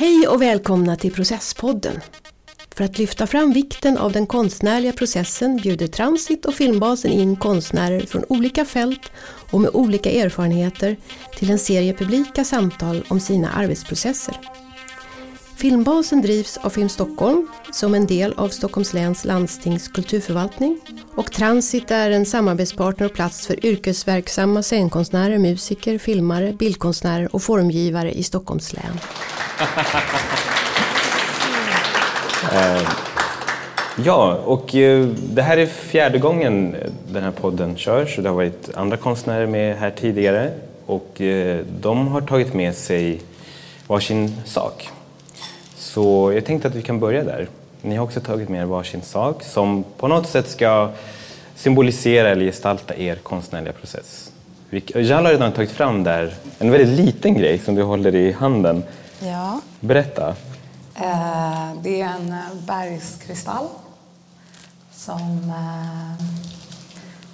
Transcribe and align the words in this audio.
Hej 0.00 0.28
och 0.28 0.42
välkomna 0.42 0.96
till 0.96 1.12
Processpodden. 1.12 2.00
För 2.76 2.84
att 2.84 2.98
lyfta 2.98 3.26
fram 3.26 3.52
vikten 3.52 3.98
av 3.98 4.12
den 4.12 4.26
konstnärliga 4.26 4.92
processen 4.92 5.56
bjuder 5.56 5.86
Transit 5.86 6.46
och 6.46 6.54
Filmbasen 6.54 7.12
in 7.12 7.36
konstnärer 7.36 8.00
från 8.00 8.24
olika 8.28 8.64
fält 8.64 9.12
och 9.50 9.60
med 9.60 9.70
olika 9.74 10.10
erfarenheter 10.10 10.96
till 11.36 11.50
en 11.50 11.58
serie 11.58 11.94
publika 11.94 12.44
samtal 12.44 13.04
om 13.08 13.20
sina 13.20 13.50
arbetsprocesser. 13.50 14.36
Filmbasen 15.60 16.22
drivs 16.22 16.56
av 16.56 16.70
Film 16.70 16.88
Stockholm 16.88 17.48
som 17.72 17.94
en 17.94 18.06
del 18.06 18.32
av 18.36 18.48
Stockholms 18.48 18.94
läns 18.94 19.24
landstings 19.24 19.88
kulturförvaltning 19.88 20.80
och 21.16 21.32
Transit 21.32 21.90
är 21.90 22.10
en 22.10 22.26
samarbetspartner 22.26 23.06
och 23.06 23.12
plats 23.12 23.46
för 23.46 23.66
yrkesverksamma 23.66 24.62
scenkonstnärer, 24.62 25.38
musiker, 25.38 25.98
filmare, 25.98 26.52
bildkonstnärer 26.52 27.34
och 27.34 27.42
formgivare 27.42 28.12
i 28.12 28.22
Stockholms 28.22 28.72
län. 28.72 29.00
Eh, 32.52 32.88
ja, 34.04 34.34
och 34.44 34.74
eh, 34.74 35.06
det 35.06 35.42
här 35.42 35.56
är 35.56 35.66
fjärde 35.66 36.18
gången 36.18 36.76
den 37.12 37.22
här 37.22 37.30
podden 37.30 37.76
körs. 37.76 38.16
Det 38.16 38.28
har 38.28 38.36
varit 38.36 38.70
andra 38.74 38.96
konstnärer 38.96 39.46
med 39.46 39.76
här 39.76 39.90
tidigare 39.90 40.50
och 40.86 41.20
eh, 41.20 41.64
de 41.80 42.08
har 42.08 42.20
tagit 42.20 42.54
med 42.54 42.74
sig 42.74 43.20
varsin 43.86 44.36
sak. 44.44 44.90
Så 45.94 46.32
jag 46.32 46.44
tänkte 46.44 46.68
att 46.68 46.74
vi 46.74 46.82
kan 46.82 47.00
börja 47.00 47.24
där. 47.24 47.48
Ni 47.82 47.96
har 47.96 48.04
också 48.04 48.20
tagit 48.20 48.48
med 48.48 48.60
er 48.60 48.64
varsin 48.64 49.02
sak 49.02 49.42
som 49.42 49.84
på 49.96 50.08
något 50.08 50.28
sätt 50.28 50.50
ska 50.50 50.90
symbolisera 51.54 52.28
eller 52.28 52.44
gestalta 52.44 52.96
er 52.96 53.16
konstnärliga 53.16 53.72
process. 53.72 54.32
Jal 54.94 55.24
har 55.24 55.32
redan 55.32 55.52
tagit 55.52 55.70
fram 55.70 56.04
där 56.04 56.34
en 56.58 56.70
väldigt 56.70 57.06
liten 57.06 57.34
grej 57.34 57.58
som 57.58 57.74
du 57.74 57.82
håller 57.82 58.14
i 58.14 58.32
handen. 58.32 58.82
Ja. 59.20 59.60
Berätta. 59.80 60.28
Eh, 60.94 61.72
det 61.82 62.00
är 62.00 62.08
en 62.08 62.34
bergskristall 62.66 63.66
som 64.92 65.38
eh, 65.48 66.26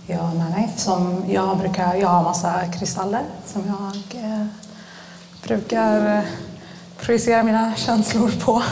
jag 0.07 0.37
med 0.37 0.51
mig. 0.51 0.73
Som 0.77 1.25
jag, 1.29 1.59
brukar, 1.59 1.95
jag 1.95 2.09
har 2.09 2.23
massa 2.23 2.67
kristaller 2.79 3.23
som 3.47 3.63
jag 3.67 4.23
eh, 4.23 4.47
brukar 5.43 6.25
projicera 7.07 7.43
mina 7.43 7.75
känslor 7.77 8.31
på. 8.45 8.63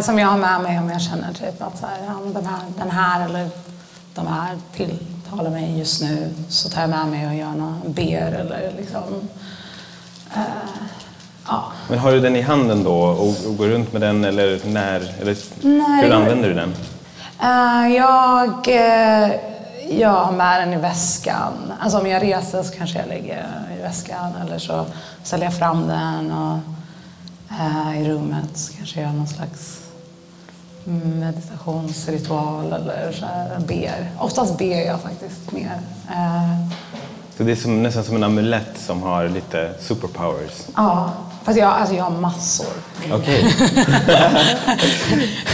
som 0.02 0.18
jag 0.18 0.28
har 0.28 0.38
med 0.38 0.60
mig 0.60 0.78
om 0.78 0.90
jag 0.90 1.02
känner 1.02 1.32
typ 1.32 1.62
att 1.62 1.78
så 1.78 1.86
här, 1.86 2.32
den, 2.34 2.46
här, 2.46 2.60
den 2.78 2.90
här 2.90 3.24
eller 3.24 3.48
de 4.14 4.26
här 4.26 4.56
tilltalar 4.76 5.50
mig 5.50 5.78
just 5.78 6.02
nu 6.02 6.34
så 6.48 6.68
tar 6.68 6.80
jag 6.80 6.90
med 6.90 7.06
mig 7.08 7.26
och 7.26 7.34
gör 7.34 7.58
någon 7.58 7.80
ber 7.86 8.32
eller 8.32 8.72
liksom 8.76 9.28
Ja. 11.48 11.64
Men 11.88 11.98
har 11.98 12.12
du 12.12 12.20
den 12.20 12.36
i 12.36 12.40
handen 12.40 12.84
då 12.84 12.94
och, 12.94 13.46
och 13.46 13.56
går 13.56 13.66
runt 13.66 13.92
med 13.92 14.02
den 14.02 14.24
eller 14.24 14.60
när? 14.64 15.14
Eller 15.20 15.36
Nej, 15.60 16.04
hur 16.04 16.12
använder 16.12 16.48
du 16.48 16.54
den? 16.54 16.74
Uh, 17.42 17.94
jag, 17.94 18.68
uh, 18.68 19.34
jag 19.98 20.08
har 20.08 20.32
med 20.32 20.60
den 20.60 20.72
i 20.72 20.76
väskan. 20.76 21.72
Alltså 21.80 21.98
om 21.98 22.06
jag 22.06 22.22
reser 22.22 22.62
så 22.62 22.76
kanske 22.78 22.98
jag 22.98 23.08
lägger 23.08 23.36
den 23.36 23.78
i 23.78 23.82
väskan 23.82 24.32
eller 24.46 24.58
så 24.58 24.86
ställer 25.22 25.44
jag 25.44 25.58
fram 25.58 25.86
den 25.86 26.32
och 26.32 26.58
i 27.96 28.04
rummet 28.08 28.70
kanske 28.76 29.00
gör 29.00 29.12
någon 29.12 29.28
slags 29.28 29.80
meditationsritual 31.20 32.72
eller 32.72 33.12
så 33.12 33.26
här, 33.26 33.60
ber. 33.66 34.10
Oftast 34.18 34.58
ber 34.58 34.86
jag 34.86 35.00
faktiskt 35.00 35.52
mer. 35.52 35.80
Så 37.36 37.44
det 37.44 37.52
är 37.52 37.56
som, 37.56 37.82
nästan 37.82 38.04
som 38.04 38.16
en 38.16 38.24
amulett 38.24 38.78
som 38.78 39.02
har 39.02 39.28
lite 39.28 39.70
superpowers? 39.80 40.66
Ja, 40.76 41.12
fast 41.44 41.58
jag, 41.58 41.68
alltså 41.68 41.94
jag 41.94 42.04
har 42.04 42.10
massor. 42.10 42.66
Okej. 43.12 43.54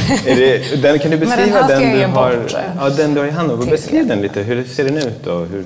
Okay. 0.05 0.99
kan 0.99 1.11
du 1.11 1.19
beskriva 1.19 1.67
den, 1.67 1.83
den 1.83 1.93
du 1.93 2.07
har, 2.07 2.37
bort, 2.37 2.57
ja, 2.79 2.91
den 2.91 3.15
du 3.15 3.21
har 3.21 3.27
i 3.27 3.31
handen? 3.31 3.67
Beskriv 3.71 4.07
den 4.07 4.21
lite. 4.21 4.43
Hur 4.43 4.65
ser 4.65 4.85
den 4.85 4.97
ut? 4.97 5.25
Då? 5.25 5.39
Hur... 5.39 5.61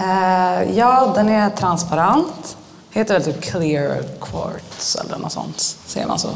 Uh, 0.00 0.78
ja, 0.78 1.12
den 1.14 1.28
är 1.28 1.50
transparent. 1.50 2.56
Heter 2.94 3.14
väl 3.14 3.24
typ 3.24 3.42
clear 3.42 4.02
quartz 4.20 4.96
eller 4.96 5.18
något 5.18 5.32
sånt. 5.32 5.60
Ser 5.86 6.06
man 6.06 6.18
så? 6.18 6.30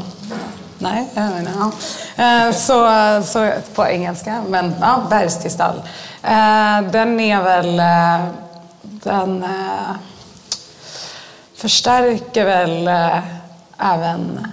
Nej, 0.79 1.07
jag 1.13 1.23
menar, 1.23 1.71
ja. 2.15 2.47
Eh, 2.47 2.53
så, 2.53 2.87
så 3.27 3.51
på 3.75 3.85
engelska. 3.85 4.43
Men 4.47 4.75
ja, 4.81 5.03
bergskristall. 5.09 5.75
Eh, 6.23 6.81
den 6.91 7.19
är 7.19 7.41
väl 7.41 7.79
eh, 7.79 8.27
den 8.81 9.45
förstärker 11.55 12.45
väl 12.45 12.89
även 13.77 14.47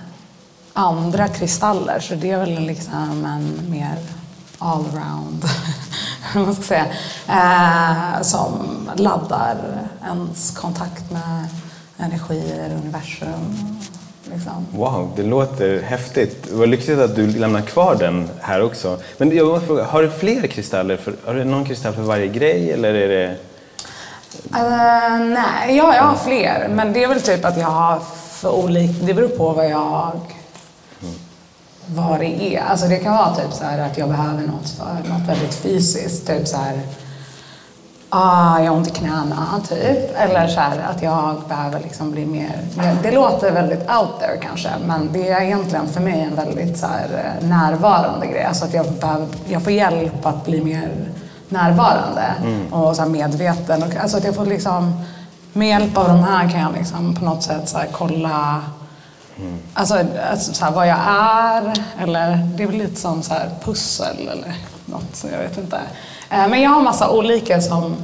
andra 0.73 1.29
kristaller 1.29 2.01
så 2.01 2.15
det 2.15 2.31
är 2.31 2.39
väl 2.39 2.61
liksom 2.61 3.25
en 3.25 3.71
mer 3.71 3.99
allround, 4.59 5.45
man 6.35 6.55
ska 6.55 6.63
säga, 6.63 6.87
som 8.23 8.91
laddar 8.97 9.57
ens 10.05 10.51
kontakt 10.51 11.11
med 11.11 11.49
energier, 11.99 12.71
universum. 12.83 13.79
Liksom. 14.33 14.67
Wow, 14.71 15.13
det 15.17 15.23
låter 15.23 15.83
häftigt. 15.83 16.49
Vad 16.53 16.69
lyxigt 16.69 16.99
att 16.99 17.17
du 17.17 17.27
lämnar 17.27 17.61
kvar 17.61 17.97
den 17.99 18.29
här 18.41 18.63
också. 18.63 18.99
Men 19.19 19.37
jag 19.37 19.47
måste 19.47 19.67
fråga, 19.67 19.85
har 19.85 20.03
du 20.03 20.11
fler 20.11 20.47
kristaller? 20.47 20.97
För, 20.97 21.15
har 21.25 21.35
du 21.35 21.45
någon 21.45 21.65
kristall 21.65 21.93
för 21.93 22.03
varje 22.03 22.29
grej 22.29 22.73
eller 22.73 22.95
är 22.95 23.09
det 23.09 23.37
Uh, 24.45 25.19
nej, 25.19 25.77
ja, 25.77 25.95
jag 25.95 26.03
har 26.03 26.17
fler. 26.17 26.69
Men 26.69 26.93
det 26.93 27.05
är 27.05 27.09
väl 27.09 27.23
typ 27.23 27.45
att 27.45 27.59
jag 27.59 27.67
har 27.67 28.01
för 28.31 28.51
olika... 28.51 28.93
Det 29.07 29.15
beror 29.15 29.29
på 29.29 29.53
vad 29.53 29.71
jag... 29.71 30.21
Vad 31.87 32.21
det 32.21 32.57
är. 32.57 32.61
Alltså 32.61 32.87
det 32.87 32.97
kan 32.97 33.17
vara 33.17 33.35
typ 33.35 33.53
så 33.53 33.65
att 33.65 33.99
jag 33.99 34.09
behöver 34.09 34.43
något 34.43 34.71
för 34.71 35.09
något 35.09 35.29
väldigt 35.29 35.55
fysiskt. 35.55 36.27
Typ 36.27 36.49
så 36.49 36.57
här... 36.57 36.81
Ah, 38.17 38.61
jag 38.61 38.71
har 38.71 38.77
ont 38.77 38.89
i 38.89 38.91
knäna, 38.91 39.61
typ. 39.69 40.17
Eller 40.17 40.49
så 40.49 40.61
här, 40.61 40.79
att 40.91 41.03
jag 41.03 41.43
behöver 41.49 41.81
liksom 41.81 42.11
bli 42.11 42.27
mer. 42.27 42.59
Det 43.03 43.11
låter 43.11 43.53
väldigt 43.53 43.91
out 43.91 44.21
there 44.21 44.37
kanske, 44.43 44.69
men 44.87 45.13
det 45.13 45.31
är 45.31 45.41
egentligen 45.41 45.89
för 45.89 46.01
mig 46.01 46.21
en 46.21 46.35
väldigt 46.35 46.79
så 46.79 46.87
här, 46.87 47.37
eh, 47.41 47.49
närvarande 47.49 48.27
grej. 48.27 48.45
Alltså 48.45 48.65
att 48.65 48.75
jag, 48.75 48.87
behöver, 48.93 49.27
jag 49.47 49.63
får 49.63 49.73
hjälp 49.73 50.27
att 50.27 50.45
bli 50.45 50.65
mer 50.65 50.91
närvarande 51.49 52.35
mm. 52.43 52.73
och 52.73 52.97
så 52.97 53.07
medveten. 53.07 53.83
Och, 53.83 53.97
alltså 53.97 54.17
att 54.17 54.25
jag 54.25 54.35
får 54.35 54.47
liksom, 54.47 55.05
med 55.53 55.69
hjälp 55.69 55.99
av 55.99 56.09
de 56.09 56.25
här 56.25 56.51
kan 56.51 56.61
jag 56.61 56.73
liksom 56.73 57.15
på 57.15 57.25
något 57.25 57.43
sätt 57.43 57.69
så 57.69 57.79
kolla 57.93 58.63
mm. 59.39 59.59
alltså, 59.75 59.99
alltså 60.31 60.55
så 60.55 60.71
vad 60.71 60.89
jag 60.89 60.99
är. 61.09 61.85
Eller 61.99 62.51
det 62.57 62.63
är 62.63 62.67
väl 62.67 62.77
lite 62.77 63.01
som 63.01 63.23
så 63.23 63.35
pussel 63.65 64.29
eller 64.29 64.55
något, 64.85 65.17
så 65.17 65.27
jag 65.33 65.39
vet 65.39 65.59
inte. 65.59 65.79
Eh, 66.35 66.49
men 66.49 66.63
jag 66.63 66.71
har 66.71 66.83
massa 66.83 67.11
olika 67.11 67.61
som 67.61 67.97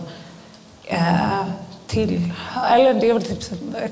eh, 0.85 1.45
till, 1.87 2.33
eller 2.71 2.95
det 2.95 3.11
är 3.11 3.15
väl 3.15 3.23
typ 3.23 3.45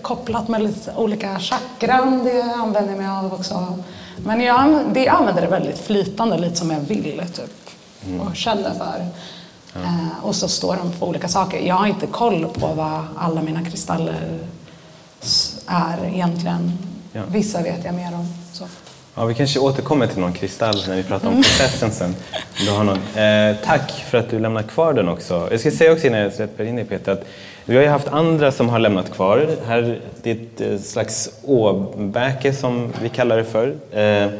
kopplat 0.02 0.48
med 0.48 0.62
lite 0.62 0.94
olika 0.96 1.38
chakran, 1.38 2.24
det 2.24 2.42
använder 2.42 2.90
jag 2.90 2.98
mig 2.98 3.08
av 3.08 3.34
också. 3.34 3.78
Men 4.16 4.40
jag, 4.40 4.84
det, 4.92 5.08
använder 5.08 5.42
det 5.42 5.48
väldigt 5.48 5.78
flytande, 5.78 6.38
lite 6.38 6.56
som 6.56 6.70
jag 6.70 6.80
vill 6.80 7.22
typ, 7.34 7.70
mm. 8.06 8.20
och 8.20 8.36
känner 8.36 8.74
för. 8.74 9.06
Ja. 9.74 9.80
Eh, 9.80 10.24
och 10.24 10.34
så 10.34 10.48
står 10.48 10.76
de 10.76 10.92
på 10.92 11.06
olika 11.08 11.28
saker. 11.28 11.60
Jag 11.60 11.74
har 11.74 11.86
inte 11.86 12.06
koll 12.06 12.46
på 12.46 12.66
vad 12.66 13.04
alla 13.18 13.42
mina 13.42 13.64
kristaller 13.64 14.38
är 15.66 16.04
egentligen. 16.04 16.78
Ja. 17.12 17.22
Vissa 17.28 17.62
vet 17.62 17.84
jag 17.84 17.94
mer 17.94 18.14
om. 18.14 18.37
Ja, 19.18 19.24
vi 19.24 19.34
kanske 19.34 19.58
återkommer 19.60 20.06
till 20.06 20.18
någon 20.18 20.32
kristall 20.32 20.76
när 20.88 20.96
vi 20.96 21.02
pratar 21.02 21.28
om 21.28 21.36
processen 21.36 21.90
sen. 21.90 22.14
Du 22.64 22.70
har 22.70 22.84
någon. 22.84 22.98
Eh, 23.16 23.56
tack 23.64 23.90
för 23.90 24.18
att 24.18 24.30
du 24.30 24.38
lämnar 24.38 24.62
kvar 24.62 24.92
den 24.92 25.08
också. 25.08 25.48
Jag 25.50 25.60
ska 25.60 25.70
säga 25.70 25.92
också 25.92 26.06
innan 26.06 26.20
jag 26.20 26.32
släpper 26.32 26.64
in 26.64 26.76
dig 26.76 26.84
Peter 26.84 27.12
att 27.12 27.24
vi 27.64 27.76
har 27.76 27.82
ju 27.82 27.88
haft 27.88 28.08
andra 28.08 28.52
som 28.52 28.68
har 28.68 28.78
lämnat 28.78 29.12
kvar. 29.12 29.48
Här, 29.66 30.00
det 30.22 30.30
är 30.30 30.34
ett 30.34 30.60
eh, 30.60 30.78
slags 30.78 31.30
åbäke 31.44 32.52
som 32.52 32.92
vi 33.02 33.08
kallar 33.08 33.36
det 33.36 33.44
för. 33.44 33.74
Eh, 33.92 34.30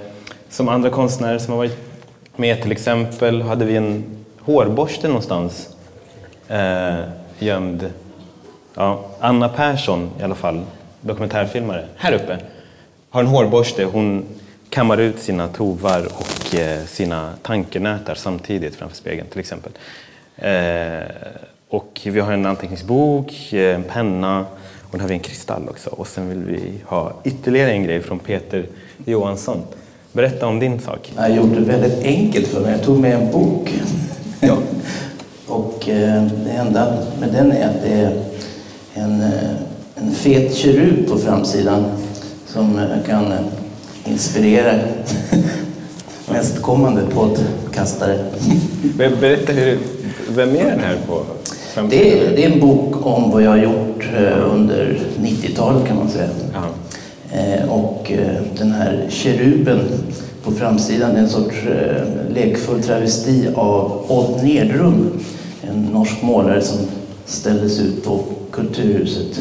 som 0.50 0.68
andra 0.68 0.90
konstnärer 0.90 1.38
som 1.38 1.52
har 1.52 1.58
varit 1.58 1.78
med 2.36 2.62
till 2.62 2.72
exempel 2.72 3.42
hade 3.42 3.64
vi 3.64 3.76
en 3.76 4.04
hårborste 4.40 5.08
någonstans 5.08 5.68
eh, 6.48 6.94
gömd. 7.38 7.92
Ja, 8.74 9.04
Anna 9.20 9.48
Persson 9.48 10.10
i 10.20 10.22
alla 10.22 10.34
fall, 10.34 10.62
dokumentärfilmare, 11.00 11.84
här 11.96 12.12
uppe, 12.12 12.38
har 13.10 13.20
en 13.20 13.26
hårborste. 13.26 13.84
Hon 13.84 14.24
kammar 14.70 14.98
ut 14.98 15.18
sina 15.18 15.48
tovar 15.48 16.08
och 16.14 16.54
eh, 16.54 16.84
sina 16.84 17.30
tankenätar 17.42 18.14
samtidigt 18.14 18.74
framför 18.74 18.96
spegeln 18.96 19.28
till 19.28 19.40
exempel. 19.40 19.72
Eh, 20.36 21.08
och 21.68 22.00
vi 22.04 22.20
har 22.20 22.32
en 22.32 22.46
anteckningsbok, 22.46 23.52
eh, 23.52 23.74
en 23.74 23.82
penna 23.82 24.46
och 24.82 24.92
där 24.92 25.00
har 25.00 25.08
vi 25.08 25.14
en 25.14 25.20
kristall 25.20 25.68
också. 25.68 25.90
Och 25.90 26.06
sen 26.06 26.28
vill 26.28 26.44
vi 26.44 26.72
ha 26.84 27.12
ytterligare 27.24 27.70
en 27.70 27.84
grej 27.84 28.02
från 28.02 28.18
Peter 28.18 28.66
Johansson. 29.04 29.62
Berätta 30.12 30.46
om 30.46 30.58
din 30.58 30.80
sak. 30.80 31.12
Jag 31.16 31.36
gjorde 31.36 31.54
det 31.54 31.66
väldigt 31.66 32.04
enkelt 32.04 32.46
för 32.46 32.60
mig. 32.60 32.72
Jag 32.72 32.82
tog 32.82 32.98
med 32.98 33.14
en 33.14 33.32
bok 33.32 33.72
Ja. 34.40 34.56
och 35.46 35.82
det 36.44 36.50
enda 36.58 36.96
med 37.20 37.28
den 37.32 37.52
är 37.52 37.68
att 37.68 37.82
det 37.82 37.92
är 37.92 38.22
en, 38.94 39.22
en 39.94 40.10
fet 40.12 40.54
kerub 40.54 41.08
på 41.08 41.18
framsidan 41.18 41.84
som 42.46 42.80
kan 43.06 43.32
eh, 44.08 44.12
inspirera 44.12 44.74
nästkommande 46.32 47.02
poddkastare. 47.14 48.18
Ber- 48.96 49.16
Berätta, 49.20 49.52
hur, 49.52 49.78
vem 50.28 50.48
är 50.50 50.64
den 50.64 50.80
här 50.80 50.96
på? 51.06 51.22
Det 51.90 52.12
är, 52.12 52.36
det 52.36 52.44
är 52.44 52.50
en 52.52 52.60
bok 52.60 53.06
om 53.06 53.30
vad 53.30 53.42
jag 53.42 53.50
har 53.50 53.56
gjort 53.58 54.08
eh, 54.16 54.50
under 54.54 55.00
90-talet 55.20 55.86
kan 55.88 55.96
man 55.96 56.08
säga. 56.08 56.28
Ja. 56.54 56.64
Eh, 57.38 57.68
Och 57.68 58.12
eh, 58.12 58.42
den 58.58 58.72
här 58.72 59.06
keruben 59.10 59.80
på 60.44 60.52
framsidan 60.52 61.10
är 61.16 61.18
en 61.20 61.28
sorts 61.28 61.56
lekfull 62.34 62.82
travesti 62.82 63.48
av 63.54 64.04
Odd 64.08 64.44
Nedrum, 64.44 65.10
en 65.70 65.82
norsk 65.82 66.22
målare 66.22 66.62
som 66.62 66.78
ställdes 67.26 67.80
ut 67.80 68.04
på 68.04 68.20
Kulturhuset 68.50 69.40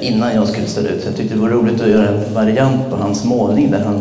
innan 0.00 0.34
jag 0.34 0.48
skulle 0.48 0.66
ställa 0.66 0.88
ut. 0.88 1.02
Så 1.02 1.08
jag 1.08 1.16
tyckte 1.16 1.34
det 1.34 1.40
var 1.40 1.48
roligt 1.48 1.80
att 1.80 1.88
göra 1.88 2.08
en 2.08 2.34
variant 2.34 2.90
på 2.90 2.96
hans 2.96 3.24
målning 3.24 3.70
där 3.70 3.80
han 3.80 4.00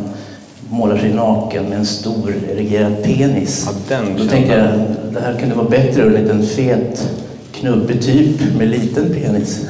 målar 0.69 0.97
sig 0.97 1.13
naken 1.13 1.63
med 1.63 1.77
en 1.77 1.85
stor 1.85 2.33
erigerad 2.51 3.03
penis. 3.03 3.67
Ja, 3.67 3.95
den 3.97 4.17
Då 4.17 4.25
tänkte 4.25 4.53
jag 4.53 4.69
det 5.13 5.19
här 5.19 5.39
kunde 5.39 5.55
vara 5.55 5.69
bättre 5.69 6.01
än 6.01 6.07
en 6.07 6.21
liten 6.23 6.43
fet 6.43 7.09
knubbig 7.51 8.01
typ 8.01 8.55
med 8.57 8.67
liten 8.67 9.13
penis. 9.13 9.65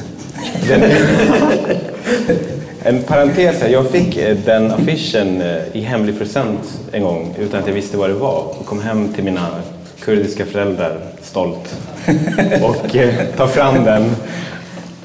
En 2.84 3.04
parentes 3.04 3.62
här, 3.62 3.70
jag 3.70 3.90
fick 3.90 4.18
eh, 4.18 4.38
den 4.46 4.72
affischen 4.72 5.42
eh, 5.42 5.58
i 5.74 5.82
hemlig 5.82 6.18
present 6.18 6.80
en 6.92 7.04
gång 7.04 7.36
utan 7.40 7.60
att 7.60 7.68
jag 7.68 7.74
visste 7.74 7.98
vad 7.98 8.10
det 8.10 8.14
var. 8.14 8.44
Och 8.60 8.66
kom 8.66 8.82
hem 8.82 9.14
till 9.14 9.24
mina 9.24 9.48
kurdiska 10.00 10.46
föräldrar 10.46 10.98
stolt 11.22 11.76
och 12.62 12.96
eh, 12.96 13.26
tar 13.38 13.48
fram 13.48 13.84
den. 13.84 14.12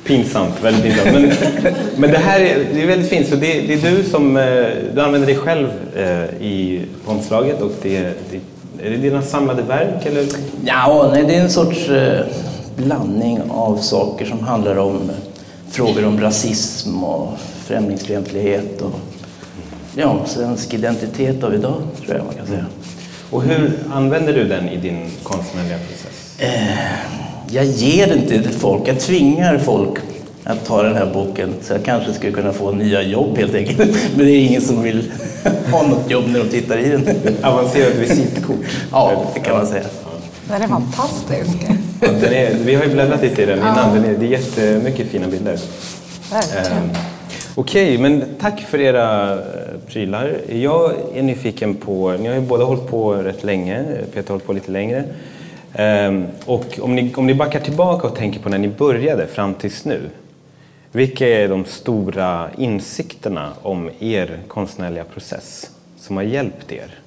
Pinsamt, 0.05 0.63
väldigt 0.63 0.83
pinsamt. 0.83 1.13
Men, 1.13 1.75
men 1.97 2.11
det 2.11 2.19
här 2.19 2.41
är, 2.41 2.65
det 2.75 2.83
är 2.83 2.87
väldigt 2.87 3.09
fint. 3.09 3.29
Så 3.29 3.37
det, 3.37 3.61
det 3.61 3.75
är 3.75 3.91
du 3.91 4.03
som 4.03 4.37
eh, 4.37 4.45
du 4.95 5.01
använder 5.01 5.27
dig 5.27 5.37
själv 5.37 5.69
eh, 5.97 6.43
i 6.47 6.83
omslaget 7.05 7.61
och 7.61 7.73
det, 7.83 8.01
det, 8.01 8.41
är 8.87 8.91
det 8.91 8.97
dina 8.97 9.23
samlade 9.23 9.63
verk 9.63 10.07
eller? 10.07 10.27
Ja, 10.65 11.11
nej, 11.13 11.25
det 11.25 11.35
är 11.35 11.41
en 11.41 11.51
sorts 11.51 11.89
eh, 11.89 12.27
blandning 12.77 13.41
av 13.51 13.77
saker 13.77 14.25
som 14.25 14.41
handlar 14.41 14.77
om 14.77 15.11
frågor 15.71 16.05
om 16.05 16.21
rasism 16.21 17.05
och 17.05 17.33
främlingsfientlighet 17.65 18.83
och 18.83 19.01
ja, 19.95 20.21
svensk 20.27 20.75
identitet 20.75 21.45
av 21.45 21.55
idag, 21.55 21.83
tror 22.05 22.17
jag 22.17 22.27
man 22.27 22.35
kan 22.35 22.47
säga. 22.47 22.67
Och 23.31 23.43
hur 23.43 23.79
använder 23.93 24.33
du 24.33 24.45
den 24.45 24.69
i 24.69 24.77
din 24.77 25.11
konstnärliga 25.23 25.79
process? 25.79 26.41
Eh, 26.41 27.24
jag 27.55 27.65
ger 27.65 28.07
den 28.07 28.19
inte 28.19 28.43
till 28.43 28.53
folk, 28.53 28.89
jag 28.89 29.01
tvingar 29.01 29.59
folk 29.59 29.99
att 30.45 30.67
ta 30.67 30.83
den 30.83 30.97
här 30.97 31.11
boken 31.15 31.55
så 31.63 31.73
jag 31.73 31.85
kanske 31.85 32.13
skulle 32.13 32.33
kunna 32.33 32.53
få 32.53 32.71
nya 32.73 33.03
jobb 33.03 33.39
helt 33.39 33.55
enkelt. 33.55 33.79
Men 34.17 34.27
det 34.27 34.33
är 34.33 34.41
ingen 34.47 34.63
som 34.63 34.83
vill 34.83 35.13
ha 35.71 35.87
något 35.87 36.11
jobb 36.11 36.25
när 36.29 36.39
de 36.39 36.49
tittar 36.49 36.79
i 36.79 36.89
den. 36.89 37.09
Avancerat 37.43 37.95
visitkort? 37.95 38.57
Ja, 38.93 39.31
det 39.35 39.41
kan 39.41 39.57
man 39.57 39.67
säga. 39.67 39.85
Den 40.49 40.63
är 40.63 40.69
fantastisk. 40.69 41.57
Ja, 42.01 42.09
Den 42.21 42.33
är, 42.33 42.55
vi 42.65 42.75
har 42.75 42.85
ju 42.85 42.91
bläddrat 42.93 43.23
lite 43.23 43.43
i 43.43 43.47
den 43.47 43.59
innan. 43.59 43.95
Den 43.95 44.05
är, 44.05 44.19
det 44.19 44.27
är 44.27 44.31
jättemycket 44.31 45.07
fina 45.07 45.27
bilder. 45.29 45.59
Verkligen. 46.33 46.67
Ehm, 46.67 46.91
Okej, 47.55 47.99
men 47.99 48.25
tack 48.41 48.61
för 48.61 48.81
era 48.81 49.33
eh, 49.33 49.39
prylar. 49.87 50.37
Jag 50.49 50.93
är 51.15 51.23
nyfiken 51.23 51.75
på, 51.75 52.13
ni 52.21 52.29
har 52.29 52.35
ju 52.35 52.41
båda 52.41 52.65
hållit 52.65 52.87
på 52.87 53.15
rätt 53.15 53.45
länge, 53.45 53.85
Peter 54.15 54.29
har 54.29 54.33
hållit 54.33 54.47
på 54.47 54.53
lite 54.53 54.71
längre. 54.71 55.05
Ehm, 55.75 56.27
och 56.47 56.79
om 56.81 56.95
ni, 56.95 57.15
om 57.15 57.27
ni 57.27 57.35
backar 57.35 57.61
tillbaka 57.61 58.07
och 58.07 58.17
tänker 58.17 58.41
på 58.41 58.49
när 58.49 58.59
ni 58.59 58.69
började 58.69 59.27
fram 59.27 59.55
tills 59.55 59.85
nu. 59.85 60.11
Vilka 60.93 61.29
är 61.29 61.49
de 61.49 61.65
stora 61.65 62.51
insikterna 62.59 63.53
om 63.63 63.91
er 64.01 64.39
konstnärliga 64.49 65.05
process 65.05 65.71
som 65.97 66.17
har 66.17 66.23
hjälpt 66.23 66.73
er? 66.73 66.99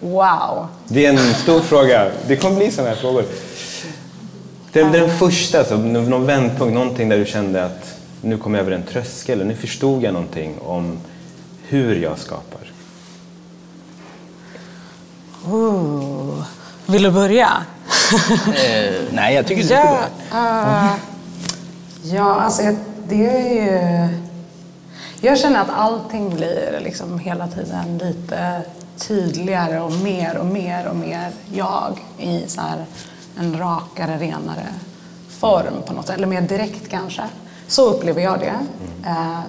Wow. 0.00 0.66
Det 0.88 1.06
är 1.06 1.10
en 1.10 1.34
stor 1.34 1.60
fråga. 1.60 2.10
Det 2.26 2.36
kommer 2.36 2.56
bli 2.56 2.70
sådana 2.70 2.88
här 2.88 2.96
frågor. 2.96 3.24
Den, 4.72 4.92
den 4.92 5.18
första, 5.18 5.58
alltså, 5.58 5.76
någon 5.76 6.26
vändpunkt, 6.26 6.74
någonting 6.74 7.08
där 7.08 7.18
du 7.18 7.26
kände 7.26 7.64
att 7.64 8.00
nu 8.22 8.38
kom 8.38 8.54
jag 8.54 8.60
över 8.60 8.72
en 8.72 8.82
tröskel, 8.82 9.40
eller 9.40 9.48
nu 9.48 9.56
förstod 9.56 10.02
jag 10.02 10.12
någonting 10.12 10.54
om 10.60 10.98
hur 11.68 11.96
jag 11.96 12.18
skapar. 12.18 12.71
Ooh. 15.50 16.42
Vill 16.86 17.02
du 17.02 17.10
börja? 17.10 17.48
Eh, 18.46 18.94
nej, 19.12 19.34
jag 19.34 19.46
tycker 19.46 19.62
du 19.62 19.68
ska 19.68 19.74
Ja, 19.76 19.84
börja. 20.30 20.84
eh, 20.84 20.92
ja 22.02 22.40
alltså 22.40 22.62
det 23.08 23.26
är 23.26 23.54
ju... 23.54 24.08
Jag 25.20 25.38
känner 25.38 25.60
att 25.60 25.70
allting 25.76 26.34
blir 26.34 26.80
liksom 26.84 27.18
hela 27.18 27.46
tiden 27.48 27.98
lite 27.98 28.62
tydligare 28.98 29.80
och 29.80 29.92
mer 29.92 30.36
och 30.36 30.46
mer 30.46 30.86
och 30.86 30.96
mer 30.96 31.30
jag 31.52 31.98
i 32.18 32.44
så 32.48 32.60
en 33.38 33.58
rakare, 33.58 34.18
renare 34.18 34.66
form 35.28 35.82
på 35.86 35.92
något 35.92 36.06
sätt. 36.06 36.16
Eller 36.16 36.26
mer 36.26 36.40
direkt 36.40 36.88
kanske. 36.88 37.22
Så 37.68 37.90
upplever 37.90 38.22
jag 38.22 38.38
det. 38.40 38.54
Eh, 39.08 39.40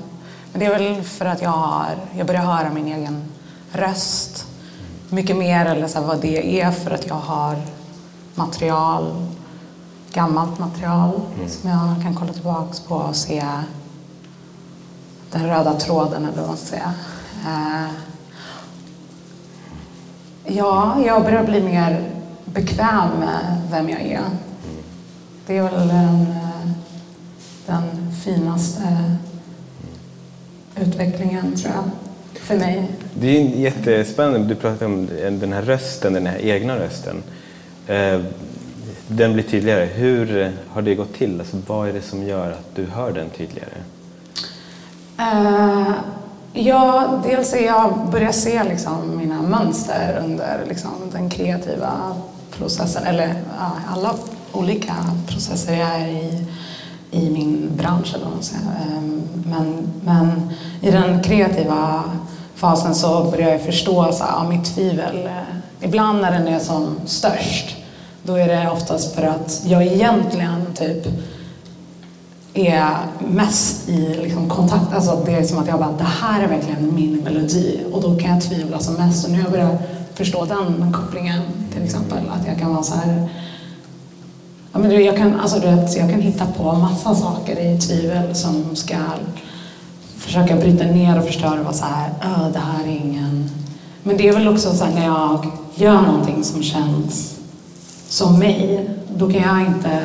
Men 0.52 0.60
det 0.60 0.66
är 0.66 0.80
väl 0.80 1.04
för 1.04 1.26
att 1.26 1.42
jag 1.42 1.50
har, 1.50 1.88
jag 2.18 2.28
börjar 2.28 2.42
höra 2.42 2.70
min 2.74 2.88
egen 2.88 3.24
röst 3.72 4.46
mycket 5.14 5.38
mer 5.38 5.66
eller 5.66 5.88
så 5.88 6.02
vad 6.02 6.22
det 6.22 6.62
är 6.62 6.72
för 6.72 6.92
att 6.92 7.08
jag 7.08 7.16
har 7.16 7.56
material, 8.36 9.26
gammalt 10.14 10.60
material 10.60 11.22
som 11.48 11.70
jag 11.70 12.04
kan 12.04 12.16
kolla 12.16 12.34
tillbaks 12.34 12.80
på 12.80 12.96
och 12.96 13.16
se 13.16 13.46
den 15.32 15.48
röda 15.48 15.74
tråden 15.74 16.26
eller 16.26 16.38
vad 16.38 16.48
man 16.48 16.58
ska 16.58 16.66
säga. 16.66 16.94
Eh, 17.48 17.88
ja, 20.46 20.98
jag 21.06 21.24
börjar 21.24 21.44
bli 21.44 21.62
mer 21.62 22.10
bekväm 22.46 23.10
med 23.20 23.62
vem 23.72 23.90
jag 23.90 24.02
är. 24.02 24.24
Det 25.48 25.58
är 25.58 25.64
väl 25.64 25.88
den, 25.88 26.22
eh, 26.22 26.70
den 27.66 28.12
finaste 28.24 29.16
utvecklingen 30.76 31.56
tror 31.56 31.74
jag, 31.74 31.84
för 32.42 32.58
mig. 32.58 32.92
Det 33.20 33.38
är 33.38 33.42
jättespännande, 33.42 34.48
du 34.48 34.56
pratar 34.56 34.86
om 34.86 35.08
den 35.40 35.54
här 35.54 35.62
rösten, 35.62 36.14
den 36.14 36.26
här 36.26 36.38
egna 36.38 36.76
rösten. 36.80 37.24
Eh, 37.88 38.20
den 39.08 39.34
blir 39.34 39.44
tydligare. 39.44 39.86
Hur 39.86 40.52
har 40.70 40.82
det 40.82 40.96
gått 40.96 41.14
till? 41.14 41.40
Alltså, 41.40 41.58
vad 41.68 41.90
är 41.90 41.94
det 41.94 42.02
som 42.02 42.24
gör 42.24 42.52
att 42.52 42.76
du 42.76 42.86
hör 42.86 43.12
den 43.12 43.30
tydligare? 43.30 43.78
Uh, 45.20 45.92
ja, 46.54 47.22
dels 47.24 47.54
är 47.54 47.66
jag 47.66 48.10
börjar 48.12 48.32
se 48.32 48.64
liksom 48.64 49.18
mina 49.18 49.42
mönster 49.42 50.22
under 50.26 50.66
liksom 50.68 50.92
den 51.12 51.30
kreativa 51.30 52.16
processen, 52.52 53.04
eller 53.04 53.36
ja, 53.60 53.72
alla 53.94 54.16
olika 54.52 54.96
processer 55.28 55.74
jag 55.74 55.96
är 55.96 56.08
i, 56.08 56.46
i 57.12 57.30
min 57.30 57.72
bransch. 57.78 58.14
Eller 58.16 58.26
vad 58.26 58.34
man 58.34 58.44
säger. 58.44 58.64
Eh, 58.64 59.02
men, 59.46 59.92
men 60.04 60.54
i 60.82 60.92
den 60.92 61.24
kreativa 61.24 62.04
fasen 62.64 62.96
så 62.96 63.24
börjar 63.24 63.50
jag 63.50 63.62
förstå 63.62 64.12
så, 64.12 64.24
här, 64.24 64.32
ja, 64.32 64.50
mitt 64.50 64.76
tvivel. 64.76 65.30
Ibland 65.82 66.22
när 66.22 66.32
den 66.32 66.48
är 66.48 66.60
som 66.60 66.96
störst, 67.06 67.76
då 68.24 68.36
är 68.36 68.48
det 68.48 68.70
oftast 68.72 69.16
för 69.16 69.24
att 69.24 69.62
jag 69.66 69.84
egentligen 69.84 70.66
typ 70.74 71.08
är 72.54 72.88
mest 73.28 73.90
i 73.90 74.16
liksom 74.24 74.50
kontakt. 74.50 74.94
Alltså 74.94 75.24
det 75.26 75.32
är 75.32 75.44
som 75.44 75.58
att 75.58 75.68
jag 75.68 75.80
bara, 75.80 75.92
det 75.92 76.04
här 76.04 76.44
är 76.44 76.48
verkligen 76.48 76.96
min 76.96 77.16
melodi. 77.16 77.80
Och 77.92 78.02
då 78.02 78.16
kan 78.16 78.32
jag 78.32 78.42
tvivla 78.42 78.80
som 78.80 78.94
mest. 78.94 79.26
Och 79.26 79.32
nu 79.32 79.38
har 79.38 79.44
jag 79.44 79.52
börjat 79.52 79.82
förstå 80.14 80.46
den 80.46 80.94
kopplingen 80.94 81.42
till 81.74 81.84
exempel. 81.84 82.24
Att 82.30 82.48
jag 82.48 82.60
kan 82.60 82.74
vara 82.74 82.84
så 82.84 82.96
här... 82.96 83.30
Ja, 84.74 84.80
men 84.80 84.90
du, 84.90 85.02
jag, 85.02 85.18
kan, 85.18 85.40
alltså, 85.40 85.60
du 85.60 85.68
vet, 85.68 85.98
jag 85.98 86.10
kan 86.10 86.22
hitta 86.22 86.46
på 86.46 86.74
massa 86.74 87.16
saker 87.16 87.60
i 87.60 87.80
tvivel 87.80 88.36
som 88.36 88.76
ska 88.76 88.96
försöka 90.24 90.56
bryta 90.56 90.84
ner 90.84 91.20
och 91.20 91.26
förstöra 91.26 91.60
och 91.60 91.66
vara 91.66 91.74
så 91.74 91.86
här, 91.86 92.10
"Öh, 92.22 92.48
det 92.54 92.60
här 92.60 92.84
är 92.84 93.06
ingen... 93.06 93.50
Men 94.04 94.18
det 94.18 94.28
är 94.28 94.34
väl 94.34 94.48
också 94.48 94.76
så 94.76 94.86
här, 94.86 94.94
när 94.94 95.06
jag 95.06 95.46
gör 95.76 96.02
någonting 96.02 96.44
som 96.44 96.64
känns 96.64 97.40
som 98.08 98.40
mig, 98.40 98.90
då 99.18 99.32
kan 99.32 99.42
jag 99.42 99.68
inte 99.68 100.00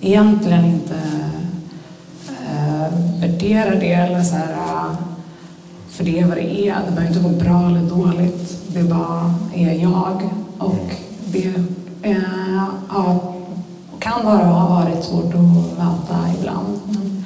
egentligen 0.00 0.64
inte 0.64 0.94
eh, 2.28 2.92
värdera 3.20 3.70
det 3.74 3.92
eller 3.92 4.22
så 4.22 4.34
här, 4.34 4.56
för 5.90 6.04
det 6.04 6.20
är 6.20 6.26
vad 6.26 6.36
det 6.36 6.68
är. 6.68 6.76
Det 6.86 6.92
behöver 6.94 7.08
inte 7.08 7.20
vara 7.20 7.32
bra 7.32 7.68
eller 7.68 7.82
dåligt. 7.88 8.58
Det 8.68 8.82
bara 8.82 9.34
är 9.54 9.72
jag. 9.72 10.30
Och 10.58 10.90
det 11.24 11.54
eh, 12.02 12.16
ja, 12.88 13.34
kan 13.98 14.24
vara 14.24 14.48
och 14.48 14.60
har 14.60 14.84
varit 14.84 15.04
svårt 15.04 15.34
att 15.34 15.78
möta 15.78 16.18
ibland. 16.38 16.80
Men 16.86 17.24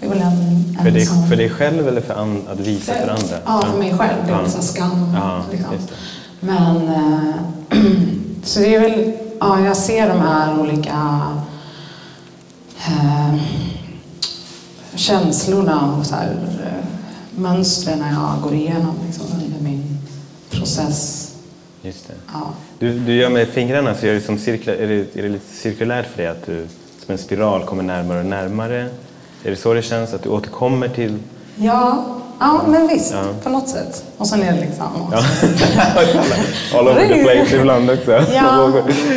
det 0.00 0.06
är 0.06 0.10
väl 0.10 0.22
en 0.22 0.53
För 0.84 0.90
dig, 0.90 1.06
sån- 1.06 1.28
för 1.28 1.36
dig 1.36 1.50
själv 1.50 1.88
eller 1.88 2.00
för 2.00 2.14
an, 2.14 2.42
att 2.48 2.60
visa 2.60 2.92
för 2.94 3.08
andra? 3.08 3.36
Ja, 3.46 3.62
för 3.72 3.78
mig 3.78 3.94
själv. 3.98 4.26
Det 4.26 4.32
är 4.32 4.42
också 4.42 4.62
skam. 4.62 5.12
Ja, 5.14 5.44
liksom. 5.52 5.74
Men, 6.40 6.88
eh, 6.88 7.34
så 8.42 8.60
det 8.60 8.74
är 8.74 8.80
väl, 8.80 9.12
ja, 9.40 9.60
jag 9.60 9.76
ser 9.76 10.08
de 10.08 10.18
här 10.20 10.60
olika 10.60 11.20
eh, 12.86 13.34
känslorna 14.94 15.94
och 15.98 16.06
så 16.06 16.14
här, 16.14 16.30
eh, 16.64 16.84
mönstren 17.40 17.98
när 17.98 18.12
jag 18.12 18.40
går 18.42 18.54
igenom 18.54 18.94
liksom, 19.06 19.26
under 19.34 19.60
min 19.70 19.98
process. 20.50 21.20
Just 21.82 22.08
det. 22.08 22.14
Ja. 22.32 22.40
Du, 22.78 22.98
du 22.98 23.14
gör 23.14 23.30
med 23.30 23.48
fingrarna, 23.48 23.94
så 23.94 24.06
gör 24.06 24.14
det 24.14 24.20
som 24.20 24.38
cirkla, 24.38 24.74
är, 24.74 24.86
det, 24.88 25.16
är 25.18 25.22
det 25.22 25.28
lite 25.28 25.54
cirkulärt 25.54 26.06
för 26.06 26.16
dig? 26.16 26.26
Att 26.26 26.46
du 26.46 26.66
som 27.04 27.12
en 27.12 27.18
spiral 27.18 27.64
kommer 27.64 27.82
närmare 27.82 28.18
och 28.20 28.26
närmare? 28.26 28.88
Är 29.44 29.50
det 29.50 29.56
så 29.56 29.74
det 29.74 29.82
känns? 29.82 30.14
Att 30.14 30.22
du 30.22 30.28
återkommer 30.28 30.88
till... 30.88 31.18
Ja, 31.56 32.04
ja 32.40 32.60
men 32.68 32.88
visst, 32.88 33.12
Ja. 33.12 33.24
på 33.42 33.48
något 33.48 33.68
sätt. 33.68 34.04
Och 34.18 34.26
sen 34.26 34.42
är 34.42 34.52
det 34.52 34.60
liksom... 34.60 34.86
Ja. 35.12 35.18
All 36.78 36.88
over 36.88 37.08
the 37.08 37.22
place 37.24 37.56
ibland 37.56 37.90
också. 37.90 38.10
Ja, 38.34 38.68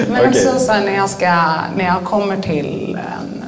men 0.10 0.20
Okej. 0.20 0.28
också 0.30 0.60
så 0.60 0.72
här, 0.72 0.86
när 0.86 0.96
jag 0.96 1.10
ska, 1.10 1.44
när 1.78 1.86
jag 1.86 2.04
kommer 2.04 2.38
till 2.42 2.96
en... 2.96 3.44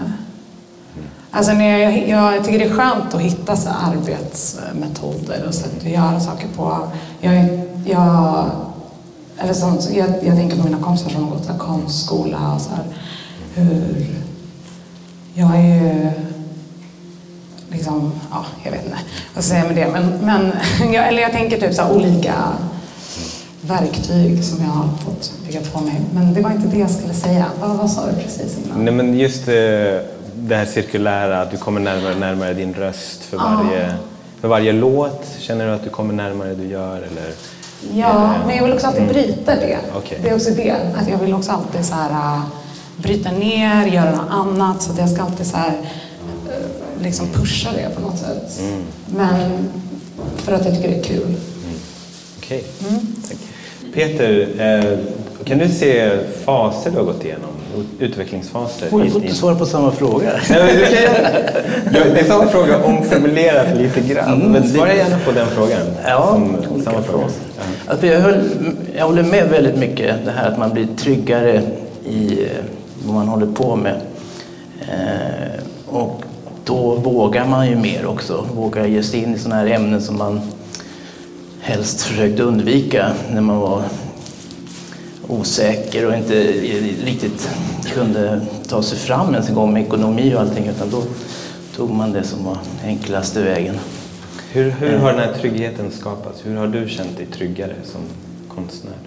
Alltså 1.31 1.51
när 1.53 1.77
jag, 1.77 2.07
jag 2.09 2.45
tycker 2.45 2.59
det 2.59 2.65
är 2.65 2.73
skönt 2.75 3.13
att 3.13 3.21
hitta 3.21 3.55
så 3.55 3.69
arbetsmetoder 3.69 5.45
och 5.47 5.53
sätt 5.53 5.77
att 5.77 5.89
göra 5.89 6.19
saker 6.19 6.47
på. 6.57 6.77
Jag, 7.21 7.33
jag, 7.85 8.45
eller 9.37 9.53
som, 9.53 9.77
jag, 9.91 10.07
jag 10.23 10.35
tänker 10.35 10.57
på 10.57 10.63
mina 10.63 10.83
kompisar 10.83 11.09
som 11.09 11.23
har 11.23 11.31
gått 11.31 11.59
konstskola 11.59 12.37
och 12.55 12.61
så 12.61 12.69
här, 12.69 12.83
hur... 13.55 14.05
Jag 15.33 15.55
är 15.55 15.61
ju 15.83 16.09
liksom, 17.71 18.11
ja, 18.31 18.45
jag 18.63 18.71
vet 18.71 18.85
inte 18.85 18.97
vad 19.35 19.43
ska 19.43 19.55
jag 19.55 19.63
säga 19.65 19.73
med 19.73 19.75
det, 19.75 19.91
men, 19.91 20.25
men 20.25 20.53
jag, 20.93 21.07
eller 21.07 21.21
jag 21.21 21.31
tänker 21.31 21.59
typ 21.59 21.73
så 21.73 21.89
olika 21.89 22.33
verktyg 23.61 24.43
som 24.43 24.63
jag 24.63 24.71
har 24.71 24.87
fått 25.05 25.31
bygga 25.47 25.59
på 25.73 25.79
mig. 25.79 26.01
Men 26.13 26.33
det 26.33 26.41
var 26.41 26.51
inte 26.51 26.67
det 26.67 26.77
jag 26.77 26.91
skulle 26.91 27.13
säga. 27.13 27.45
Vad, 27.59 27.77
vad 27.77 27.91
sa 27.91 28.05
du 28.05 28.23
precis 28.23 28.57
innan? 28.65 28.85
Nej, 28.85 28.93
men 28.93 29.19
just 29.19 29.47
eh, 29.47 29.53
det 30.35 30.55
här 30.55 30.65
cirkulära, 30.65 31.41
att 31.41 31.51
du 31.51 31.57
kommer 31.57 31.81
närmare 31.81 32.13
och 32.13 32.19
närmare 32.19 32.53
din 32.53 32.73
röst 32.73 33.23
för 33.23 33.37
varje, 33.37 33.93
för 34.41 34.47
varje 34.47 34.71
låt. 34.71 35.25
Känner 35.39 35.67
du 35.67 35.73
att 35.73 35.83
du 35.83 35.89
kommer 35.89 36.13
närmare 36.13 36.49
det 36.49 36.55
du 36.55 36.67
gör? 36.67 36.97
Eller? 36.97 37.33
Ja, 37.93 38.35
men 38.47 38.55
jag 38.55 38.63
vill 38.63 38.73
också 38.73 38.87
alltid 38.87 39.07
bryta 39.07 39.55
det. 39.55 39.77
Okej. 39.95 40.19
Det 40.23 40.29
är 40.29 40.35
också 40.35 40.49
det, 40.49 40.71
att 40.71 41.09
jag 41.09 41.17
vill 41.17 41.33
också 41.33 41.51
alltid 41.51 41.85
så 41.85 41.95
här, 41.95 42.09
äh, 42.09 42.41
bryta 42.97 43.31
ner, 43.31 43.85
göra 43.85 44.11
något 44.11 44.31
annat. 44.31 44.81
Så 44.81 44.91
att 44.91 44.97
jag 44.97 45.09
ska 45.09 45.21
alltid 45.21 45.47
så 45.47 45.57
här, 45.57 45.73
liksom 47.01 47.27
pusha 47.27 47.69
det 47.75 47.95
på 47.95 48.01
något 48.01 48.17
sätt. 48.19 48.61
Men 49.15 49.69
för 50.37 50.53
att 50.53 50.65
jag 50.65 50.75
tycker 50.75 50.89
det 50.89 50.99
är 50.99 51.03
kul. 51.03 51.35
Okej, 52.37 52.63
tack. 53.27 53.37
Peter, 53.93 54.47
eh, 54.59 54.97
kan 55.45 55.57
du 55.57 55.69
se 55.69 56.11
faser 56.45 56.91
du 56.91 56.97
har 56.97 57.03
gått 57.03 57.23
igenom? 57.25 57.49
Utvecklingsfaser? 57.99 58.87
Oj, 58.91 59.03
jag 59.03 59.11
får 59.11 59.21
inte 59.21 59.35
svara 59.35 59.55
på 59.55 59.65
samma 59.65 59.91
fråga. 59.91 60.31
Nej, 60.49 60.75
du 60.75 60.95
kan, 60.95 61.15
ja, 61.93 62.13
det 62.13 62.19
är 62.19 62.23
samma 62.27 62.47
fråga 62.47 62.83
omformulerat 62.83 63.77
lite 63.77 64.01
grann. 64.01 64.41
Mm, 64.41 64.51
men 64.51 64.69
svara 64.69 64.93
gärna 64.93 65.19
på 65.25 65.31
den 65.31 65.47
frågan. 65.47 65.79
Ja, 66.05 66.27
Som, 66.31 66.83
samma 66.83 67.01
fråga. 67.01 67.23
faser. 67.23 67.41
Alltså 67.87 68.07
jag, 68.07 68.19
höll, 68.19 68.49
jag 68.97 69.05
håller 69.05 69.23
med 69.23 69.49
väldigt 69.49 69.77
mycket 69.77 70.25
det 70.25 70.31
här 70.31 70.47
att 70.51 70.57
man 70.57 70.73
blir 70.73 70.87
tryggare 70.97 71.61
i 72.05 72.43
eh, 72.43 72.49
vad 73.05 73.15
man 73.15 73.27
håller 73.27 73.47
på 73.47 73.75
med. 73.75 74.01
Eh, 74.81 75.63
och 75.87 76.23
då 76.69 76.95
vågar 76.95 77.47
man 77.47 77.69
ju 77.69 77.75
mer 77.75 78.05
också. 78.05 78.45
Vågar 78.55 78.85
ge 78.85 79.03
sig 79.03 79.23
in 79.23 79.35
i 79.35 79.39
sådana 79.39 79.61
här 79.61 79.67
ämnen 79.67 80.01
som 80.01 80.17
man 80.17 80.41
helst 81.59 82.01
försökte 82.01 82.43
undvika 82.43 83.11
när 83.31 83.41
man 83.41 83.59
var 83.59 83.83
osäker 85.27 86.07
och 86.07 86.15
inte 86.15 86.43
riktigt 87.05 87.49
kunde 87.93 88.41
ta 88.67 88.83
sig 88.83 88.97
fram 88.97 89.33
ens 89.33 89.49
en 89.49 89.55
gång 89.55 89.73
med 89.73 89.83
ekonomi 89.83 90.35
och 90.35 90.41
allting. 90.41 90.67
Utan 90.67 90.89
då 90.89 91.03
tog 91.75 91.89
man 91.89 92.11
det 92.11 92.23
som 92.23 92.45
var 92.45 92.57
enklaste 92.83 93.43
vägen. 93.43 93.75
Hur, 94.51 94.71
hur 94.71 94.97
har 94.97 95.11
den 95.11 95.19
här 95.19 95.33
tryggheten 95.33 95.91
skapats? 95.91 96.45
Hur 96.45 96.55
har 96.55 96.67
du 96.67 96.89
känt 96.89 97.17
dig 97.17 97.25
tryggare 97.25 97.75
som 97.83 98.01
konstnär? 98.55 98.97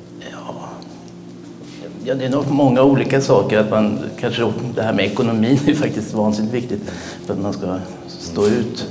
Ja, 2.04 2.14
det 2.14 2.24
är 2.24 2.28
nog 2.28 2.50
många 2.50 2.82
olika 2.82 3.20
saker. 3.20 3.58
Att 3.58 3.70
man, 3.70 3.98
kanske 4.20 4.52
det 4.74 4.82
här 4.82 4.92
med 4.92 5.04
ekonomin 5.04 5.58
är 5.66 5.74
faktiskt 5.74 6.14
vansinnigt 6.14 6.54
viktigt 6.54 6.80
för 7.26 7.34
att 7.34 7.40
man 7.40 7.52
ska 7.52 7.78
stå 8.08 8.46
ut. 8.46 8.86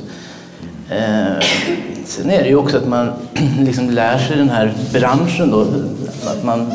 Eh, 0.90 1.46
sen 2.06 2.30
är 2.30 2.44
det 2.44 2.48
ju 2.48 2.56
också 2.56 2.78
att 2.78 2.88
man 2.88 3.12
liksom 3.60 3.90
lär 3.90 4.18
sig 4.18 4.38
den 4.38 4.50
här 4.50 4.74
branschen 4.94 5.52
då. 5.52 5.62
Att 6.26 6.44
man 6.44 6.72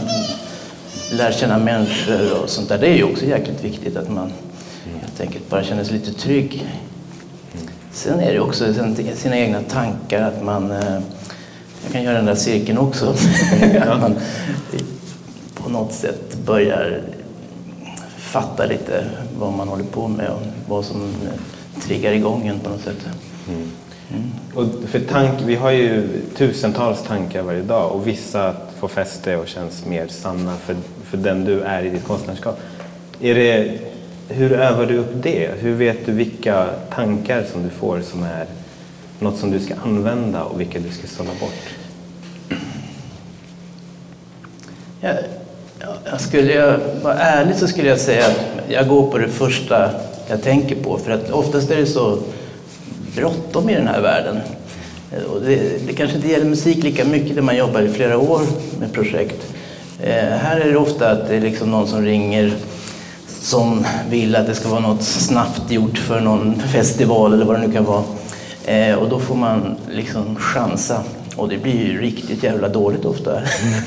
lär 1.12 1.33
känna 1.33 1.59
människor 1.59 2.43
och 2.43 2.50
sånt 2.50 2.69
där. 2.69 2.78
Det 2.78 2.87
är 2.87 2.97
ju 2.97 3.05
också 3.05 3.25
jäkligt 3.25 3.64
viktigt 3.64 3.97
att 3.97 4.11
man 4.11 4.33
helt 5.00 5.21
enkelt 5.21 5.50
bara 5.50 5.64
känner 5.64 5.85
sig 5.85 5.93
lite 5.93 6.12
trygg. 6.12 6.66
Sen 7.93 8.21
är 8.21 8.33
det 8.33 8.40
också 8.40 8.64
sina 9.14 9.38
egna 9.38 9.61
tankar 9.61 10.23
att 10.23 10.45
man 10.45 10.71
eh, 10.71 10.99
jag 11.85 11.93
kan 11.93 12.02
göra 12.02 12.16
den 12.16 12.26
där 12.26 12.35
cirkeln 12.35 12.78
också. 12.78 13.07
att 13.81 14.00
man 14.00 14.14
på 15.66 15.73
något 15.73 15.93
sätt 15.93 16.25
börjar 16.47 17.00
fatta 18.17 18.67
lite 18.67 19.05
vad 19.38 19.53
man 19.53 19.69
håller 19.69 19.85
på 19.85 20.09
med 20.09 20.31
och 20.31 20.43
vad 20.69 20.85
som 20.85 21.12
triggar 21.81 22.12
igång 22.12 22.47
en 22.47 22.61
på 22.61 22.71
något 22.71 22.81
sätt. 22.81 23.09
Och 24.55 24.65
för 24.87 25.00
tank, 25.00 25.41
vi 25.45 25.55
har 25.55 25.71
ju 25.71 26.09
tusentals 26.37 27.03
tankar 27.03 27.43
varje 27.43 27.62
dag 27.62 27.93
och 27.93 28.07
vissa 28.07 28.57
får 28.79 28.88
fäste 28.88 29.37
och 29.37 29.49
känns 29.49 29.87
mer 29.87 30.09
sanna 30.09 30.57
för, 30.57 30.76
för 31.05 31.17
den 31.17 31.45
du 31.45 31.61
är 31.61 31.83
i 31.83 31.91
ditt 31.91 32.05
konstnärskap. 32.05 32.61
Är 33.21 33.35
det, 33.35 33.79
hur 34.29 34.53
övar 34.53 34.87
du 34.87 34.97
upp 34.97 35.12
det? 35.23 35.50
Hur 35.61 35.75
vet 35.75 36.07
du 36.07 36.12
vilka 36.12 36.69
tankar 36.91 37.45
som 37.53 37.62
du 37.62 37.71
får 37.71 38.00
som 38.00 38.23
är 38.23 38.47
något 39.19 39.38
som 39.38 39.50
du 39.50 39.61
ska 39.61 39.75
använda 39.85 40.45
och 40.45 40.61
vilka 40.61 40.79
du 40.81 40.91
ska 40.91 41.07
sålla 41.07 41.31
bort? 41.41 41.76
Jag 45.00 45.17
skulle 46.18 46.52
jag 46.52 46.78
vara 47.02 47.14
ärlig 47.14 47.56
så 47.56 47.68
skulle 47.68 47.88
jag 47.88 48.00
säga 48.00 48.26
att 48.26 48.40
jag 48.68 48.88
går 48.88 49.11
på 49.11 49.18
det 49.18 49.28
första 49.28 49.90
jag 50.28 50.42
tänker 50.42 50.76
på. 50.76 50.99
För 50.99 51.11
att 51.11 51.30
oftast 51.30 51.70
är 51.70 51.76
det 51.76 51.87
så 51.87 52.18
bråttom 53.16 53.70
i 53.70 53.75
den 53.75 53.88
här 53.88 54.00
världen. 54.00 54.38
Och 55.32 55.40
det, 55.40 55.87
det 55.87 55.92
kanske 55.92 56.16
inte 56.16 56.28
gäller 56.28 56.44
musik 56.44 56.85
lika 56.85 57.04
mycket 57.04 57.35
där 57.35 57.42
man 57.42 57.56
jobbar 57.56 57.80
i 57.80 57.88
flera 57.88 58.18
år 58.18 58.40
med 58.80 58.92
projekt. 58.92 59.52
Eh, 60.02 60.28
här 60.28 60.61
är 60.61 60.70
det 60.70 60.78
ofta 60.78 61.11
att 61.11 61.28
det 61.28 61.37
är 61.37 61.40
liksom 61.40 61.70
någon 61.70 61.88
som 61.88 62.02
ringer 62.02 62.52
som 63.40 63.87
vill 64.11 64.37
att 64.37 64.46
det 64.46 64.54
ska 64.54 64.68
vara 64.68 64.80
något 64.80 65.02
snabbt 65.02 65.70
gjort 65.70 65.99
för 65.99 66.20
någon 66.20 66.61
festival 66.61 67.32
eller 67.32 67.44
vad 67.44 67.61
det 67.61 67.66
nu 67.66 67.73
kan 67.73 67.85
vara. 67.85 68.02
Eh, 68.64 68.94
och 68.94 69.08
då 69.08 69.18
får 69.18 69.35
man 69.35 69.76
liksom 69.90 70.37
chansa. 70.37 71.02
Och 71.37 71.49
det 71.49 71.59
blir 71.59 71.87
ju 71.87 72.00
riktigt 72.00 72.43
jävla 72.43 72.69
dåligt 72.69 73.05
ofta. 73.05 73.40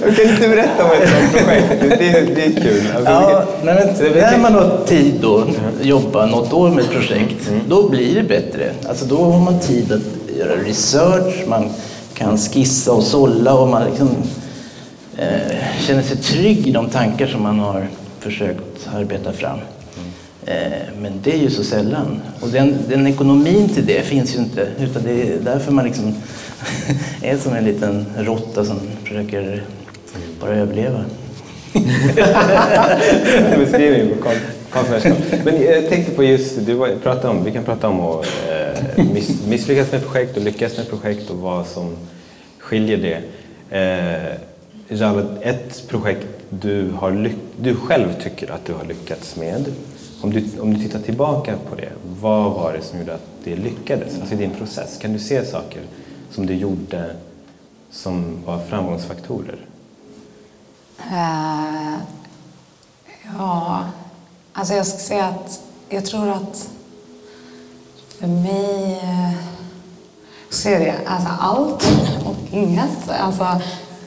Kan 0.00 0.30
inte 0.30 0.48
berätta 0.48 0.84
om 0.84 0.90
ett 1.02 1.08
sådant 1.08 1.32
projekt? 1.32 1.68
Det, 1.98 2.08
är- 2.10 2.34
det 2.34 2.44
är 2.44 2.52
kul. 2.62 2.82
Alltså, 2.96 3.12
Ja, 3.12 3.44
men 3.64 3.76
när 3.76 4.38
man 4.38 4.54
har 4.54 4.78
tid 4.86 5.14
då, 5.22 5.44
jobba 5.82 6.26
något 6.26 6.52
år 6.52 6.70
med 6.70 6.84
ett 6.84 6.90
projekt, 6.90 7.50
då 7.68 7.88
blir 7.88 8.14
det 8.14 8.22
bättre. 8.22 8.72
Alltså 8.88 9.04
då 9.04 9.16
har 9.24 9.38
man 9.40 9.58
tid 9.60 9.92
att 9.92 10.36
göra 10.38 10.52
research, 10.56 11.34
man 11.48 11.70
kan 12.14 12.38
skissa 12.38 12.92
och 12.92 13.02
sålla 13.02 13.54
och 13.54 13.68
man 13.68 13.84
liksom, 13.90 14.08
eh, 15.18 15.56
känner 15.80 16.02
sig 16.02 16.16
trygg 16.16 16.66
i 16.66 16.70
de 16.70 16.88
tankar 16.88 17.26
som 17.26 17.42
man 17.42 17.58
har 17.58 17.86
försökt 18.20 18.88
arbeta 18.94 19.32
fram. 19.32 19.58
Eh, 20.46 20.72
men 21.00 21.12
det 21.22 21.32
är 21.32 21.38
ju 21.38 21.50
så 21.50 21.64
sällan. 21.64 22.20
Och 22.40 22.48
den, 22.48 22.78
den 22.88 23.06
ekonomin 23.06 23.68
till 23.68 23.86
det 23.86 24.02
finns 24.02 24.34
ju 24.34 24.38
inte. 24.38 24.68
Utan 24.80 25.02
det 25.02 25.10
är 25.10 25.38
därför 25.44 25.72
man 25.72 25.84
liksom 25.84 26.14
är 27.22 27.36
som 27.36 27.54
en 27.54 27.64
liten 27.64 28.06
råtta 28.18 28.64
som 28.64 28.80
försöker 29.04 29.62
bara 30.40 30.54
överleva. 30.54 31.04
beskrivning 33.58 34.16
på 34.16 34.22
konstnärskap. 34.70 35.18
Men 35.44 35.54
eh, 35.54 35.62
jag 35.62 35.88
tänkte 35.88 36.12
på 36.12 36.24
just, 36.24 36.66
du 36.66 36.98
pratade 37.02 37.28
om, 37.28 37.44
vi 37.44 37.52
kan 37.52 37.64
prata 37.64 37.88
om 37.88 38.00
att 38.00 38.26
eh, 38.50 39.04
miss, 39.14 39.46
misslyckas 39.46 39.92
med 39.92 40.04
projekt 40.04 40.36
och 40.36 40.42
lyckas 40.42 40.76
med 40.76 40.88
projekt 40.88 41.30
och 41.30 41.36
vad 41.36 41.66
som 41.66 41.96
skiljer 42.58 42.96
det. 42.96 43.22
Ett 45.42 45.88
projekt 45.88 46.26
du, 46.50 46.90
har 46.90 47.30
du 47.56 47.74
själv 47.74 48.08
tycker 48.22 48.52
att 48.52 48.66
du 48.66 48.72
har 48.72 48.84
lyckats 48.84 49.36
med, 49.36 49.64
om 50.22 50.30
du, 50.32 50.60
om 50.60 50.74
du 50.74 50.80
tittar 50.80 50.98
tillbaka 50.98 51.56
på 51.70 51.74
det, 51.74 51.92
vad 52.20 52.52
var 52.52 52.72
det 52.72 52.82
som 52.82 52.98
gjorde 52.98 53.14
att 53.14 53.28
det 53.44 53.56
lyckades? 53.56 54.18
Alltså 54.20 54.34
i 54.34 54.38
din 54.38 54.54
process, 54.54 54.98
kan 54.98 55.12
du 55.12 55.18
se 55.18 55.44
saker 55.44 55.82
som 56.30 56.46
du 56.46 56.54
gjorde 56.54 57.16
som 57.90 58.38
var 58.44 58.58
framgångsfaktorer? 58.58 59.58
Uh, 61.12 61.96
ja, 63.38 63.84
alltså 64.52 64.74
jag 64.74 64.86
ska 64.86 64.98
säga 64.98 65.24
att 65.24 65.60
jag 65.88 66.06
tror 66.06 66.28
att 66.30 66.70
för 68.18 68.26
mig... 68.26 69.00
Eh, 69.02 69.32
så 70.50 70.68
är 70.68 70.80
det, 70.80 70.94
alltså 71.06 71.28
allt 71.40 71.88
och 72.24 72.36
inget. 72.50 73.10
Alltså, 73.10 73.42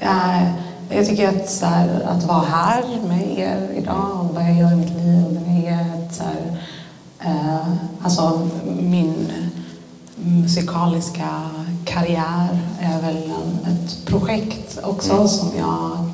uh, 0.02 0.44
jag 0.90 1.06
tycker 1.06 1.30
att, 1.30 1.50
så 1.50 1.66
här, 1.66 2.02
att 2.02 2.24
vara 2.24 2.46
här 2.46 2.84
med 3.08 3.40
er 3.40 3.70
idag 3.78 4.20
och 4.20 4.36
vad 4.36 4.44
jag 4.44 4.58
gör 4.58 4.72
i 4.72 4.76
mitt 4.76 4.90
liv 4.90 5.42
med 5.48 5.64
er. 5.64 6.06
Att, 6.06 6.16
så 6.16 6.24
här, 6.24 6.64
Eh, 7.26 7.68
alltså 8.02 8.50
min 8.82 9.28
musikaliska 10.16 11.30
karriär 11.86 12.60
är 12.80 13.02
väl 13.02 13.16
en, 13.18 13.74
ett 13.74 14.06
projekt 14.06 14.80
också 14.84 15.14
Mm. 15.14 15.28
som 15.28 15.50
jag 15.58 16.10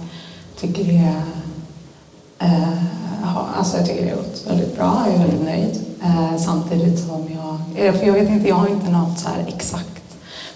tycker 0.59 0.93
är 0.93 1.21
eh, 2.39 2.83
Alltså 3.57 3.77
jag 3.77 3.85
tycker 3.85 4.05
det 4.05 4.15
gått 4.15 4.43
väldigt 4.49 4.75
bra, 4.77 5.03
jag 5.05 5.15
är 5.15 5.19
väldigt 5.19 5.43
nöjd. 5.45 5.79
Eh, 6.03 6.37
samtidigt 6.37 6.99
som 6.99 7.27
jag, 7.35 7.85
eh, 7.87 7.93
för 7.93 8.05
jag 8.05 8.13
vet 8.13 8.29
inte, 8.29 8.47
jag 8.49 8.55
har 8.55 8.67
inte 8.67 8.91
något 8.91 9.19
så 9.19 9.27
här 9.29 9.45
exakt. 9.47 9.87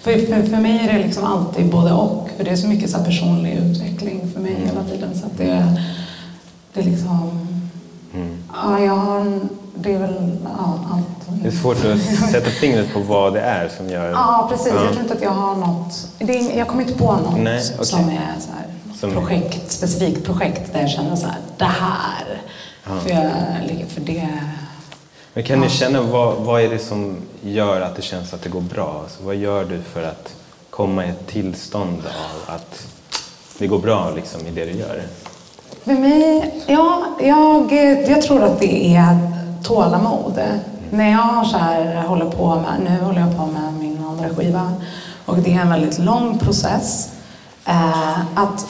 För, 0.00 0.12
för, 0.12 0.42
för 0.42 0.56
mig 0.56 0.78
är 0.88 0.92
det 0.92 1.06
liksom 1.06 1.24
alltid 1.24 1.70
både 1.70 1.92
och, 1.92 2.28
för 2.36 2.44
det 2.44 2.50
är 2.50 2.56
så 2.56 2.68
mycket 2.68 2.90
så 2.90 2.98
personlig 2.98 3.52
utveckling 3.52 4.30
för 4.34 4.40
mig 4.40 4.54
hela 4.66 4.84
tiden. 4.84 5.20
Så 5.20 5.26
att 5.26 5.38
det, 5.38 5.76
det 6.74 6.80
är 6.80 6.84
liksom, 6.84 7.30
Mm. 8.14 8.36
ja 8.54 8.80
jag 8.80 8.96
har, 8.96 9.20
en- 9.20 9.48
det 9.76 9.94
är 9.94 9.98
väl 9.98 10.38
ja, 10.44 10.78
allt. 10.92 11.42
Det 11.42 11.48
är 11.48 11.52
svårt 11.52 11.76
att 11.84 12.30
sätta 12.30 12.50
fingret 12.50 12.92
på 12.92 13.00
vad 13.00 13.34
det 13.34 13.40
är 13.40 13.68
som 13.76 13.88
gör... 13.88 14.10
Ja, 14.10 14.48
precis. 14.50 14.72
Ja. 14.76 14.82
Jag 14.84 14.92
tror 14.92 15.02
inte 15.02 15.14
att 15.14 15.22
jag 15.22 15.30
har 15.30 15.56
något... 15.56 16.08
Det 16.18 16.38
är, 16.38 16.58
jag 16.58 16.68
kommer 16.68 16.82
inte 16.82 16.94
på 16.94 17.12
något 17.12 17.38
Nej, 17.38 17.62
okej. 17.74 17.86
som 17.86 18.00
är 18.00 18.34
så 18.40 18.48
här, 18.56 18.94
Som- 19.00 19.10
projekt, 19.12 19.72
specifikt 19.72 20.24
projekt 20.24 20.72
där 20.72 20.80
jag 20.80 20.90
känner 20.90 21.16
så 21.16 21.26
här, 21.26 21.36
det 21.58 21.64
här. 21.64 22.42
För, 22.82 23.10
jag, 23.10 23.30
för 23.88 24.00
det... 24.00 24.28
Men 25.34 25.44
kan 25.44 25.60
ni 25.60 25.68
känna, 25.68 26.02
vad, 26.02 26.36
vad 26.36 26.62
är 26.62 26.68
det 26.68 26.78
som 26.78 27.16
gör 27.42 27.80
att 27.80 27.96
det 27.96 28.02
känns 28.02 28.34
att 28.34 28.42
det 28.42 28.48
går 28.48 28.60
bra? 28.60 29.00
Alltså, 29.02 29.22
vad 29.22 29.36
gör 29.36 29.64
du 29.64 29.82
för 29.82 30.02
att 30.02 30.34
komma 30.70 31.06
i 31.06 31.08
ett 31.08 31.26
tillstånd 31.26 32.02
av 32.06 32.54
att 32.54 32.86
det 33.58 33.66
går 33.66 33.78
bra 33.78 34.12
liksom, 34.16 34.46
i 34.46 34.50
det 34.50 34.64
du 34.64 34.72
gör? 34.72 35.02
För 35.84 35.92
mig, 35.92 36.54
ja, 36.66 37.04
jag, 37.20 37.72
jag 38.08 38.22
tror 38.22 38.42
att 38.42 38.60
det 38.60 38.96
är 38.96 39.35
tålamod. 39.66 40.40
När 40.90 41.10
jag 41.10 41.46
så 41.46 41.58
här 41.58 42.02
håller 42.02 42.30
på 42.30 42.54
med, 42.54 42.90
nu 42.90 43.04
håller 43.04 43.20
jag 43.20 43.36
på 43.36 43.46
med 43.46 43.74
min 43.74 44.04
andra 44.04 44.28
skiva 44.28 44.72
och 45.26 45.36
det 45.36 45.54
är 45.54 45.60
en 45.60 45.70
väldigt 45.70 45.98
lång 45.98 46.38
process. 46.38 47.12
Eh, 47.64 48.20
att, 48.34 48.66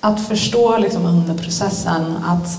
att 0.00 0.20
förstå 0.20 0.78
liksom 0.78 1.06
under 1.06 1.34
processen 1.34 2.16
att 2.26 2.58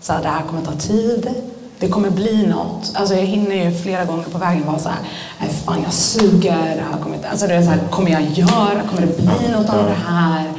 så 0.00 0.12
här, 0.12 0.22
det 0.22 0.28
här 0.28 0.42
kommer 0.42 0.62
ta 0.62 0.72
tid, 0.72 1.34
det 1.78 1.88
kommer 1.88 2.10
bli 2.10 2.46
något. 2.46 2.92
Alltså 2.94 3.14
jag 3.14 3.22
hinner 3.22 3.56
ju 3.56 3.78
flera 3.78 4.04
gånger 4.04 4.24
på 4.24 4.38
vägen 4.38 4.66
vara 4.66 4.78
så 4.78 4.88
här, 4.88 4.98
nej 5.40 5.50
fan 5.64 5.82
jag 5.82 5.92
suger, 5.92 6.76
det 6.76 6.84
här 6.92 7.02
kommer 7.02 7.16
inte, 7.16 7.28
alltså 7.28 7.46
det 7.46 7.54
är 7.54 7.62
så 7.62 7.70
här, 7.70 7.80
kommer 7.90 8.10
jag 8.10 8.22
göra, 8.22 8.80
kommer 8.90 9.06
det 9.06 9.16
bli 9.16 9.48
något 9.52 9.68
av 9.68 9.84
det 9.84 9.98
här? 10.06 10.52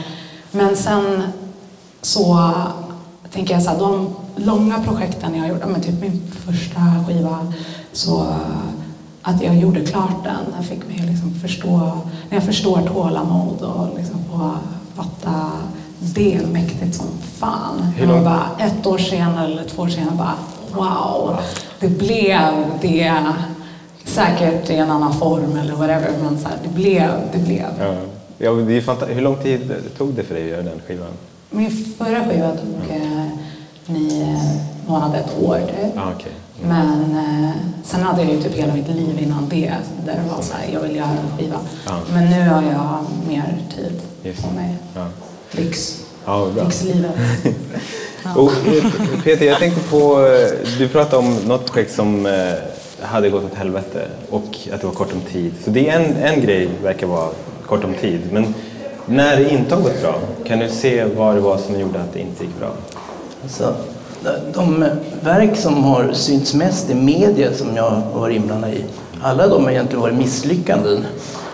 Men 0.51 0.75
sen 0.75 1.23
så 2.01 2.51
tänker 3.31 3.53
jag 3.53 3.63
så 3.63 3.69
här, 3.69 3.79
de 3.79 4.15
långa 4.37 4.83
projekten 4.83 5.35
jag 5.35 5.47
ja, 5.61 5.67
men 5.67 5.81
typ 5.81 6.01
min 6.01 6.21
första 6.45 6.79
skiva, 7.07 7.53
så 7.93 8.27
att 9.21 9.41
jag 9.43 9.55
gjorde 9.57 9.85
klart 9.85 10.23
den, 10.23 10.53
den 10.55 10.63
fick 10.63 10.87
mig 10.87 11.07
liksom 11.07 11.33
förstå, 11.41 11.77
när 12.29 12.37
jag 12.37 12.43
förstår 12.43 12.81
tålamod 12.81 13.61
och 13.61 13.97
liksom 13.97 14.19
få 14.31 14.51
fatta 14.95 15.51
det 15.99 16.35
är 16.35 16.45
mäktigt 16.47 16.95
som 16.95 17.05
fan. 17.37 17.81
Hur 17.95 18.05
Man 18.07 18.15
lång- 18.15 18.23
bara 18.25 18.49
ett 18.59 18.85
år 18.87 18.97
senare 18.97 19.45
eller 19.45 19.63
två 19.63 19.81
år 19.81 19.87
senare 19.87 20.15
bara 20.15 20.33
wow, 20.75 21.37
det 21.79 21.87
blev 21.89 22.51
det. 22.81 23.13
Säkert 24.05 24.69
i 24.69 24.75
en 24.75 24.91
annan 24.91 25.13
form 25.13 25.57
eller 25.57 25.73
whatever, 25.73 26.11
men 26.23 26.39
så 26.39 26.47
här, 26.47 26.57
det 26.63 26.69
blev, 26.69 27.11
det 27.33 27.37
blev. 27.39 27.65
Ja. 27.79 27.95
Ja, 28.37 28.51
det 28.51 28.77
är 28.77 28.81
fanta- 28.81 29.13
Hur 29.13 29.21
lång 29.21 29.35
tid 29.35 29.73
tog 29.97 30.13
det 30.13 30.23
för 30.23 30.33
dig 30.35 30.43
att 30.43 30.49
göra 30.49 30.61
den 30.63 30.81
skivan? 30.87 31.07
Min 31.49 31.71
förra 31.97 32.25
skiva 32.25 32.51
tog 32.51 32.95
eh, 32.97 33.27
nio 33.87 34.39
månader, 34.87 35.19
ett 35.19 35.43
år 35.43 35.59
typ. 35.59 35.97
Ah, 35.97 36.11
okej. 36.15 36.31
Men 36.61 37.15
eh, 37.17 37.51
sen 37.83 38.03
hade 38.03 38.21
jag 38.21 38.31
ju 38.31 38.41
typ 38.41 38.53
hela 38.53 38.73
mitt 38.73 38.87
liv 38.87 39.19
innan 39.21 39.49
det 39.49 39.73
där 40.05 40.13
det 40.23 40.35
var 40.35 40.41
så 40.41 40.53
här, 40.53 40.73
jag 40.73 40.79
vill 40.79 40.95
göra 40.95 41.09
en 41.09 41.37
skiva. 41.37 41.59
Ja. 41.87 41.99
Men 42.13 42.29
nu 42.29 42.49
har 42.49 42.63
jag 42.63 43.05
mer 43.27 43.57
tid 43.75 44.01
Just 44.23 44.43
på 44.43 44.53
mig. 44.55 44.75
Ja. 44.95 45.05
Lyx. 45.51 46.03
Ja, 46.25 46.47
bra. 46.55 46.63
Lyxlivet. 46.63 47.11
Och, 48.35 48.51
eh, 48.51 48.91
Peter, 49.23 49.45
jag 49.45 49.59
tänkte 49.59 49.81
på, 49.89 50.25
eh, 50.25 50.77
du 50.77 50.87
pratade 50.87 51.17
om 51.17 51.35
något 51.35 51.65
projekt 51.65 51.93
som 51.95 52.25
eh, 52.25 52.53
hade 53.01 53.29
gått 53.29 53.43
åt 53.43 53.53
helvete 53.53 54.07
och 54.29 54.57
att 54.73 54.81
det 54.81 54.87
var 54.87 54.93
kort 54.93 55.13
om 55.13 55.21
tid. 55.21 55.53
Så 55.63 55.69
det 55.69 55.89
är 55.89 55.99
en, 55.99 56.15
en 56.15 56.41
grej 56.41 56.69
verkar 56.83 57.07
vara 57.07 57.29
kort 57.65 57.83
om 57.83 57.93
tid. 57.93 58.21
Men 58.31 58.53
när 59.05 59.37
det 59.37 59.49
inte 59.49 59.75
har 59.75 59.81
gått 59.81 60.01
bra, 60.01 60.19
kan 60.45 60.59
du 60.59 60.69
se 60.69 61.05
vad 61.05 61.35
det 61.35 61.41
var 61.41 61.57
som 61.57 61.79
gjorde 61.79 61.99
att 62.01 62.13
det 62.13 62.19
inte 62.19 62.43
gick 62.43 62.59
bra? 62.59 62.69
Så, 63.49 63.73
de 64.53 64.85
verk 65.23 65.57
som 65.57 65.83
har 65.83 66.09
synts 66.13 66.53
mest 66.53 66.89
i 66.89 66.95
media 66.95 67.53
som 67.53 67.75
jag 67.75 67.89
har 67.89 68.19
varit 68.19 68.35
inblandad 68.35 68.69
i, 68.73 68.83
alla 69.21 69.47
de 69.47 69.63
har 69.63 69.71
egentligen 69.71 70.01
varit 70.01 70.15
misslyckanden. 70.15 71.03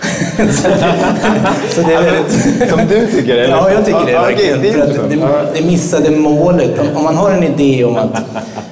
så, 1.70 1.82
det 1.82 1.94
är 1.94 2.04
väldigt... 2.04 2.70
Som 2.70 2.80
du 2.90 3.08
tycker? 3.08 3.38
Eller? 3.38 3.56
Ja, 3.56 3.72
jag 3.72 3.86
tycker 3.86 4.06
det. 4.06 4.12
Verkligen. 4.14 4.60
okej, 4.60 4.72
det 5.10 5.16
det, 5.16 5.60
det 5.60 5.66
missade 5.66 6.12
målet. 6.12 6.80
Om, 6.96 7.04
man 7.04 7.16
har 7.16 7.32
en 7.32 7.44
idé 7.44 7.84
om 7.84 7.96
att 7.96 8.22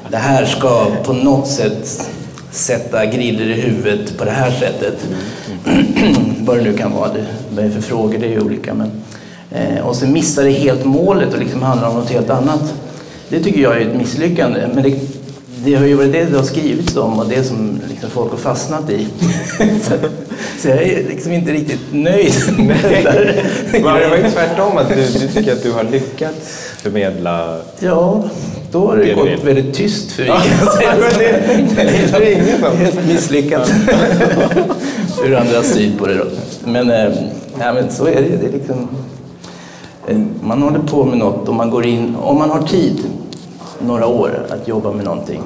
det 0.10 0.18
här 0.18 0.46
ska 0.46 0.88
på 1.04 1.14
något 1.14 1.48
sätt 1.48 2.10
sätta 2.52 3.06
griller 3.06 3.46
i 3.46 3.62
huvudet 3.62 4.18
på 4.18 4.26
det 4.26 4.32
här 4.32 4.52
sättet. 4.52 5.08
Vad 6.40 6.58
det 6.58 6.64
nu 6.64 6.78
kan 6.78 6.92
vara. 6.92 7.10
Det, 7.56 7.62
är 7.62 7.70
för 7.70 7.82
frågor? 7.82 8.18
Det 8.18 8.26
är 8.26 8.32
ju 8.32 8.42
olika. 8.42 8.74
Men, 8.74 8.92
eh, 9.52 9.88
och 9.88 9.96
så 9.96 10.08
missar 10.08 10.44
det 10.44 10.52
helt 10.52 10.86
målet 10.86 11.34
och 11.34 11.40
liksom 11.40 11.64
handlar 11.64 11.90
om 11.90 11.96
något 11.96 12.10
helt 12.10 12.30
annat. 12.30 12.74
Det 13.32 13.40
tycker 13.44 13.62
jag 13.62 13.78
är 13.78 13.82
ett 13.82 13.96
misslyckande. 13.96 14.60
Men 14.74 14.84
det, 14.84 14.96
det 15.66 15.76
har 15.76 15.86
ju 15.86 15.94
varit 15.94 16.12
det 16.12 16.24
det 16.26 16.38
har 16.38 16.44
skrivits 16.44 16.98
om 16.98 17.20
och 17.20 17.26
det 17.30 17.44
som 17.44 17.80
liksom 17.90 18.10
folk 18.10 18.32
har 18.32 18.38
fastnat 18.38 18.90
i. 18.90 19.08
så, 19.84 19.94
så 20.60 20.68
jag 20.68 20.84
är 20.84 21.04
liksom 21.10 21.32
inte 21.32 21.52
riktigt 21.52 21.80
nöjd 21.92 22.34
med 22.58 22.78
det 22.84 23.02
där. 23.04 23.44
Men 23.72 23.82
det 23.84 24.08
var 24.10 24.18
ju 24.18 24.32
tvärtom, 24.32 24.78
att 24.78 24.90
du, 24.90 24.96
du 25.20 25.28
tycker 25.28 25.54
att 25.54 25.64
du 25.64 25.72
har 25.72 25.84
lyckats 25.84 26.72
förmedla... 26.78 27.58
Ja, 27.80 28.24
då 28.72 28.88
har 28.88 28.98
det, 28.98 29.06
Det 29.06 29.14
gått 29.14 29.44
väldigt 29.44 29.74
tyst 29.76 30.12
för 30.12 30.24
men 30.28 30.36
det- 31.20 31.72
det 31.76 32.26
är 32.28 32.32
ingen 32.32 32.60
som- 32.60 32.78
Helt 32.78 33.08
misslyckat. 33.08 33.74
Ur 35.26 35.36
andra 35.36 35.64
syn 35.64 35.92
på 35.98 36.08
det 36.08 36.16
då. 36.18 36.26
Men, 36.66 36.90
eh, 36.92 37.12
ja, 37.60 37.74
men 37.74 37.92
så 37.92 38.06
är 38.06 38.16
det. 38.22 38.48
är 38.48 38.52
liksom, 38.52 38.88
man 40.44 40.62
håller 40.62 40.80
på 40.80 41.06
med 41.06 41.18
något 41.18 41.48
och 41.48 41.56
man 41.56 41.70
går 41.70 41.86
in, 41.86 42.16
om 42.22 42.38
man 42.38 42.50
har 42.50 42.62
tid, 42.62 42.98
några 43.86 44.08
år 44.08 44.46
att 44.50 44.68
jobba 44.68 44.92
med 44.92 45.06
någonting, 45.06 45.42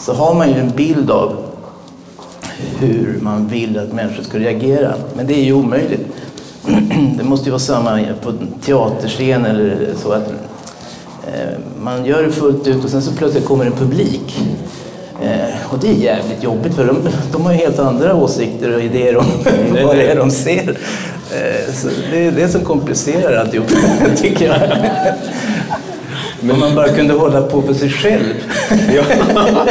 så 0.00 0.12
har 0.12 0.34
man 0.34 0.48
ju 0.48 0.54
en 0.54 0.70
bild 0.70 1.10
av 1.10 1.36
hur 2.78 3.18
man 3.20 3.48
vill 3.48 3.78
att 3.78 3.92
människor 3.92 4.22
ska 4.22 4.38
reagera. 4.38 4.94
Men 5.14 5.26
det 5.26 5.34
är 5.34 5.44
ju 5.44 5.52
omöjligt. 5.52 6.06
Det 7.18 7.24
måste 7.24 7.44
ju 7.44 7.50
vara 7.50 7.58
samma 7.58 8.00
på 8.22 8.28
en 8.30 8.54
teaterscen 8.62 9.44
eller 9.44 9.76
så 10.02 10.12
att 10.12 10.28
eh, 11.26 11.58
man 11.82 12.04
gör 12.04 12.22
det 12.22 12.32
fullt 12.32 12.66
ut 12.66 12.84
och 12.84 12.90
sen 12.90 13.02
så 13.02 13.12
plötsligt 13.12 13.44
kommer 13.44 13.66
en 13.66 13.72
publik. 13.72 14.40
Eh, 15.22 15.72
och 15.72 15.78
det 15.78 15.88
är 15.88 15.92
jävligt 15.92 16.42
jobbigt 16.42 16.74
för 16.74 16.86
de, 16.86 16.96
de 17.32 17.44
har 17.44 17.52
ju 17.52 17.58
helt 17.58 17.78
andra 17.78 18.14
åsikter 18.14 18.74
och 18.74 18.82
idéer 18.82 19.16
om 19.16 19.24
vad 19.84 19.96
det 19.96 20.10
är 20.10 20.16
de 20.16 20.30
ser. 20.30 20.78
Eh, 21.32 21.74
så 21.74 21.88
det 22.10 22.26
är 22.26 22.32
det 22.32 22.48
som 22.48 22.60
komplicerar 22.60 23.36
alltihop, 23.36 23.66
tycker 24.16 24.46
jag. 24.46 24.60
Men 26.40 26.50
om 26.50 26.60
man 26.60 26.74
bara 26.74 26.88
kunde 26.88 27.14
hålla 27.14 27.42
på 27.42 27.62
för 27.62 27.74
sig 27.74 27.90
själv 27.90 28.34
Jag 28.94 29.04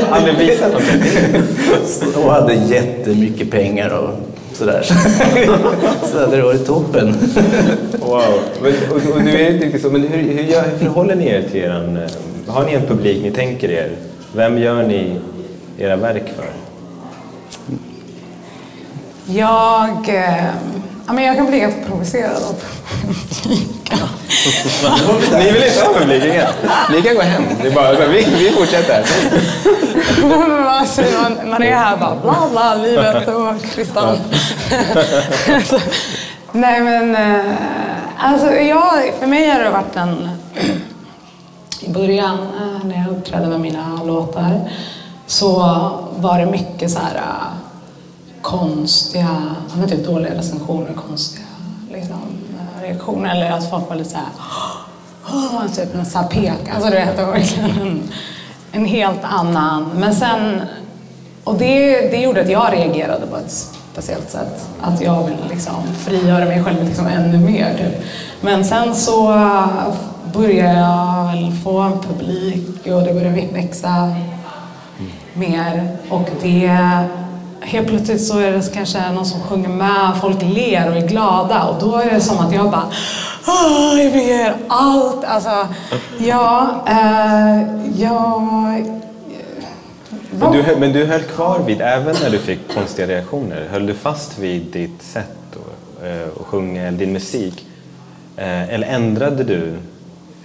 aldrig 0.10 0.38
visat 0.38 0.71
någonting. 0.71 2.23
och 2.25 2.32
hade 2.32 2.53
jättemycket 2.53 3.51
pengar 3.51 3.89
och 3.89 4.10
sådär. 4.53 4.84
Så 6.12 6.19
hade 6.19 6.36
det 6.36 6.43
varit 6.43 6.65
toppen. 6.65 7.15
Wow. 7.99 8.23
Men, 8.62 8.73
och, 8.89 9.15
och 9.15 9.23
nu 9.23 9.32
är 9.32 9.38
det 9.38 9.53
inte 9.53 9.65
riktigt 9.65 9.82
så, 9.82 9.89
men 9.89 10.01
hur, 10.01 10.17
hur, 10.17 10.43
hur 10.43 10.77
förhåller 10.77 11.15
ni 11.15 11.27
er 11.27 11.43
till 11.51 11.62
er? 11.62 12.08
Har 12.47 12.65
ni 12.65 12.73
en 12.73 12.86
publik 12.86 13.23
ni 13.23 13.32
tänker 13.32 13.69
er? 13.71 13.91
Vem 14.36 14.58
gör 14.58 14.84
ni 14.84 15.15
era 15.77 15.95
verk 15.95 16.23
för? 16.36 16.45
Jag, 19.34 20.10
eh, 20.10 20.45
ja, 21.08 21.13
men 21.13 21.24
jag 21.24 21.36
kan 21.36 21.46
bli 21.46 21.60
ganska 21.60 21.82
provocerad 21.82 22.43
av. 22.43 22.63
Ni 25.32 25.52
vill 25.52 25.63
inte 25.63 25.82
ha 25.86 25.93
publik? 25.93 26.24
inga? 26.24 26.48
Ni 26.91 27.02
kan 27.02 27.15
gå 27.15 27.22
hem. 27.22 27.43
Det 27.62 27.67
är 27.67 27.72
bara, 27.72 28.08
vi, 28.08 28.24
vi 28.24 28.52
fortsätter. 28.52 29.06
alltså, 30.67 31.02
man, 31.02 31.50
man 31.50 31.63
är 31.63 31.76
här 31.76 31.98
bara 31.98 32.15
bla 32.15 32.50
bla, 32.52 32.76
livet 32.76 33.28
och 33.28 33.62
kristall. 33.76 34.17
Så, 35.65 35.80
nej 36.52 36.82
men, 36.82 37.15
eh, 37.15 37.56
alltså 38.17 38.52
jag, 38.52 39.13
för 39.20 39.28
mig 39.28 39.50
har 39.50 39.60
det 39.60 39.70
varit 39.70 39.96
en... 39.96 40.30
I 41.80 41.89
början 41.89 42.38
eh, 42.39 42.86
när 42.86 42.98
jag 42.98 43.17
uppträdde 43.17 43.48
med 43.48 43.60
mina 43.60 44.04
låtar 44.04 44.70
så 45.28 45.50
var 46.15 46.39
det 46.39 46.46
mycket 46.46 46.91
så 46.91 47.00
här 47.00 47.15
eh, 47.15 47.66
konstiga, 48.47 49.27
ja, 49.69 49.75
men 49.79 49.89
typ 49.89 50.05
dåliga 50.05 50.33
recensioner, 50.33 50.93
konstiga 50.93 51.45
liksom, 51.91 52.15
eh, 52.60 52.81
reaktioner. 52.81 53.36
Eller 53.36 53.51
att 53.51 53.69
folk 53.69 53.89
var 53.89 53.95
lite 53.95 54.10
såhär, 54.10 54.25
oh, 54.38 55.33
"Åh", 55.33 55.62
alltså, 55.62 55.81
typ 55.81 55.95
en 55.95 56.05
pekade. 56.05 56.17
här 56.19 56.27
pek. 56.27 56.75
Alltså 56.75 56.89
du 56.89 56.95
vet, 56.95 57.17
det 57.17 57.25
var 57.25 57.31
verkligen 57.31 57.69
en, 57.81 58.03
en 58.71 58.86
helt 58.86 59.23
annan. 59.23 59.86
Men 59.95 60.15
sen 60.15 60.62
och 61.43 61.55
det, 61.57 62.01
det 62.12 62.17
gjorde 62.17 62.41
att 62.41 62.49
jag 62.49 62.73
reagerade 62.73 63.27
på 63.27 63.38
ett 63.38 63.51
speciellt 63.91 64.29
sätt. 64.31 64.67
Att 64.81 65.01
jag 65.01 65.23
ville 65.23 65.47
liksom 65.49 65.75
frigöra 65.97 66.45
mig 66.45 66.63
själv 66.63 66.83
liksom 66.83 67.07
ännu 67.07 67.38
mer. 67.38 67.73
Typ. 67.77 68.03
Men 68.41 68.65
sen 68.65 68.95
så 68.95 69.27
började 70.33 70.79
jag 70.79 71.25
väl 71.31 71.51
få 71.63 71.79
en 71.79 71.99
publik 71.99 72.88
och 72.88 73.01
det 73.01 73.13
började 73.13 73.47
växa 73.53 74.15
mer. 75.33 75.97
Och 76.10 76.29
det, 76.41 76.77
helt 77.67 77.88
plötsligt 77.88 78.25
så 78.25 78.39
är 78.39 78.51
det 78.51 78.73
kanske 78.73 79.12
någon 79.12 79.25
som 79.25 79.41
sjunger 79.41 79.69
med, 79.69 80.17
folk 80.21 80.41
ler 80.41 80.89
och 80.89 80.97
är 80.97 81.08
glada 81.08 81.63
och 81.63 81.82
då 81.82 81.95
är 81.95 82.10
det 82.13 82.21
som 82.21 82.38
att 82.38 82.53
jag 82.53 82.71
bara 82.71 82.91
Åh, 83.47 84.03
jag 84.03 84.12
vill 84.12 84.30
göra 84.30 84.53
allt. 84.67 85.23
Alltså, 85.23 85.67
ja, 86.17 86.84
eh, 86.88 87.62
jag... 88.01 88.41
Men 90.32 90.51
du, 90.51 90.75
men 90.80 90.93
du 90.93 91.06
höll 91.06 91.21
kvar 91.21 91.60
vid, 91.60 91.82
även 91.82 92.15
när 92.23 92.30
du 92.30 92.38
fick 92.39 92.73
konstiga 92.73 93.08
reaktioner, 93.08 93.67
höll 93.71 93.86
du 93.86 93.93
fast 93.93 94.39
vid 94.39 94.62
ditt 94.62 95.01
sätt 95.01 95.38
att, 95.51 96.06
eh, 96.06 96.27
att 96.39 96.45
sjunga, 96.45 96.91
din 96.91 97.13
musik? 97.13 97.65
Eh, 98.38 98.73
eller 98.73 98.88
ändrade 98.88 99.43
du 99.43 99.73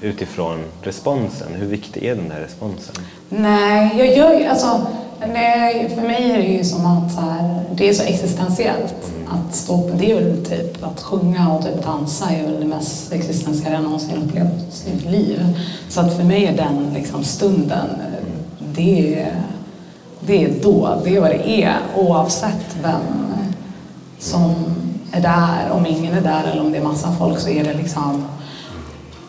utifrån 0.01 0.65
responsen? 0.83 1.55
Hur 1.55 1.67
viktig 1.67 2.05
är 2.05 2.15
den 2.15 2.29
där 2.29 2.41
responsen? 2.41 2.95
Nej, 3.29 3.91
jag 3.99 4.17
gör 4.17 4.51
alltså, 4.51 4.87
nej, 5.27 5.91
för 5.95 6.03
mig 6.03 6.31
är 6.31 6.39
det 6.39 6.45
ju 6.45 6.65
som 6.65 6.87
att 6.87 7.13
så 7.13 7.21
här, 7.21 7.65
det 7.75 7.89
är 7.89 7.93
så 7.93 8.03
existentiellt. 8.03 9.13
Att 9.29 9.55
stå 9.55 9.85
upp, 9.85 9.99
det 9.99 10.13
är 10.13 10.15
väl 10.15 10.45
typ 10.47 10.85
att 10.85 11.01
sjunga 11.01 11.53
och 11.53 11.65
typ 11.65 11.85
dansa 11.85 12.31
är 12.31 12.43
väl 12.43 12.61
det 12.61 12.67
mest 12.67 13.13
existentiella 13.13 13.75
jag 13.75 13.85
någonsin 13.85 14.23
upplevt 14.23 14.87
i 14.87 14.95
mitt 14.95 15.11
liv. 15.11 15.59
Så 15.89 16.01
att 16.01 16.17
för 16.17 16.25
mig 16.25 16.47
är 16.47 16.57
den 16.57 16.91
liksom 16.95 17.25
stunden, 17.25 17.89
det 18.75 19.15
är, 19.21 19.35
det 20.21 20.45
är 20.45 20.51
då, 20.63 21.01
det 21.05 21.17
är 21.17 21.21
vad 21.21 21.31
det 21.31 21.51
är 21.51 21.77
oavsett 21.97 22.77
vem 22.83 23.35
som 24.19 24.55
är 25.13 25.21
där. 25.21 25.71
Om 25.71 25.87
ingen 25.87 26.15
är 26.15 26.21
där 26.21 26.45
eller 26.53 26.61
om 26.61 26.73
det 26.73 26.79
är 26.79 26.83
massa 26.83 27.13
folk 27.19 27.39
så 27.39 27.49
är 27.49 27.65
det 27.65 27.75
liksom 27.75 28.25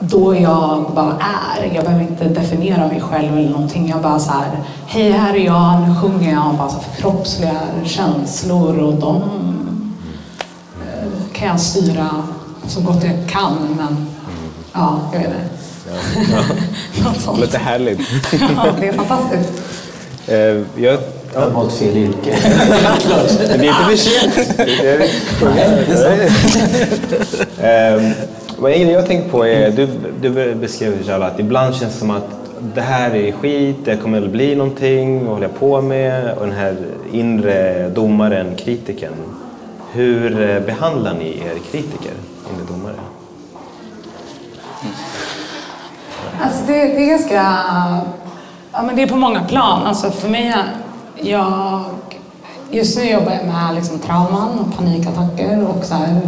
då 0.09 0.35
jag 0.35 0.91
bara 0.95 1.17
är. 1.57 1.75
Jag 1.75 1.85
behöver 1.85 2.03
inte 2.03 2.23
definiera 2.23 2.87
mig 2.87 3.01
själv 3.01 3.37
eller 3.37 3.49
någonting. 3.49 3.89
Jag 3.89 4.01
bara 4.01 4.19
så 4.19 4.31
här, 4.31 4.47
hej 4.87 5.11
här 5.11 5.33
är 5.33 5.45
jag, 5.45 5.81
nu 5.87 5.95
sjunger 6.01 6.31
jag 6.33 6.47
och 6.47 6.53
bara 6.53 6.69
så 6.69 6.79
förkroppsligar 6.79 7.61
känslor 7.85 8.79
och 8.79 8.93
de 8.93 9.21
eh, 10.81 11.33
kan 11.33 11.47
jag 11.47 11.59
styra 11.59 12.09
så 12.67 12.81
gott 12.81 13.03
jag 13.03 13.29
kan. 13.29 13.53
Men 13.77 14.07
ja, 14.73 14.99
jag 15.13 15.19
vet 15.19 15.29
inte. 15.29 15.49
Något 17.03 17.21
sånt. 17.21 17.39
Lite 17.39 17.57
härligt. 17.57 17.99
Ja, 18.31 18.65
det 18.79 18.87
är 18.87 18.93
fantastiskt. 18.93 19.53
Eh, 20.27 20.35
jag, 20.83 20.99
Jag 21.33 21.41
har 21.41 21.49
valt 21.49 21.73
fel 21.73 21.97
yrke. 21.97 22.37
Men 22.69 22.69
det 23.59 23.67
är 23.67 23.69
inte 23.69 23.85
för 23.85 23.95
sent. 23.95 24.33
Vad 28.63 28.71
jag 28.71 29.05
tänkt 29.05 29.31
på 29.31 29.45
är, 29.45 29.71
du, 29.71 29.87
du 30.21 30.55
beskrev 30.55 31.01
Jalla 31.07 31.27
att 31.27 31.39
ibland 31.39 31.75
känns 31.75 31.93
det 31.93 31.99
som 31.99 32.11
att 32.11 32.29
det 32.75 32.81
här 32.81 33.15
är 33.15 33.31
skit, 33.31 33.77
det 33.85 33.97
kommer 33.97 34.21
att 34.21 34.29
bli 34.29 34.55
någonting, 34.55 35.25
vad 35.25 35.33
håller 35.33 35.47
jag 35.47 35.59
på 35.59 35.81
med? 35.81 36.37
Och 36.37 36.45
den 36.45 36.55
här 36.55 36.77
inre 37.11 37.89
domaren, 37.89 38.55
kritiken. 38.55 39.13
Hur 39.91 40.49
eh, 40.49 40.59
behandlar 40.59 41.13
ni 41.13 41.27
er 41.27 41.71
kritiker, 41.71 42.11
inre 42.53 42.73
domare? 42.73 42.95
Alltså 46.41 46.63
det, 46.67 46.73
det 46.73 47.03
är 47.03 47.09
ganska... 47.09 47.57
Ja, 48.71 48.83
men 48.83 48.95
det 48.95 49.01
är 49.03 49.07
på 49.07 49.15
många 49.15 49.43
plan. 49.43 49.83
Alltså 49.83 50.11
för 50.11 50.29
mig, 50.29 50.55
jag... 51.15 51.83
Just 52.71 52.97
nu 52.97 53.11
jobbar 53.11 53.31
jag 53.31 53.45
med 53.45 53.75
liksom 53.75 53.99
trauman 53.99 54.59
och 54.59 54.77
panikattacker 54.77 55.67
och 55.67 55.83
så 55.83 55.93
här 55.93 56.19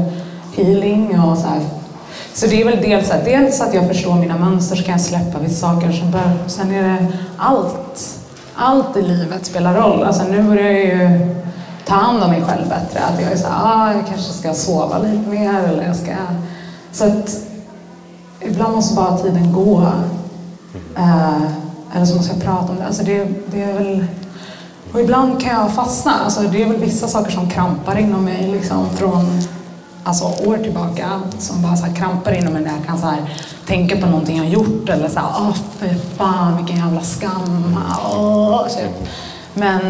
healing 0.55 1.19
och 1.19 1.37
så 1.37 1.47
här. 1.47 1.84
Så 2.33 2.47
det 2.47 2.61
är 2.61 2.65
väl 2.65 2.81
dels, 2.81 3.11
att, 3.11 3.25
dels 3.25 3.61
att 3.61 3.73
jag 3.73 3.87
förstår 3.87 4.15
mina 4.15 4.37
mönster 4.37 4.75
så 4.75 4.83
kan 4.83 4.91
jag 4.91 5.01
släppa 5.01 5.39
vissa 5.39 5.67
saker. 5.67 5.91
Sen, 5.91 6.11
bör, 6.11 6.31
sen 6.47 6.71
är 6.71 6.83
det 6.83 7.07
allt. 7.37 8.19
Allt 8.55 8.97
i 8.97 9.01
livet 9.01 9.45
spelar 9.45 9.75
roll. 9.75 10.03
Alltså 10.03 10.23
nu 10.23 10.43
börjar 10.43 10.71
jag 10.71 10.83
ju 10.83 11.35
ta 11.85 11.93
hand 11.93 12.23
om 12.23 12.29
mig 12.29 12.41
själv 12.41 12.69
bättre. 12.69 12.99
Att 12.99 13.21
jag 13.21 13.31
är 13.31 13.37
så 13.37 13.47
här, 13.47 13.55
ah, 13.63 13.93
jag 13.93 14.07
kanske 14.07 14.33
ska 14.33 14.53
sova 14.53 14.97
lite 14.97 15.29
mer 15.29 15.63
eller 15.63 15.83
jag 15.83 15.95
ska... 15.95 16.11
Så 16.91 17.05
att 17.05 17.37
ibland 18.41 18.75
måste 18.75 18.95
bara 18.95 19.17
tiden 19.17 19.53
gå. 19.53 19.91
Eh, 20.97 21.41
eller 21.95 22.05
så 22.05 22.15
måste 22.15 22.33
jag 22.33 22.43
prata 22.43 22.71
om 22.71 22.77
det. 22.79 22.85
Alltså 22.85 23.03
det, 23.03 23.27
det 23.51 23.63
är 23.63 23.73
väl... 23.73 24.05
Och 24.93 25.01
ibland 25.01 25.41
kan 25.41 25.53
jag 25.61 25.73
fastna. 25.73 26.11
Alltså 26.25 26.41
det 26.41 26.63
är 26.63 26.69
väl 26.69 26.79
vissa 26.79 27.07
saker 27.07 27.31
som 27.31 27.49
krampar 27.49 27.97
inom 27.97 28.25
mig 28.25 28.47
liksom 28.51 28.89
från 28.89 29.41
alltså, 30.05 30.25
år 30.25 30.57
tillbaka. 30.57 31.21
Som 31.39 31.61
bara 31.61 31.75
så 31.75 31.85
här 31.85 31.95
krampar 31.95 32.31
inom 32.31 32.53
mig 32.53 32.61
när 32.61 32.71
jag 32.77 32.85
kan 32.85 32.97
så 32.97 33.05
här, 33.05 33.19
tänka 33.67 33.97
på 33.97 34.05
någonting 34.05 34.37
jag 34.37 34.49
gjort. 34.49 34.89
Eller 34.89 35.09
så 35.09 35.19
här, 35.19 35.29
åh 35.37 35.55
för 35.77 35.95
fan 36.17 36.57
vilken 36.57 36.77
jävla 36.77 37.01
skam. 37.01 37.77
Åh, 38.15 38.67
typ. 38.67 39.09
Men 39.53 39.81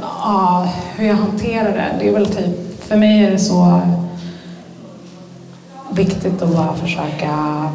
ja, 0.00 0.68
hur 0.96 1.08
jag 1.08 1.16
hanterar 1.16 1.72
det, 1.72 1.96
det 1.98 2.08
är 2.08 2.12
väl 2.12 2.26
typ... 2.26 2.82
För 2.82 2.96
mig 2.96 3.24
är 3.24 3.30
det 3.30 3.38
så 3.38 3.80
viktigt 5.90 6.42
att 6.42 6.56
bara 6.56 6.74
försöka 6.74 7.68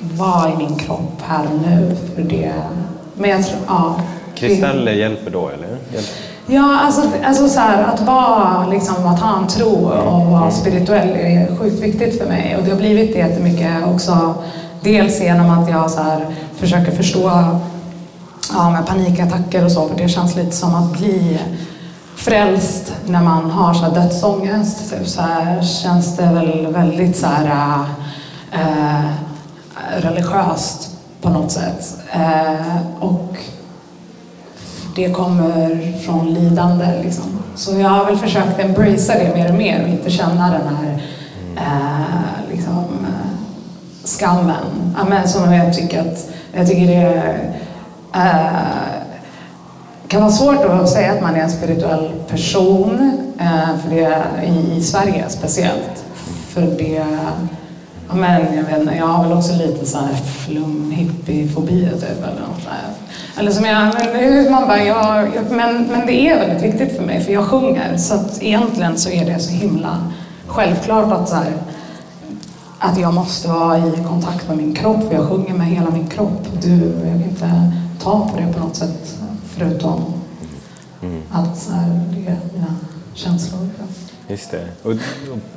vara 0.00 0.52
i 0.52 0.56
min 0.56 0.76
kropp 0.76 1.22
här 1.22 1.46
och 1.46 1.60
nu. 1.68 1.96
För 2.14 2.22
det, 2.22 2.52
men 3.14 3.30
jag 3.30 3.46
tror, 3.46 3.60
ja. 3.66 4.00
Kristaller 4.34 4.92
hjälper 4.92 5.30
då, 5.30 5.48
eller? 5.48 5.68
Hjälper. 5.68 6.27
Ja, 6.50 6.80
alltså, 6.80 7.02
alltså 7.24 7.48
så 7.48 7.60
här, 7.60 7.82
att 7.82 8.00
vara, 8.00 8.66
liksom, 8.66 9.06
att 9.06 9.20
ha 9.20 9.38
en 9.38 9.46
tro 9.46 9.88
och 9.88 10.26
vara 10.26 10.50
spirituell 10.50 11.08
är 11.08 11.56
sjukt 11.56 11.82
viktigt 11.82 12.18
för 12.18 12.26
mig. 12.26 12.56
Och 12.56 12.64
det 12.64 12.70
har 12.70 12.78
blivit 12.78 13.12
det 13.12 13.18
jättemycket 13.18 13.86
också. 13.86 14.34
Dels 14.80 15.20
genom 15.20 15.50
att 15.50 15.70
jag 15.70 15.90
så 15.90 16.02
här, 16.02 16.26
försöker 16.56 16.92
förstå 16.92 17.30
ja, 18.52 18.70
med 18.70 18.86
panikattacker 18.86 19.64
och 19.64 19.72
så, 19.72 19.88
för 19.88 19.96
det 19.96 20.08
känns 20.08 20.36
lite 20.36 20.56
som 20.56 20.74
att 20.74 20.98
bli 20.98 21.38
frälst 22.16 22.92
när 23.06 23.22
man 23.22 23.50
har 23.50 23.74
så 23.74 23.80
här 23.80 23.94
dödsångest. 23.94 24.90
Typ 24.90 25.08
så 25.08 25.22
här, 25.22 25.62
känns 25.62 26.16
det 26.16 26.26
väl 26.26 26.66
väldigt 26.66 27.16
så 27.16 27.26
här, 27.26 27.78
äh, 28.52 29.10
religiöst 29.96 30.90
på 31.22 31.30
något 31.30 31.52
sätt. 31.52 31.98
Äh, 32.12 32.76
och 33.00 33.36
det 34.98 35.10
kommer 35.10 35.92
från 36.00 36.34
lidande. 36.34 36.86
Liksom. 37.02 37.24
Så 37.54 37.80
jag 37.80 37.88
har 37.88 38.04
väl 38.04 38.16
försökt 38.16 38.60
embracea 38.60 39.18
det 39.18 39.34
mer 39.34 39.48
och 39.48 39.58
mer 39.58 39.82
och 39.82 39.88
inte 39.88 40.10
känna 40.10 40.50
den 40.50 40.76
här 40.76 41.02
eh, 41.56 42.54
liksom, 42.54 42.84
eh, 43.02 43.30
skammen. 44.04 44.94
Ja, 44.98 45.04
men 45.08 45.28
som 45.28 45.52
jag 45.52 45.74
tycker 45.74 46.00
att 46.00 46.30
jag 46.52 46.66
tycker 46.66 46.86
det 46.86 47.32
eh, 48.14 48.46
kan 50.08 50.20
vara 50.20 50.32
svårt 50.32 50.64
att 50.64 50.88
säga 50.88 51.12
att 51.12 51.22
man 51.22 51.34
är 51.34 51.40
en 51.40 51.50
spirituell 51.50 52.10
person 52.28 53.12
eh, 53.40 53.78
för 53.82 53.90
det, 53.90 54.22
i, 54.46 54.76
i 54.76 54.82
Sverige 54.82 55.24
speciellt. 55.28 56.04
För 56.48 56.60
det 56.62 57.04
men 58.12 58.56
jag 58.56 58.62
vet 58.62 58.80
inte, 58.80 58.94
jag 58.94 59.06
har 59.06 59.24
väl 59.24 59.38
också 59.38 59.52
lite 59.52 59.86
så 59.86 59.98
här 59.98 60.14
flum 60.14 60.90
hippie-fobi 60.90 61.90
typ 61.90 62.22
eller 62.22 62.40
något 62.40 62.64
där. 62.64 62.97
Eller 63.38 63.50
som 63.50 63.64
jag, 63.64 63.94
men, 64.12 64.50
man 64.50 64.68
bara, 64.68 64.84
jag, 64.84 65.28
men, 65.50 65.86
men 65.86 66.06
det 66.06 66.12
är 66.12 66.38
väldigt 66.38 66.62
viktigt 66.62 66.96
för 66.96 67.06
mig 67.06 67.20
för 67.20 67.32
jag 67.32 67.44
sjunger 67.44 67.96
så 67.96 68.14
att 68.14 68.42
egentligen 68.42 68.98
så 68.98 69.10
är 69.10 69.26
det 69.26 69.38
så 69.38 69.50
himla 69.50 70.12
självklart 70.46 71.12
att 71.12 71.28
så 71.28 71.34
här, 71.34 71.52
att 72.78 72.98
jag 72.98 73.14
måste 73.14 73.48
vara 73.48 73.78
i 73.78 74.04
kontakt 74.08 74.48
med 74.48 74.56
min 74.56 74.74
kropp 74.74 75.08
för 75.08 75.14
jag 75.14 75.28
sjunger 75.28 75.54
med 75.54 75.66
hela 75.66 75.90
min 75.90 76.06
kropp. 76.06 76.46
Du, 76.62 76.76
jag 77.04 77.12
vill 77.12 77.28
inte 77.28 77.72
ta 78.02 78.28
på 78.28 78.36
det 78.36 78.52
på 78.52 78.60
något 78.60 78.76
sätt 78.76 79.18
förutom 79.56 80.04
att 81.30 81.58
så 81.58 81.72
här, 81.72 82.00
det 82.10 82.30
är 82.30 82.38
mina 82.54 82.74
känslor. 83.14 83.68
Just 84.30 84.50
det. 84.50 84.60
Och, 84.82 84.92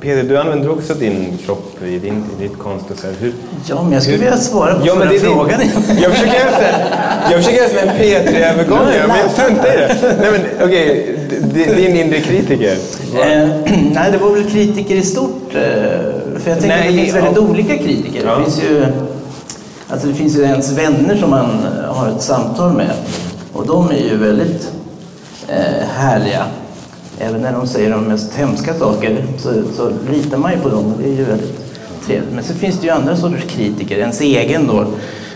Peter, 0.01 0.23
du 0.23 0.37
använder 0.37 0.71
också 0.71 0.93
din 0.93 1.37
kropp 1.45 1.83
i 1.83 1.99
din, 1.99 2.23
i 2.39 2.41
ditt 2.43 2.57
konst. 2.59 2.85
Och 2.91 2.97
så 2.97 3.07
här. 3.07 3.13
Hur, 3.19 3.33
Ja, 3.65 3.83
men 3.83 3.91
jag 3.93 4.01
skulle 4.03 4.17
vilja 4.17 4.37
svara 4.37 4.75
på 4.79 4.87
Ja, 4.87 4.95
men 4.95 5.07
förra 5.07 5.13
det 5.13 5.19
frågan. 5.19 5.61
Jag 6.01 6.11
försöker 6.11 6.33
göra 6.39 6.51
jag 7.31 7.43
försöker 7.43 7.57
göra 7.57 7.81
en 7.81 7.97
P3-övergång 7.97 8.77
här, 8.77 9.07
men 9.07 9.17
jag 9.19 9.31
struntar 9.31 9.73
i 9.73 9.77
det. 9.77 10.17
Nej, 10.21 10.31
men 10.31 10.69
d- 11.53 11.73
din 11.75 11.95
inre 11.95 12.19
kritiker. 12.21 12.77
Eh, 13.15 13.49
nej, 13.93 14.11
det 14.11 14.17
var 14.17 14.29
väl 14.31 14.49
kritiker 14.51 14.95
i 14.95 15.01
stort. 15.01 15.55
Eh, 15.55 15.61
för 16.39 16.49
jag 16.51 16.59
tänker 16.59 16.67
Nej, 16.67 16.87
att 16.87 16.93
det 16.95 17.01
finns 17.01 17.15
ja. 17.15 17.21
väldigt 17.21 17.37
olika 17.43 17.77
kritiker. 17.77 18.21
Ja. 18.25 18.35
Det, 18.35 18.43
finns 18.43 18.61
ju, 18.63 18.85
alltså 19.89 20.07
det 20.07 20.13
finns 20.13 20.37
ju 20.37 20.41
ens 20.43 20.71
vänner 20.77 21.15
som 21.15 21.29
man 21.29 21.49
har 21.87 22.09
ett 22.09 22.21
samtal 22.21 22.73
med. 22.73 22.91
Och 23.53 23.67
de 23.67 23.89
är 23.89 24.09
ju 24.09 24.17
väldigt 24.17 24.71
eh, 25.47 25.87
härliga. 25.97 26.45
Även 27.27 27.41
när 27.41 27.53
de 27.53 27.67
säger 27.67 27.91
de 27.91 28.03
mest 28.03 28.33
hemska 28.33 28.73
saker 28.73 29.25
så, 29.37 29.53
så 29.75 29.91
litar 30.11 30.37
man 30.37 30.51
ju 30.51 30.59
på 30.59 30.69
dem. 30.69 30.93
Det 30.99 31.09
är 31.09 31.13
ju 31.15 31.23
väldigt 31.23 31.59
trevligt. 32.05 32.33
Men 32.33 32.43
så 32.43 32.53
finns 32.53 32.79
det 32.79 32.87
ju 32.87 32.93
andra 32.93 33.17
sorters 33.17 33.43
kritiker. 33.43 33.97
Ens 33.97 34.21
egen 34.21 34.67
då. 34.67 34.85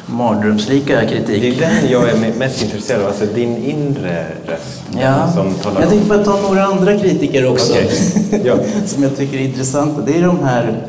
mardrömslika 0.06 1.06
kritik. 1.08 1.42
Det 1.42 1.66
är 1.66 1.70
den 1.70 1.92
jag 1.92 2.10
är 2.10 2.34
mest 2.40 2.64
intresserad 2.64 3.02
av, 3.02 3.08
alltså 3.08 3.26
din 3.26 3.58
inre 3.58 4.26
röst. 4.46 4.84
Ja. 5.02 5.32
Som 5.34 5.54
talar 5.54 5.82
Jag 5.82 5.90
tänkte 5.90 6.10
bara 6.10 6.24
ta 6.24 6.42
några 6.42 6.64
andra 6.64 7.00
kritiker 7.00 7.52
också. 7.52 7.74
Okej. 7.74 8.42
Ja. 8.46 8.56
som 8.86 9.04
jag 9.04 9.18
tycker 9.18 9.38
är 9.38 9.42
intressanta. 9.42 10.02
Det 10.02 10.18
är 10.18 10.22
de 10.22 10.44
här... 10.44 10.84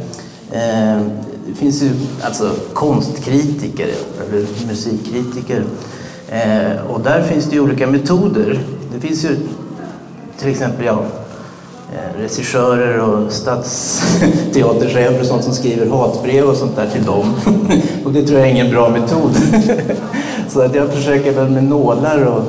Eh, 0.52 1.02
det 1.48 1.54
finns 1.54 1.82
ju 1.82 1.90
alltså 2.22 2.50
konstkritiker 2.72 3.88
eller 4.28 4.46
musikkritiker. 4.68 5.64
Eh, 6.28 6.86
och 6.88 7.00
där 7.00 7.22
finns 7.22 7.44
det 7.44 7.54
ju 7.54 7.60
olika 7.60 7.86
metoder. 7.86 8.60
Det 8.94 9.00
finns 9.00 9.24
ju 9.24 9.36
till 10.38 10.48
exempel 10.48 10.86
ja, 10.86 10.98
eh, 11.92 12.20
regissörer 12.20 13.00
och 13.00 13.32
stadsteaterchefer 13.32 15.20
och 15.20 15.26
sånt 15.26 15.44
som 15.44 15.54
skriver 15.54 15.86
hatbrev 15.86 16.44
och 16.44 16.56
sånt 16.56 16.76
där 16.76 16.88
till 16.92 17.04
dem. 17.04 17.34
och 18.04 18.12
det 18.12 18.22
tror 18.26 18.38
jag 18.38 18.48
är 18.48 18.52
ingen 18.52 18.70
bra 18.70 18.88
metod. 18.88 19.30
Så 20.48 20.60
att 20.60 20.74
jag 20.74 20.92
försöker 20.92 21.32
väl 21.32 21.50
med 21.50 21.64
nålar 21.64 22.24
och 22.24 22.42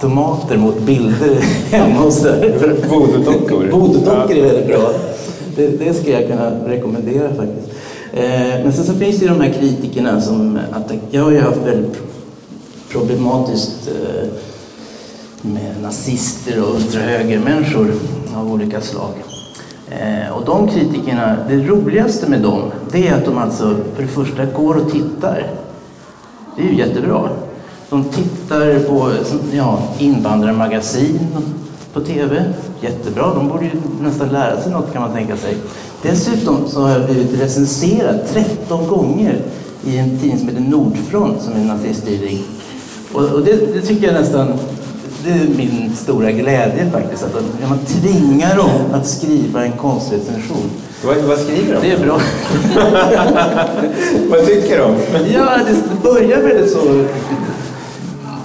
tomater 0.00 0.56
mot 0.56 0.78
bilder 0.80 1.36
hemma 1.70 2.00
hos 2.00 2.20
där. 2.22 2.54
Voodoo-dockor. 2.88 3.70
Voodoo-dockor 3.70 4.36
är 4.36 4.42
väldigt 4.42 4.66
bra. 4.66 4.90
Det, 5.56 5.66
det 5.66 5.94
skulle 5.94 6.20
jag 6.20 6.28
kunna 6.30 6.50
rekommendera 6.66 7.28
faktiskt. 7.28 7.68
Eh, 8.12 8.64
men 8.64 8.72
sen 8.72 8.84
så 8.84 8.92
finns 8.94 9.16
det 9.18 9.24
ju 9.26 9.30
de 9.32 9.40
här 9.40 9.52
kritikerna 9.52 10.20
som 10.20 10.58
attack- 10.72 11.08
Jag 11.10 11.22
har 11.22 11.30
ju 11.30 11.40
haft 11.40 11.60
väldigt 11.66 11.96
problematiskt 12.90 13.88
eh, 13.88 14.28
med 15.44 15.82
nazister 15.82 16.62
och 16.62 16.74
ultrahögermänniskor 16.74 17.92
av 18.36 18.52
olika 18.52 18.80
slag. 18.80 19.12
Eh, 19.90 20.36
och 20.36 20.44
de 20.44 20.68
kritikerna, 20.68 21.36
det 21.48 21.56
roligaste 21.56 22.30
med 22.30 22.42
dem, 22.42 22.62
det 22.92 23.08
är 23.08 23.14
att 23.14 23.24
de 23.24 23.38
alltså 23.38 23.76
för 23.94 24.02
det 24.02 24.08
första 24.08 24.44
går 24.44 24.74
och 24.74 24.92
tittar. 24.92 25.46
Det 26.56 26.62
är 26.62 26.66
ju 26.66 26.76
jättebra. 26.76 27.28
De 27.90 28.04
tittar 28.04 28.78
på 28.88 29.12
ja, 29.52 29.78
invandrarmagasin 29.98 31.18
på 31.92 32.00
TV. 32.00 32.44
Jättebra, 32.80 33.34
de 33.34 33.48
borde 33.48 33.64
ju 33.64 33.70
nästan 34.00 34.28
lära 34.28 34.60
sig 34.60 34.72
något 34.72 34.92
kan 34.92 35.02
man 35.02 35.12
tänka 35.12 35.36
sig. 35.36 35.56
Dessutom 36.02 36.68
så 36.68 36.80
har 36.82 36.90
jag 36.90 37.06
blivit 37.06 37.40
recenserad 37.40 38.20
13 38.32 38.88
gånger 38.88 39.40
i 39.84 39.98
en 39.98 40.18
tidning 40.18 40.38
som 40.38 40.48
heter 40.48 40.60
Nordfront 40.60 41.42
som 41.42 41.52
är 41.52 41.56
en. 41.56 42.44
Och, 43.12 43.22
och 43.22 43.44
det, 43.44 43.74
det 43.74 43.80
tycker 43.80 44.06
jag 44.06 44.14
nästan, 44.14 44.48
det 45.24 45.30
är 45.30 45.48
min 45.56 45.96
stora 45.96 46.30
glädje 46.30 46.90
faktiskt. 46.90 47.24
Att 47.24 47.68
man 47.68 47.78
tvingar 47.78 48.56
dem 48.56 48.80
att 48.92 49.06
skriva 49.06 49.64
en 49.64 49.72
konstrecension. 49.72 50.70
Vad, 51.04 51.16
vad 51.16 51.38
skriver 51.38 51.74
de? 51.74 51.80
Det 51.80 51.94
är 51.94 51.98
bra. 51.98 52.20
Vad 54.30 54.46
tycker 54.46 54.78
de? 54.78 54.96
Ja, 55.32 55.58
det 55.66 56.02
börjar 56.02 56.42
väldigt 56.42 56.72
så 56.72 57.04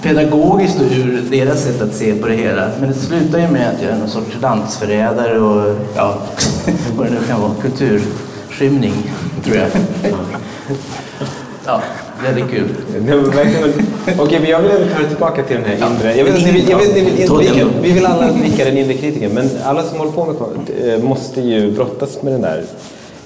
pedagogiskt 0.02 0.80
och 0.80 0.86
ur 0.96 1.22
deras 1.30 1.64
sätt 1.64 1.82
att 1.82 1.94
se 1.94 2.14
på 2.14 2.28
det 2.28 2.34
hela. 2.34 2.68
Men 2.80 2.88
det 2.88 2.94
slutar 2.94 3.38
ju 3.38 3.48
med 3.48 3.68
att 3.68 3.82
jag 3.82 3.90
är 3.90 3.98
någon 3.98 4.08
sorts 4.08 4.40
landsförrädare 4.40 5.38
och 5.38 5.76
ja, 5.96 6.18
vad 6.96 7.06
det 7.06 7.12
nu 7.12 7.20
kan 7.28 7.40
vara, 7.40 7.54
kulturskymning, 7.62 9.12
tror 9.44 9.56
jag. 9.56 9.68
Ja, 11.66 11.82
verkligen... 12.22 12.68
Okej, 14.18 14.40
men 14.40 14.50
jag 14.50 14.60
vill 14.60 14.70
ta 14.70 15.02
det 15.02 15.08
tillbaka 15.08 15.42
till 15.42 15.56
den 15.56 15.64
här 15.64 15.76
inre... 15.90 16.16
Jag 16.16 16.24
vet 16.24 16.34
att 16.34 16.42
ni 16.42 16.52
vill, 16.52 16.68
jag 16.68 16.78
vet, 16.78 16.94
ni 16.94 17.00
vill 17.00 17.30
undvika, 17.30 17.66
vi 17.82 17.92
vill 17.92 18.06
alla 18.06 18.28
undvika 18.30 18.64
den 18.64 18.78
inre 18.78 18.94
kritiken, 18.94 19.30
men 19.34 19.50
alla 19.64 19.82
som 19.82 19.98
håller 19.98 20.12
på 20.12 20.26
med 20.26 20.94
eh, 20.94 21.02
måste 21.02 21.40
ju 21.40 21.72
brottas 21.72 22.22
med 22.22 22.32
den 22.32 22.40
där. 22.42 22.64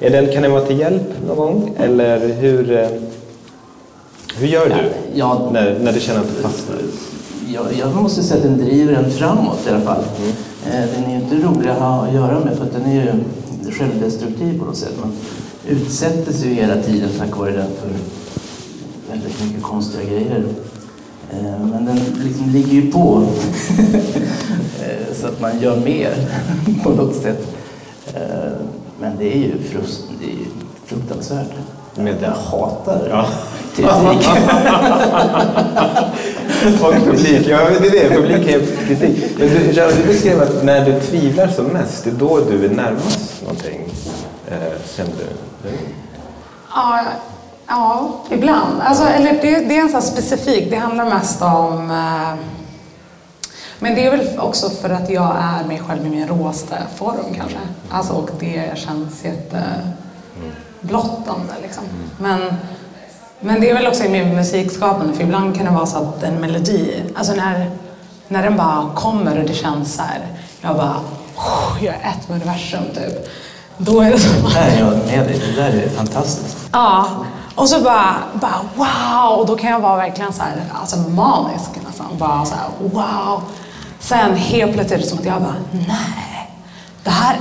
Är 0.00 0.10
den, 0.10 0.32
kan 0.32 0.42
den 0.42 0.52
vara 0.52 0.64
till 0.64 0.78
hjälp 0.80 1.02
någon 1.26 1.36
gång? 1.36 1.74
Eller 1.78 2.28
hur, 2.28 2.72
eh, 2.78 2.88
hur 4.36 4.46
gör 4.46 4.66
du 4.68 4.74
Ja. 5.14 5.48
när, 5.52 5.78
när 5.78 5.92
du 5.92 6.00
känner 6.00 6.20
att 6.20 6.36
du 6.36 6.42
fastnar? 6.42 6.76
Jag, 7.54 7.66
jag 7.78 8.02
måste 8.02 8.22
säga 8.22 8.36
att 8.36 8.42
den 8.42 8.58
driver 8.58 8.92
en 8.94 9.10
framåt 9.10 9.58
i 9.66 9.70
alla 9.70 9.80
fall. 9.80 10.02
Eh, 10.66 10.72
Den 10.94 11.04
är 11.04 11.10
ju 11.10 11.16
inte 11.16 11.46
rolig 11.48 11.68
att 11.68 11.78
ha 11.78 12.06
att 12.06 12.14
göra 12.14 12.40
med 12.44 12.56
för 12.56 12.64
att 12.64 12.72
den 12.72 12.86
är 12.86 12.94
ju 12.94 13.12
självdestruktiv 13.72 14.58
på 14.58 14.64
något 14.64 14.76
sätt. 14.76 14.92
Man 15.00 15.12
utsätter 15.68 16.32
sig 16.32 16.48
ju 16.48 16.54
hela 16.54 16.76
tiden 16.82 17.08
tack 17.18 17.36
vare 17.38 17.50
den 17.50 17.66
för 17.82 17.88
väldigt 19.20 19.44
mycket 19.44 19.62
konstiga 19.62 20.04
grejer. 20.04 20.44
Eh, 21.32 21.58
Men 21.72 21.84
den 21.84 21.96
liksom 22.24 22.50
ligger 22.50 22.72
ju 22.72 22.92
på 22.92 23.22
Eh, 24.82 25.14
så 25.20 25.26
att 25.26 25.40
man 25.40 25.60
gör 25.60 25.76
mer 25.76 26.10
på 26.82 26.90
något 26.90 27.14
sätt. 27.16 27.46
Eh, 28.14 28.52
Men 29.00 29.16
det 29.18 29.32
är 29.34 29.38
ju, 29.38 29.52
frust, 29.70 30.00
det 30.20 30.26
är 30.26 30.30
ju 30.30 30.46
fruktansvärt. 30.86 31.48
Med- 31.96 32.16
Jag 32.22 32.30
hatar 32.30 33.06
Ja. 33.10 33.26
kritik. 33.76 34.28
Och 36.82 36.94
publik, 36.94 37.46
ja 37.48 37.58
det 37.80 37.86
är 37.86 37.90
det, 37.90 38.14
publik 38.14 38.48
är 38.48 38.66
kritik. 38.86 39.24
Men 39.38 39.48
du, 39.48 39.72
du 40.02 40.06
beskrev 40.06 40.42
att 40.42 40.64
när 40.64 40.84
du 40.86 41.00
tvivlar 41.00 41.48
som 41.48 41.64
mest, 41.66 42.04
det 42.04 42.10
är 42.10 42.14
då 42.14 42.40
du 42.50 42.64
är 42.64 42.68
närmast 42.68 43.42
någonting. 43.42 43.80
Eh, 44.48 44.56
kände 44.96 45.12
du? 45.62 45.68
Ja, 46.74 47.00
ja 47.66 48.20
ibland. 48.30 48.80
Alltså, 48.80 49.04
eller 49.04 49.32
det, 49.32 49.68
det 49.68 49.76
är 49.76 49.80
en 49.80 49.88
sån 49.88 50.02
specifik, 50.02 50.70
det 50.70 50.76
handlar 50.76 51.04
mest 51.04 51.42
om... 51.42 51.90
Eh, 51.90 52.34
men 53.78 53.94
det 53.94 54.06
är 54.06 54.10
väl 54.10 54.38
också 54.38 54.70
för 54.70 54.90
att 54.90 55.10
jag 55.10 55.36
är 55.40 55.64
mig 55.64 55.82
själv 55.86 56.06
i 56.06 56.10
min 56.10 56.28
råaste 56.28 56.76
form 56.96 57.34
kanske. 57.36 57.58
Alltså, 57.90 58.12
och 58.12 58.30
det 58.40 58.70
känns 58.74 59.24
jätteblottande 59.24 61.52
liksom. 61.62 61.84
Men, 62.18 62.40
men 63.40 63.60
det 63.60 63.70
är 63.70 63.74
väl 63.74 63.86
också 63.86 64.04
i 64.04 64.08
min 64.08 64.34
musikskapande, 64.34 65.14
för 65.14 65.22
ibland 65.22 65.56
kan 65.56 65.64
det 65.64 65.72
vara 65.72 65.86
så 65.86 65.98
att 65.98 66.22
en 66.22 66.40
melodi, 66.40 67.02
alltså 67.16 67.34
när, 67.34 67.70
när 68.28 68.42
den 68.42 68.56
bara 68.56 68.94
kommer 68.94 69.38
och 69.38 69.44
det 69.48 69.54
känns 69.54 69.94
så 69.94 70.02
här, 70.02 70.20
jag 70.60 70.76
bara, 70.76 70.96
oh, 71.36 71.84
jag 71.84 71.94
är 71.94 71.98
ett 71.98 72.28
med 72.28 72.36
universum 72.36 72.84
typ. 72.94 73.28
Då 73.76 74.00
är 74.00 74.10
det 74.10 74.18
som 74.18 74.42
Där 74.54 74.60
är 74.60 74.78
jag 74.78 75.06
med 75.06 75.26
dig. 75.26 75.42
Det 75.46 75.52
där 75.62 75.72
är 75.72 75.88
fantastiskt. 75.88 76.68
Ja, 76.72 77.06
och 77.54 77.68
så 77.68 77.80
bara, 77.80 78.14
bara 78.34 78.60
wow, 78.74 79.38
och 79.38 79.46
då 79.46 79.56
kan 79.56 79.70
jag 79.70 79.80
vara 79.80 79.96
verkligen 79.96 80.32
så 80.32 80.42
här, 80.42 80.62
alltså 80.80 80.96
manisk 80.96 81.70
nästan. 81.86 82.06
Bara 82.18 82.44
så 82.44 82.54
här, 82.54 82.68
wow. 82.92 83.42
Sen 84.00 84.36
helt 84.36 84.72
plötsligt 84.72 85.00
är 85.00 85.02
det 85.02 85.08
som 85.08 85.18
att 85.18 85.24
jag 85.24 85.42
bara, 85.42 85.54
nej, 85.72 86.50
det 87.04 87.10
här 87.10 87.36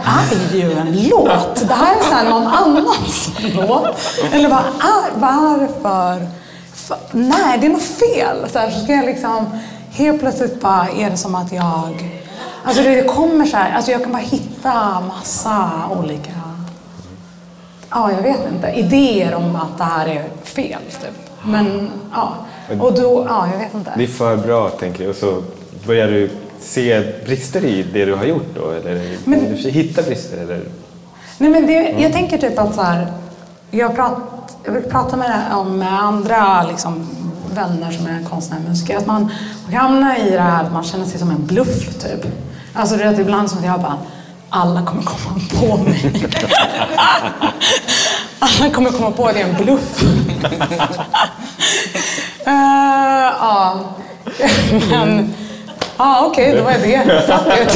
är 0.52 0.56
ju 0.56 0.74
en 0.80 1.08
låt. 1.08 1.68
Det 1.68 1.74
här 1.74 1.96
är 1.96 2.04
så 2.04 2.14
här 2.14 2.30
någon 2.30 2.48
annans 2.48 3.30
låt. 3.40 3.98
Eller 4.32 4.50
vad 4.50 4.60
är, 4.60 5.12
varför? 5.16 6.28
För, 6.74 6.98
nej, 7.12 7.58
det 7.60 7.68
är 7.68 7.70
något 7.70 7.82
fel. 7.82 8.50
Så, 8.52 8.60
här, 8.60 8.72
så 8.72 8.80
ska 8.80 8.94
jag 8.94 9.06
liksom, 9.06 9.60
helt 9.92 10.20
plötsligt 10.20 10.62
bara 10.62 10.88
är 10.90 11.10
det 11.10 11.18
som 11.18 11.36
att 11.36 11.52
jag, 11.52 12.22
alltså 12.66 12.84
det 12.84 13.04
kommer 13.16 13.46
så 13.46 13.58
här, 13.58 13.76
alltså 13.76 13.92
jag 13.92 14.04
kan 14.04 14.12
bara 14.12 14.22
hitta 14.24 15.02
massa 15.08 15.70
olika 16.00 16.32
Ja, 17.94 18.12
jag 18.12 18.22
vet 18.22 18.40
inte. 18.54 18.68
Idéer 18.68 19.36
om 19.36 19.56
att 19.56 19.78
det 19.78 19.84
här 19.84 20.08
är 20.08 20.24
fel, 20.44 20.80
typ. 21.02 21.30
Men, 21.46 21.90
ja. 22.14 22.34
Och 22.80 22.94
då, 22.94 23.26
ja, 23.30 23.48
jag 23.52 23.60
vet 23.60 23.74
inte. 23.74 23.92
Det 23.98 24.04
är 24.04 24.08
för 24.08 24.38
bra, 24.38 24.70
tänker 24.70 25.04
jag. 25.04 25.10
Och 25.10 25.16
så 25.16 25.44
börjar 25.88 26.08
du 26.08 26.30
se 26.60 27.04
brister 27.26 27.66
i 27.66 27.84
det 27.94 28.06
du 28.06 28.16
har 28.16 28.26
gjort 28.26 28.56
då? 28.56 28.70
Eller 28.72 29.18
Men- 29.26 29.56
du 29.64 29.70
hitta 29.70 30.02
brister? 30.02 30.38
Eller? 30.38 30.62
Nej, 31.38 31.50
men 31.50 31.68
det, 31.68 31.96
jag 32.00 32.14
tänker 32.14 32.38
typ 32.38 32.60
att 32.60 32.76
så 32.76 32.82
här, 32.82 33.08
jag, 33.72 33.96
prat, 33.96 34.14
jag 34.64 34.74
brukar 34.74 34.90
prata 34.90 35.18
med, 35.18 35.42
om 35.54 35.82
andra 35.82 36.64
liksom, 36.64 37.08
vänner 37.54 37.92
som 37.92 38.08
är 38.08 38.24
konstnärer 38.30 38.62
och 38.64 38.70
musiker, 38.70 38.98
att 38.98 39.06
man 39.06 39.22
man 39.64 39.72
kan 39.72 39.82
hamna 39.82 40.18
i 40.18 40.32
det 40.32 40.40
här 40.40 40.64
att 40.64 40.74
man 40.74 40.84
känner 40.84 41.06
sig 41.06 41.20
som 41.20 41.30
en 41.30 41.46
bluff, 41.46 42.04
typ. 42.04 42.26
Alltså 42.74 42.96
det 42.96 43.04
är 43.04 43.20
ibland 43.20 43.50
som 43.50 43.60
att 43.60 43.66
jag 43.66 43.82
bara, 43.82 43.98
alla 44.56 44.82
kommer 44.86 45.04
komma 45.04 45.40
på 45.60 45.78
mig. 45.78 46.14
alla 48.40 48.70
kommer 48.74 48.90
komma 48.92 49.12
på 49.12 49.26
att 49.28 49.34
det 49.34 49.42
är 49.42 49.46
en 49.46 49.66
bluff. 49.66 50.04
Eh, 52.46 53.14
Ja, 53.40 53.80
men... 54.90 55.34
Ja, 55.98 56.26
okej, 56.26 56.56
då 56.58 56.64
var 56.64 56.72
det. 56.72 57.24
Fuck 57.28 57.60
it. 57.62 57.76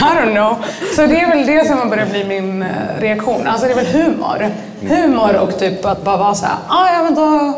I 0.00 0.16
don't 0.16 0.32
know. 0.34 0.56
Så 0.96 1.06
det 1.06 1.20
är 1.20 1.28
väl 1.28 1.46
det 1.46 1.68
som 1.68 1.90
börjar 1.90 2.06
bli 2.06 2.24
min 2.24 2.62
eh, 2.62 2.68
reaktion. 3.00 3.46
Alltså 3.46 3.66
det 3.66 3.72
är 3.72 3.76
väl 3.76 3.86
humor. 3.86 4.54
Humor 4.80 5.36
och 5.36 5.58
typ 5.58 5.84
att 5.84 6.04
bara 6.04 6.16
vara 6.16 6.34
så 6.34 6.46
här, 6.46 6.54
ah, 6.68 6.92
ja 6.92 7.02
men 7.02 7.14
då 7.14 7.54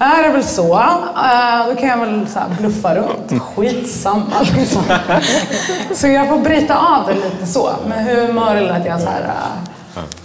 är 0.00 0.22
det 0.22 0.28
väl 0.28 0.44
så. 0.44 0.74
Eh, 0.78 1.66
då 1.68 1.74
kan 1.74 1.88
jag 1.88 1.96
väl 1.96 2.26
så 2.28 2.38
här 2.38 2.48
bluffa 2.58 2.94
runt. 2.94 3.42
Skitsamma 3.42 4.40
liksom. 4.56 4.82
Så 5.94 6.06
jag 6.06 6.28
får 6.28 6.38
bryta 6.38 6.76
av 6.76 7.06
det 7.06 7.14
lite 7.14 7.46
så. 7.46 7.70
Med 7.88 8.04
humor 8.04 8.56
eller 8.56 8.80
att 8.80 8.86
jag 8.86 9.00
så 9.00 9.08
här, 9.08 9.30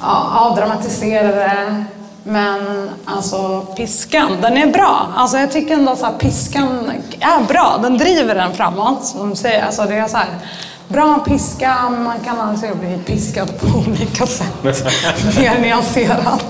ja, 0.01 0.31
avdramatiserar 0.35 1.35
det. 1.35 1.85
Men 2.23 2.89
alltså 3.05 3.61
piskan, 3.61 4.31
den 4.41 4.57
är 4.57 4.67
bra. 4.67 5.07
Alltså 5.15 5.37
jag 5.37 5.51
tycker 5.51 5.73
ändå 5.73 5.91
att 5.91 6.19
piskan 6.19 6.91
är 7.19 7.43
bra. 7.47 7.79
Den 7.81 7.97
driver 7.97 8.35
den 8.35 8.53
framåt. 8.53 9.05
Som 9.05 9.35
säger. 9.35 9.65
Alltså 9.65 9.83
det 9.83 9.95
är 9.95 10.07
så 10.07 10.17
här, 10.17 10.27
bra 10.87 11.19
piska, 11.27 11.89
man 11.89 12.19
kan 12.25 12.39
alltså 12.39 12.65
bli 12.75 12.97
piskad 13.05 13.59
på 13.59 13.67
olika 13.67 14.25
sätt. 14.25 14.63
Mer 15.37 15.61
nyanserat. 15.61 16.45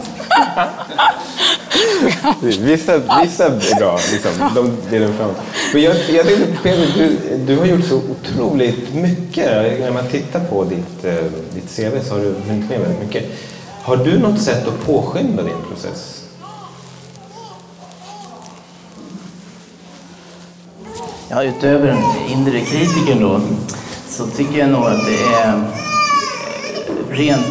Vissa, 2.41 2.97
vissa 3.23 3.45
är 3.45 3.79
bra, 3.79 3.99
liksom. 4.11 4.31
de, 4.55 4.77
det 4.89 4.95
är 4.95 4.99
de 4.99 5.13
fram. 5.13 5.31
Men 5.73 5.81
jag, 5.81 5.95
jag 6.09 6.27
tänkte, 6.27 6.57
Peter, 6.63 6.87
du, 6.97 7.37
du 7.37 7.57
har 7.57 7.65
gjort 7.65 7.85
så 7.85 7.95
otroligt 7.95 8.93
mycket. 8.93 9.79
När 9.79 9.91
man 9.91 10.07
tittar 10.07 10.39
på 10.39 10.63
ditt, 10.63 11.05
eh, 11.05 11.13
ditt 11.53 11.75
CV 11.75 12.03
så 12.03 12.13
har 12.13 12.19
du 12.21 12.35
hunnit 12.47 12.69
med 12.69 12.79
väldigt 12.79 12.99
mycket. 12.99 13.25
Har 13.81 13.97
du 13.97 14.19
något 14.19 14.41
sätt 14.41 14.67
att 14.67 14.85
påskynda 14.85 15.43
din 15.43 15.61
process? 15.69 16.21
Ja, 21.29 21.43
utöver 21.43 21.87
den 21.87 22.03
inre 22.29 22.59
kritiken 22.59 23.21
då, 23.21 23.41
så 24.09 24.25
tycker 24.27 24.59
jag 24.59 24.69
nog 24.69 24.83
att 24.85 25.05
det 25.05 25.35
är 25.35 25.53
eh, 25.53 25.61
rent, 27.09 27.45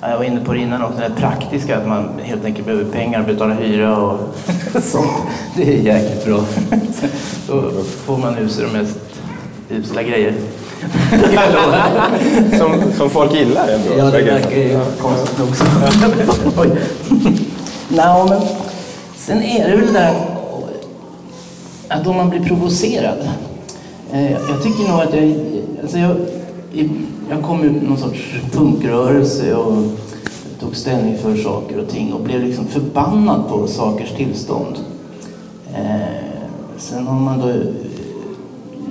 jag 0.00 0.16
var 0.16 0.24
inne 0.24 0.40
på 0.44 0.52
det 0.52 0.58
innan 0.58 0.82
också, 0.82 1.00
det 1.00 1.14
praktiska, 1.20 1.78
att 1.78 1.88
man 1.88 2.08
helt 2.22 2.44
enkelt 2.44 2.66
behöver 2.66 2.92
pengar 2.92 3.20
att 3.20 3.26
betala 3.26 3.54
hyra 3.54 3.96
och 3.96 4.18
sånt. 4.82 5.12
Det 5.56 5.62
är 5.62 5.78
jäkligt 5.80 6.24
bra. 6.24 6.44
Då 7.48 7.70
får 8.04 8.18
man 8.18 8.38
ur 8.38 8.48
sig 8.48 8.64
de 8.64 8.78
mest 8.78 8.98
usla 9.70 10.02
grejer. 10.02 10.34
Som, 12.58 12.92
som 12.96 13.10
folk 13.10 13.34
gillar 13.34 13.68
ändå? 13.68 13.88
Ja, 13.98 14.04
det 14.04 14.22
verkar 14.22 14.56
ju 14.56 14.80
konstigt 15.00 15.38
nog 15.38 15.56
så. 15.56 15.64
Nej, 17.88 18.26
men 18.28 18.40
sen 19.16 19.42
är 19.42 19.70
det 19.70 19.76
väl 19.76 19.86
det 19.86 19.92
där 19.92 20.14
att 21.88 22.06
om 22.06 22.16
man 22.16 22.30
blir 22.30 22.40
provocerad. 22.40 23.28
Eh, 24.14 24.32
jag 24.32 24.62
tycker 24.62 24.88
nog 24.88 25.00
att 25.00 25.14
jag... 25.14 25.36
Alltså 25.82 25.98
jag, 25.98 26.16
jag 27.30 27.42
kom 27.42 27.62
ur 27.62 27.80
någon 27.80 27.98
sorts 27.98 28.34
punkrörelse 28.52 29.54
och 29.54 29.84
tog 30.60 30.76
ställning 30.76 31.18
för 31.18 31.36
saker 31.36 31.78
och 31.78 31.88
ting 31.88 32.12
och 32.12 32.20
blev 32.20 32.44
liksom 32.44 32.66
förbannad 32.66 33.48
på 33.48 33.66
sakers 33.66 34.12
tillstånd. 34.16 34.76
Eh, 35.74 36.00
sen 36.78 37.06
har 37.06 37.20
man 37.20 37.38
då... 37.38 37.52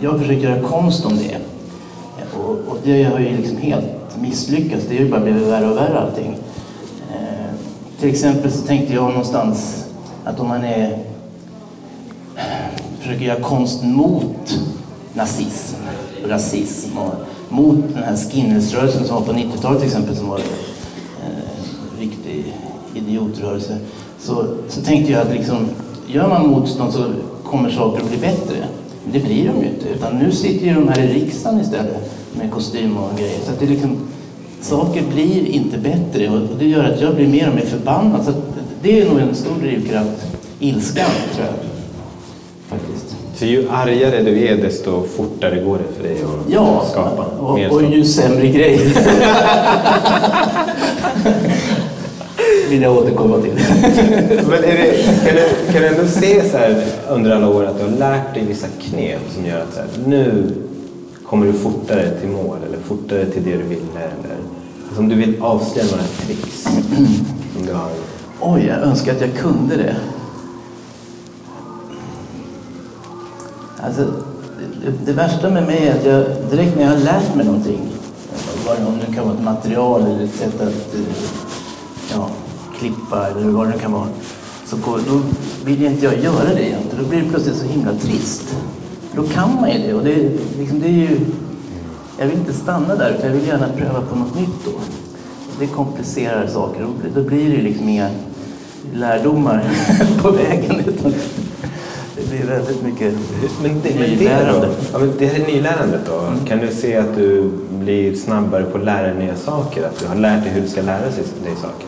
Jag 0.01 0.19
försöker 0.19 0.49
göra 0.49 0.61
konst 0.61 1.05
om 1.05 1.17
det. 1.17 1.37
Och, 2.37 2.49
och 2.49 2.77
det 2.83 3.03
har 3.03 3.19
ju 3.19 3.37
liksom 3.37 3.57
helt 3.57 4.17
misslyckats. 4.21 4.85
Det 4.89 4.95
har 4.95 5.03
ju 5.03 5.11
bara 5.11 5.21
blivit 5.21 5.47
värre 5.47 5.69
och 5.69 5.77
värre 5.77 5.99
allting. 5.99 6.37
Eh, 7.11 7.55
till 7.99 8.09
exempel 8.09 8.51
så 8.51 8.67
tänkte 8.67 8.93
jag 8.93 9.09
någonstans 9.09 9.85
att 10.23 10.39
om 10.39 10.47
man 10.47 10.63
är 10.63 10.97
försöker 12.99 13.25
göra 13.25 13.41
konst 13.41 13.83
mot 13.83 14.59
nazism, 15.13 15.75
rasism 16.25 16.97
och 16.97 17.13
mot 17.49 17.75
den 17.93 18.03
här 18.03 18.15
skinheadsrörelsen 18.15 19.05
som 19.05 19.15
var 19.15 19.21
på 19.21 19.33
90-talet 19.33 19.79
till 19.79 19.87
exempel 19.87 20.15
som 20.15 20.29
var 20.29 20.39
eh, 20.39 20.45
en 21.25 21.31
eh, 21.31 21.99
riktig 21.99 22.53
idiotrörelse. 22.93 23.77
Så, 24.19 24.47
så 24.69 24.81
tänkte 24.81 25.11
jag 25.11 25.21
att 25.21 25.33
liksom, 25.33 25.69
gör 26.07 26.27
man 26.27 26.47
motstånd 26.47 26.93
så 26.93 27.05
kommer 27.43 27.69
saker 27.69 28.03
att 28.03 28.09
bli 28.09 28.17
bättre. 28.17 28.55
Men 29.03 29.13
det 29.13 29.19
blir 29.19 29.47
de 29.47 29.61
ju 29.61 29.69
inte. 29.69 29.89
Utan 29.89 30.17
nu 30.17 30.31
sitter 30.31 30.65
ju 30.65 30.73
de 30.73 30.87
här 30.87 30.99
i 30.99 31.13
riksdagen 31.13 31.61
istället 31.61 32.13
med 32.37 32.51
kostym 32.51 32.97
och 32.97 33.17
grejer. 33.17 33.39
Så 33.45 33.51
att 33.51 33.59
det 33.59 33.65
liksom, 33.65 33.97
saker 34.61 35.03
blir 35.13 35.45
inte 35.45 35.77
bättre 35.77 36.29
och 36.29 36.39
det 36.59 36.65
gör 36.65 36.83
att 36.83 37.01
jag 37.01 37.15
blir 37.15 37.27
mer 37.27 37.49
och 37.49 37.55
mer 37.55 37.65
förbannad. 37.65 38.25
Så 38.25 38.31
det 38.81 39.01
är 39.01 39.09
nog 39.09 39.19
en 39.19 39.35
stor 39.35 39.55
drivkraft, 39.61 40.25
ilskan 40.59 41.09
tror 41.35 41.45
jag. 41.45 41.72
Så 43.43 43.49
ju 43.49 43.69
argare 43.69 44.21
du 44.21 44.47
är 44.47 44.57
desto 44.57 45.03
fortare 45.03 45.59
går 45.59 45.77
det 45.77 45.83
för 45.97 46.03
dig 46.03 46.17
att 46.23 46.29
ja, 46.53 46.85
skapa 46.91 47.23
och, 47.23 47.55
mer 47.55 47.73
och 47.73 47.83
ju 47.83 48.05
sämre 48.05 48.47
grejer. 48.47 48.79
vill 52.69 52.81
jag 52.81 52.97
återkomma 52.97 53.41
till. 53.41 53.53
Men 54.49 54.63
är 54.63 54.77
det, 54.77 55.03
kan, 55.25 55.35
du, 55.35 55.49
kan 55.73 55.81
du 55.81 55.87
ändå 55.87 56.07
se 56.07 56.49
så 56.49 56.57
här 56.57 56.83
under 57.09 57.31
alla 57.31 57.49
år 57.49 57.65
att 57.65 57.77
du 57.77 57.83
har 57.83 57.91
lärt 57.91 58.33
dig 58.33 58.45
vissa 58.45 58.67
knep 58.81 59.21
som 59.35 59.45
gör 59.45 59.59
att 59.59 59.73
så 59.73 59.79
här, 59.79 59.87
nu 60.05 60.43
kommer 61.25 61.45
du 61.45 61.53
fortare 61.53 62.09
till 62.19 62.29
mål 62.29 62.57
eller 62.67 62.77
fortare 62.77 63.25
till 63.25 63.43
det 63.43 63.57
du 63.57 63.63
ville? 63.63 63.81
Eller 63.95 64.35
alltså 64.87 65.01
om 65.01 65.09
du 65.09 65.15
vill 65.15 65.35
avslöja 65.41 65.87
några 65.91 66.03
tricks 66.03 66.63
som 67.53 67.65
du 67.65 67.73
har? 67.73 67.89
Oj, 68.41 68.65
jag 68.67 68.77
önskar 68.77 69.11
att 69.11 69.21
jag 69.21 69.33
kunde 69.33 69.75
det. 69.75 69.95
Alltså, 73.85 74.05
det, 74.85 75.05
det, 75.05 75.13
värsta 75.13 75.49
med 75.49 75.63
mig 75.63 75.87
är 75.87 75.99
att 75.99 76.05
jag 76.05 76.25
direkt 76.51 76.75
när 76.75 76.83
jag 76.83 76.89
har 76.89 76.97
lärt 76.97 77.35
mig 77.35 77.45
någonting, 77.45 77.81
vad 78.67 78.77
det 78.77 79.07
nu 79.07 79.15
kan 79.15 79.25
vara 79.25 79.35
ett 79.35 79.43
material 79.43 80.01
eller 80.01 80.23
ett 80.23 80.35
sätt 80.35 80.61
att 80.61 80.95
eh, 80.95 81.15
ja, 82.13 82.29
klippa 82.79 83.27
eller 83.27 83.49
vad 83.49 83.67
det 83.67 83.73
nu 83.73 83.79
kan 83.79 83.91
vara, 83.91 84.07
så 84.65 84.77
på, 84.77 84.99
då 85.07 85.21
vill 85.65 85.85
inte 85.85 86.05
jag 86.05 86.19
göra 86.19 86.53
det 86.55 86.67
egentligen. 86.67 87.03
Då 87.03 87.09
blir 87.09 87.21
det 87.21 87.29
plötsligt 87.29 87.55
så 87.55 87.65
himla 87.65 87.93
trist. 87.93 88.55
Då 89.15 89.23
kan 89.23 89.55
man 89.61 89.71
ju 89.71 89.77
det 89.77 89.93
och 89.93 90.03
det, 90.03 90.31
liksom, 90.57 90.79
det 90.79 90.87
är 90.87 90.91
ju... 90.91 91.19
Jag 92.19 92.25
vill 92.25 92.39
inte 92.39 92.53
stanna 92.53 92.95
där 92.95 93.09
utan 93.09 93.27
jag 93.27 93.35
vill 93.35 93.47
gärna 93.47 93.67
pröva 93.77 94.01
på 94.01 94.15
något 94.15 94.35
nytt 94.35 94.65
då. 94.65 94.71
Det 95.59 95.67
komplicerar 95.67 96.47
saker 96.47 96.87
då 97.15 97.21
blir 97.21 97.57
det 97.57 97.61
liksom 97.61 97.89
inga 97.89 98.09
lärdomar 98.93 99.63
på 100.21 100.31
vägen. 100.31 100.79
Utan 100.87 101.13
blir 102.33 102.45
väldigt 102.45 102.83
mycket 102.83 103.13
men 103.61 103.81
det, 103.83 103.99
nylärande. 103.99 104.59
Men 104.59 104.69
det, 104.69 104.75
ja, 104.91 104.99
men 104.99 105.13
det 105.17 105.25
här 105.25 105.47
nylärandet 105.47 106.01
då, 106.05 106.19
mm. 106.19 106.45
kan 106.45 106.59
du 106.59 106.67
se 106.67 106.97
att 106.97 107.15
du 107.15 107.51
blir 107.69 108.15
snabbare 108.15 108.63
på 108.63 108.77
att 108.77 108.83
lära 108.83 109.07
dig 109.07 109.25
nya 109.25 109.35
saker? 109.35 109.83
Att 109.83 109.99
du 109.99 110.07
har 110.07 110.15
lärt 110.15 110.43
dig 110.43 110.53
hur 110.53 110.61
du 110.61 110.67
ska 110.67 110.81
lära 110.81 111.11
sig 111.11 111.23
dig 111.43 111.55
saker? 111.55 111.87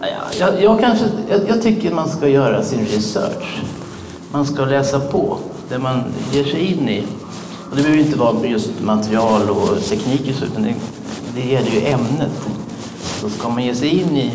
Ja, 0.00 0.06
jag, 0.38 0.62
jag, 0.62 0.80
kanske, 0.80 1.04
jag, 1.30 1.40
jag 1.48 1.62
tycker 1.62 1.94
man 1.94 2.08
ska 2.08 2.28
göra 2.28 2.62
sin 2.62 2.86
research. 2.86 3.62
Man 4.32 4.46
ska 4.46 4.64
läsa 4.64 5.00
på 5.00 5.38
det 5.68 5.78
man 5.78 6.02
ger 6.32 6.44
sig 6.44 6.60
in 6.60 6.88
i. 6.88 7.02
Och 7.70 7.76
det 7.76 7.82
behöver 7.82 8.02
inte 8.02 8.18
vara 8.18 8.46
just 8.46 8.70
material 8.82 9.50
och 9.50 9.84
teknik 9.84 10.42
utan 10.42 10.62
det, 10.62 10.74
det 11.34 11.48
gäller 11.50 11.70
ju 11.70 11.86
ämnet. 11.86 12.48
Så 13.20 13.30
ska 13.30 13.48
man 13.48 13.64
ge 13.64 13.74
sig 13.74 13.88
in 13.88 14.16
i, 14.16 14.32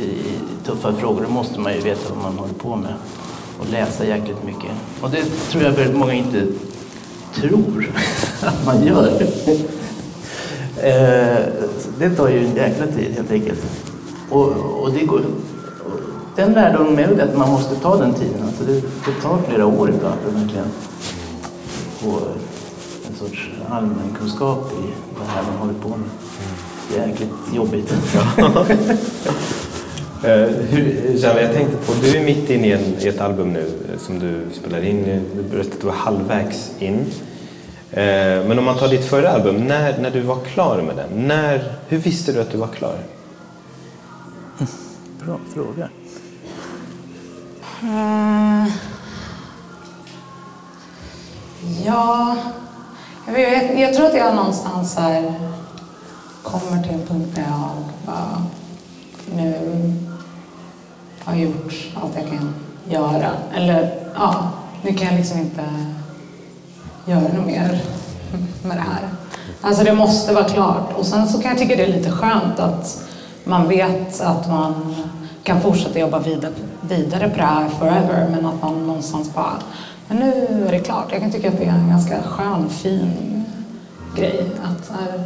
i 0.00 0.33
tuffa 0.64 0.92
frågor 0.92 1.22
då 1.22 1.30
måste 1.30 1.60
man 1.60 1.72
ju 1.72 1.80
veta 1.80 2.14
vad 2.14 2.22
man 2.22 2.38
håller 2.38 2.54
på 2.54 2.76
med 2.76 2.94
och 3.60 3.66
läsa 3.70 4.06
jäkligt 4.06 4.44
mycket. 4.44 4.70
Och 5.00 5.10
det 5.10 5.24
tror 5.50 5.62
jag 5.62 5.70
väldigt 5.70 5.96
många 5.96 6.12
inte 6.12 6.46
tror 7.34 7.92
att 8.42 8.66
man 8.66 8.86
gör. 8.86 9.12
Eh, 10.76 11.38
det 11.98 12.10
tar 12.16 12.28
ju 12.28 12.46
en 12.46 12.56
jäkla 12.56 12.86
tid 12.86 13.14
helt 13.16 13.30
enkelt. 13.30 13.62
Och, 14.30 14.52
och 14.82 14.92
det 14.92 15.04
går, 15.04 15.20
den 16.36 16.52
lärdomen 16.52 16.98
är 16.98 17.22
att 17.22 17.36
man 17.36 17.50
måste 17.50 17.76
ta 17.76 17.96
den 17.96 18.14
tiden. 18.14 18.42
Alltså 18.46 18.64
det, 18.64 18.72
det 18.80 19.20
tar 19.22 19.38
flera 19.48 19.66
år 19.66 19.88
ibland 19.88 20.20
verkligen 20.26 20.66
få 21.98 22.18
en 23.08 23.16
sorts 23.18 23.50
allmänkunskap 23.70 24.72
i 24.72 24.86
det 25.18 25.26
här 25.26 25.42
man 25.42 25.56
håller 25.56 25.80
på 25.80 25.88
med. 25.88 26.08
Är 26.96 27.08
jäkligt 27.08 27.30
jobbigt. 27.52 27.94
Uh, 30.24 30.30
hur, 30.70 31.14
Java, 31.16 31.40
jag 31.40 31.52
tänkte 31.52 31.76
på, 31.76 31.92
du 32.02 32.16
är 32.16 32.24
mitt 32.24 32.50
inne 32.50 32.66
i, 32.66 32.72
en, 32.72 32.94
i 33.00 33.08
ett 33.08 33.20
album 33.20 33.52
nu 33.52 33.60
eh, 33.92 33.98
som 33.98 34.18
du 34.18 34.40
spelar 34.52 34.84
in. 34.84 35.04
Du 35.36 35.42
berättade 35.42 35.74
att 35.74 35.80
du 35.80 35.86
var 35.86 35.94
halvvägs 35.94 36.70
in. 36.78 37.04
Men 38.46 38.58
om 38.58 38.64
man 38.64 38.78
tar 38.78 38.88
ditt 38.88 39.04
förra 39.04 39.28
album, 39.28 39.56
när, 39.56 39.98
när 39.98 40.10
du 40.10 40.20
var 40.20 40.38
klar 40.40 40.82
med 40.82 40.96
den, 40.96 41.26
när, 41.28 41.74
hur 41.88 41.98
visste 41.98 42.32
du 42.32 42.40
att 42.40 42.50
du 42.50 42.58
var 42.58 42.68
klar? 42.68 42.98
Bra 45.24 45.38
fråga. 45.54 45.88
Uh, 47.82 48.68
ja, 51.86 52.36
jag, 53.26 53.32
vet, 53.32 53.78
jag 53.78 53.94
tror 53.94 54.06
att 54.06 54.16
jag 54.16 54.34
någonstans 54.34 54.96
här 54.96 55.34
kommer 56.42 56.82
till 56.82 56.92
en 56.92 57.06
punkt 57.06 57.30
där 57.34 57.42
jag 57.42 57.70
bara, 58.06 58.42
nu 59.36 59.54
har 61.24 61.34
att 62.04 62.16
allt 62.16 62.30
jag 62.30 62.38
kan 62.38 62.54
göra. 62.88 63.30
Eller 63.54 63.94
ja, 64.14 64.50
nu 64.82 64.94
kan 64.94 65.06
jag 65.06 65.16
liksom 65.16 65.38
inte 65.38 65.64
göra 67.06 67.20
något 67.20 67.46
mer 67.46 67.80
med 68.62 68.76
det 68.76 68.80
här. 68.80 69.08
Alltså 69.60 69.84
det 69.84 69.94
måste 69.94 70.32
vara 70.32 70.44
klart. 70.44 70.92
Och 70.96 71.06
sen 71.06 71.28
så 71.28 71.40
kan 71.40 71.50
jag 71.50 71.58
tycka 71.58 71.76
det 71.76 71.82
är 71.82 71.92
lite 71.92 72.10
skönt 72.10 72.60
att 72.60 73.02
man 73.44 73.68
vet 73.68 74.20
att 74.20 74.48
man 74.48 74.94
kan 75.42 75.60
fortsätta 75.60 75.98
jobba 75.98 76.18
vidare, 76.18 76.52
vidare 76.80 77.28
på 77.28 77.36
det 77.36 77.42
här 77.42 77.68
forever 77.68 78.28
men 78.30 78.46
att 78.46 78.62
man 78.62 78.86
någonstans 78.86 79.34
bara, 79.34 79.58
men 80.08 80.16
nu 80.16 80.64
är 80.68 80.72
det 80.72 80.78
klart. 80.78 81.06
Jag 81.12 81.20
kan 81.20 81.32
tycka 81.32 81.48
att 81.48 81.58
det 81.58 81.64
är 81.64 81.72
en 81.72 81.88
ganska 81.88 82.22
skön, 82.22 82.68
fin 82.68 83.44
grej. 84.16 84.46
Att 84.64 84.98
här, 84.98 85.24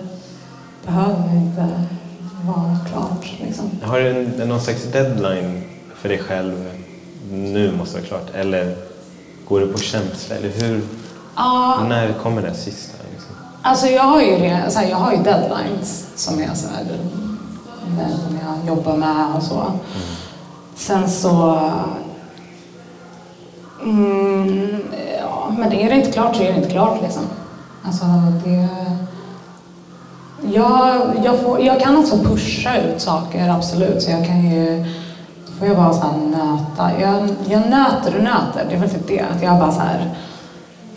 behöver 0.87 1.37
inte 1.37 1.85
vara 2.47 2.79
klart. 2.91 3.33
Liksom. 3.41 3.71
Har 3.83 4.01
du 4.01 4.45
någon 4.47 4.61
slags 4.61 4.85
deadline 4.93 5.63
för 6.01 6.09
dig 6.09 6.19
själv? 6.19 6.73
Nu 7.31 7.73
måste 7.77 8.01
det 8.01 8.11
vara 8.11 8.21
klart. 8.21 8.35
Eller 8.35 8.77
går 9.49 9.61
det 9.61 9.67
på 9.67 9.79
känsla? 9.79 10.37
Eller 10.37 10.51
hur? 10.51 10.83
Ja. 11.37 11.81
När 11.89 12.13
kommer 12.13 12.43
det 12.43 12.55
sista? 12.55 12.97
Liksom? 13.13 13.35
Alltså 13.63 13.87
jag 13.87 14.03
har 14.03 14.21
ju, 14.23 14.51
så 14.71 14.79
här, 14.79 14.89
jag 14.89 14.97
har 14.97 15.13
ju 15.13 15.19
deadlines 15.19 16.07
som 16.15 16.41
är 16.41 16.55
så 16.55 16.69
här, 16.69 16.85
som 18.27 18.39
jag 18.43 18.77
jobbar 18.77 18.97
med 18.97 19.27
och 19.37 19.43
så. 19.43 19.73
Sen 20.77 21.11
så... 21.11 21.61
Mm, 23.83 24.83
ja, 25.21 25.55
men 25.59 25.73
är 25.73 25.91
det 25.91 25.97
inte 25.97 26.13
klart 26.13 26.37
så 26.37 26.43
är 26.43 26.53
det 26.53 26.57
inte 26.57 26.71
klart 26.71 27.03
liksom. 27.03 27.23
Alltså 27.85 28.05
det... 28.45 28.69
Jag, 30.53 31.13
jag, 31.25 31.41
får, 31.41 31.61
jag 31.61 31.81
kan 31.81 31.97
också 31.97 32.19
pusha 32.19 32.77
ut 32.77 33.01
saker, 33.01 33.49
absolut. 33.49 34.03
Så 34.03 34.11
jag 34.11 34.27
kan 34.27 34.51
ju... 34.51 34.85
Får 35.59 35.69
jag 35.69 35.77
bara 35.77 35.93
så 35.93 36.01
här 36.01 36.17
nöta. 36.19 37.01
Jag, 37.01 37.29
jag 37.49 37.71
nöter 37.71 38.17
och 38.17 38.23
nöter. 38.25 38.67
Det 38.69 38.75
är 38.75 38.81
väl 38.81 38.91
typ 38.91 39.07
det. 39.09 39.21
Att 39.21 39.43
jag 39.43 39.59
bara 39.59 39.73
så 39.73 39.81
här... 39.81 40.11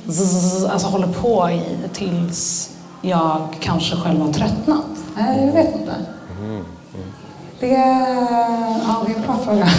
zzz, 0.07 0.66
Alltså 0.66 0.88
håller 0.88 1.07
på 1.07 1.49
i 1.49 1.62
tills 1.93 2.70
jag 3.01 3.47
kanske 3.59 3.95
själv 3.95 4.22
har 4.22 4.34
tröttnat. 4.34 4.86
Nej, 5.18 5.45
jag 5.45 5.53
vet 5.53 5.76
inte. 5.76 5.93
Det, 7.59 7.68
ja, 7.68 9.03
det 9.05 9.12
är 9.12 9.16
en 9.16 9.22
bra 9.22 9.36
fråga. 9.45 9.68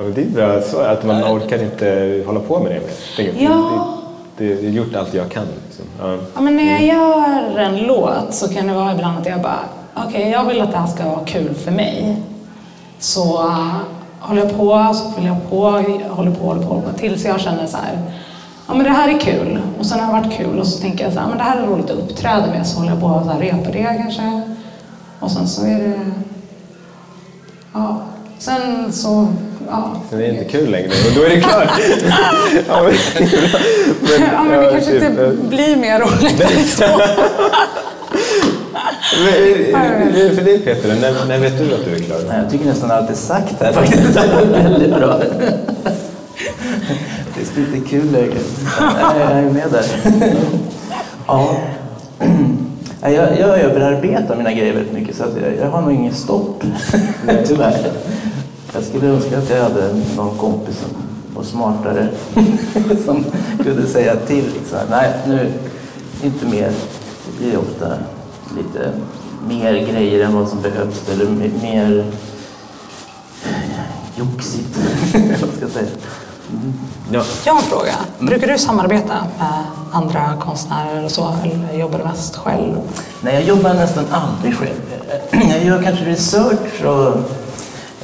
Ja, 0.00 0.04
det 0.14 0.22
är 0.22 0.26
bra 0.26 0.62
så 0.62 0.80
att 0.80 1.04
man 1.04 1.22
orkar 1.24 1.62
inte 1.62 2.22
hålla 2.26 2.40
på 2.40 2.58
med 2.58 2.72
det 2.72 2.80
mer. 3.22 3.44
Ja. 3.44 3.88
det, 4.36 4.48
det, 4.48 4.54
det 4.54 4.66
är 4.66 4.70
gjort 4.70 4.94
allt 4.94 5.14
jag 5.14 5.30
kan. 5.30 5.44
Liksom. 5.66 5.84
Ja. 6.00 6.16
Ja, 6.34 6.40
men 6.40 6.56
när 6.56 6.70
jag 6.70 6.82
gör 6.82 7.58
en 7.58 7.76
låt 7.76 8.34
så 8.34 8.48
kan 8.48 8.66
det 8.66 8.74
vara 8.74 8.92
ibland 8.92 9.18
att 9.18 9.26
jag 9.26 9.42
bara, 9.42 9.60
okej, 9.94 10.30
jag 10.30 10.44
vill 10.44 10.60
att 10.60 10.70
det 10.70 10.78
här 10.78 10.86
ska 10.86 11.04
vara 11.04 11.24
kul 11.26 11.54
för 11.54 11.70
mig. 11.70 12.16
Så 12.98 13.42
uh, 13.42 13.76
håller 14.20 14.42
jag 14.42 14.56
på, 14.56 14.94
så 14.94 15.10
fyller 15.12 15.28
jag 15.28 15.50
på, 15.50 15.70
håller 15.70 16.30
på, 16.30 16.44
håller 16.44 16.62
på, 16.62 16.68
håller 16.68 16.82
på 16.92 16.98
tills 16.98 17.24
jag 17.24 17.40
känner 17.40 17.66
så 17.66 17.76
här, 17.76 17.98
ja 18.68 18.74
men 18.74 18.84
det 18.84 18.90
här 18.90 19.08
är 19.08 19.20
kul. 19.20 19.58
Och 19.78 19.86
sen 19.86 20.00
har 20.00 20.06
det 20.06 20.20
varit 20.22 20.38
kul 20.38 20.58
och 20.58 20.66
så 20.66 20.80
tänker 20.80 21.04
jag 21.04 21.12
så 21.12 21.20
här, 21.20 21.28
men 21.28 21.38
det 21.38 21.44
här 21.44 21.56
är 21.56 21.66
roligt 21.66 21.90
att 21.90 21.98
uppträda 21.98 22.46
med, 22.46 22.66
så 22.66 22.78
håller 22.78 22.90
jag 22.90 23.00
på 23.00 23.06
och 23.06 23.24
så 23.24 23.30
här, 23.30 23.40
repar 23.40 23.72
det 23.72 24.02
kanske. 24.02 24.42
Och 25.20 25.30
sen 25.30 25.48
så 25.48 25.66
är 25.66 25.78
det, 25.78 26.00
ja, 27.72 28.02
sen 28.38 28.92
så, 28.92 29.28
ja. 29.70 29.90
Sen 30.10 30.18
är 30.18 30.22
det 30.22 30.30
inte 30.30 30.44
kul 30.44 30.70
längre 30.70 30.88
och 30.88 31.14
då 31.16 31.22
är 31.22 31.28
det 31.28 31.40
klart. 31.40 31.68
ja, 32.68 32.82
men, 32.82 32.94
Ja, 34.20 34.42
men 34.42 34.58
det 34.58 34.64
ja, 34.64 34.70
kanske 34.70 34.90
typ, 34.90 35.02
inte 35.02 35.36
blir 35.48 35.76
mer 35.76 36.00
roligt 36.00 36.40
än 36.40 36.64
så. 36.64 36.84
Men, 39.24 39.32
hur 40.12 40.24
är 40.24 40.28
det 40.28 40.34
för 40.36 40.44
dig 40.44 40.58
Peter? 40.58 40.88
När, 41.00 41.26
när 41.28 41.38
vet 41.38 41.58
du 41.58 41.74
att 41.74 41.84
du 41.84 41.94
är 41.94 41.98
klar? 41.98 42.18
Nej, 42.28 42.38
jag 42.42 42.50
tycker 42.50 42.64
nästan 42.64 42.90
allt 42.90 43.10
är 43.10 43.14
sagt 43.14 43.62
här 43.62 43.72
faktiskt. 43.72 44.14
Det 44.14 44.26
var 44.34 44.44
väldigt 44.62 44.94
bra. 44.96 45.20
Det 47.34 47.60
är 47.60 47.72
lite 47.72 47.88
kul 47.88 48.12
längre. 48.12 48.38
Jag 49.18 49.30
är 49.30 49.50
med 49.50 49.66
där. 49.70 49.84
Ja. 51.26 51.56
Jag, 53.02 53.38
jag 53.38 53.58
överarbetar 53.58 54.36
mina 54.36 54.52
grejer 54.52 54.74
väldigt 54.74 54.92
mycket 54.92 55.16
så 55.16 55.24
att 55.24 55.32
jag, 55.42 55.66
jag 55.66 55.70
har 55.70 55.82
nog 55.82 55.92
ingen 55.92 56.14
stopp. 56.14 56.64
Tyvärr. 57.46 57.76
Jag 58.74 58.84
skulle 58.84 59.06
önska 59.06 59.38
att 59.38 59.50
jag 59.50 59.62
hade 59.62 59.94
någon 60.16 60.38
kompis 60.38 60.76
som 60.78 60.88
var 61.36 61.42
smartare. 61.42 62.08
Som 63.04 63.24
kunde 63.64 63.86
säga 63.86 64.16
till. 64.16 64.44
Liksom. 64.44 64.78
Nej, 64.90 65.12
nu 65.26 65.52
inte 66.22 66.46
mer. 66.46 66.70
Det 67.26 67.44
blir 67.44 67.58
ofta 67.58 67.92
lite 68.58 68.92
mer 69.48 69.72
grejer 69.72 70.24
än 70.24 70.34
vad 70.34 70.48
som 70.48 70.62
behövs. 70.62 71.08
Eller 71.12 71.24
me- 71.24 71.62
mer 71.62 72.04
joxigt. 74.16 74.78
vad 75.40 75.50
ska 75.50 75.60
jag 75.60 75.70
säga. 75.70 75.86
Ja. 77.12 77.22
Jag 77.44 77.52
har 77.52 77.60
en 77.60 77.66
fråga. 77.66 77.92
Brukar 78.18 78.46
du 78.46 78.58
samarbeta 78.58 79.14
med 79.38 79.62
andra 79.92 80.36
konstnärer 80.40 81.04
och 81.04 81.10
så, 81.10 81.34
eller 81.44 81.78
jobbar 81.78 81.98
du 81.98 82.04
mest 82.04 82.36
själv? 82.36 82.76
Nej, 83.20 83.34
jag 83.34 83.42
jobbar 83.44 83.74
nästan 83.74 84.04
aldrig 84.10 84.54
själv. 84.56 84.80
Jag 85.50 85.64
gör 85.64 85.82
kanske 85.82 86.04
research 86.04 86.84
och 86.84 87.16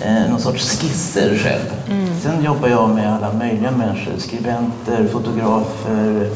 eh, 0.05 0.31
någon 0.31 0.41
sorts 0.41 0.81
skisser 0.81 1.39
själv. 1.39 1.97
Sen 2.23 2.45
jobbar 2.45 2.69
jag 2.69 2.91
med 2.91 3.15
alla 3.15 3.33
möjliga 3.33 3.71
människor. 3.71 4.13
Skribenter, 4.19 5.09
fotografer, 5.13 6.31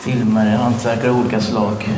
filmare, 0.00 0.48
hantverkare 0.62 1.10
av 1.10 1.18
olika 1.20 1.40
slag. 1.40 1.88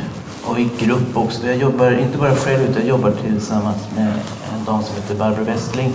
Och 0.49 0.59
i 0.59 0.69
grupp 0.79 1.17
också. 1.17 1.47
Jag 1.47 1.57
jobbar 1.57 1.91
inte 1.99 2.17
bara 2.17 2.35
själv 2.35 2.61
utan 2.61 2.75
jag 2.75 2.85
jobbar 2.85 3.11
tillsammans 3.11 3.77
med 3.95 4.07
en 4.07 4.65
dam 4.65 4.83
som 4.83 4.95
heter 4.95 5.15
Barbro 5.15 5.43
Westling 5.43 5.93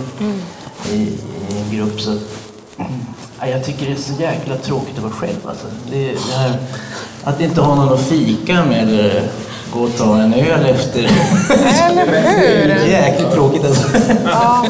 i, 0.91 0.95
i 0.95 1.17
en 1.61 1.77
grupp. 1.77 2.01
Så, 2.01 2.17
ja, 3.39 3.47
jag 3.47 3.65
tycker 3.65 3.85
det 3.85 3.91
är 3.91 3.95
så 3.95 4.21
jäkla 4.21 4.57
tråkigt 4.57 4.97
att 4.97 5.03
vara 5.03 5.13
själv. 5.13 5.47
Alltså. 5.47 5.67
Det, 5.91 6.11
det 6.11 6.37
här, 6.37 6.57
att 7.23 7.41
inte 7.41 7.61
ha 7.61 7.75
någon 7.75 7.93
att 7.93 8.01
fika 8.01 8.65
med 8.65 8.83
eller 8.83 9.23
gå 9.73 9.79
och 9.79 9.97
ta 9.97 10.17
en 10.17 10.33
öl 10.33 10.65
efter. 10.65 10.99
Eller 11.89 12.05
hur? 12.05 12.67
Det 12.67 12.73
är 12.73 12.87
jäkligt 12.87 13.31
tråkigt 13.31 13.65
alltså. 13.65 13.87
Ja, 14.25 14.65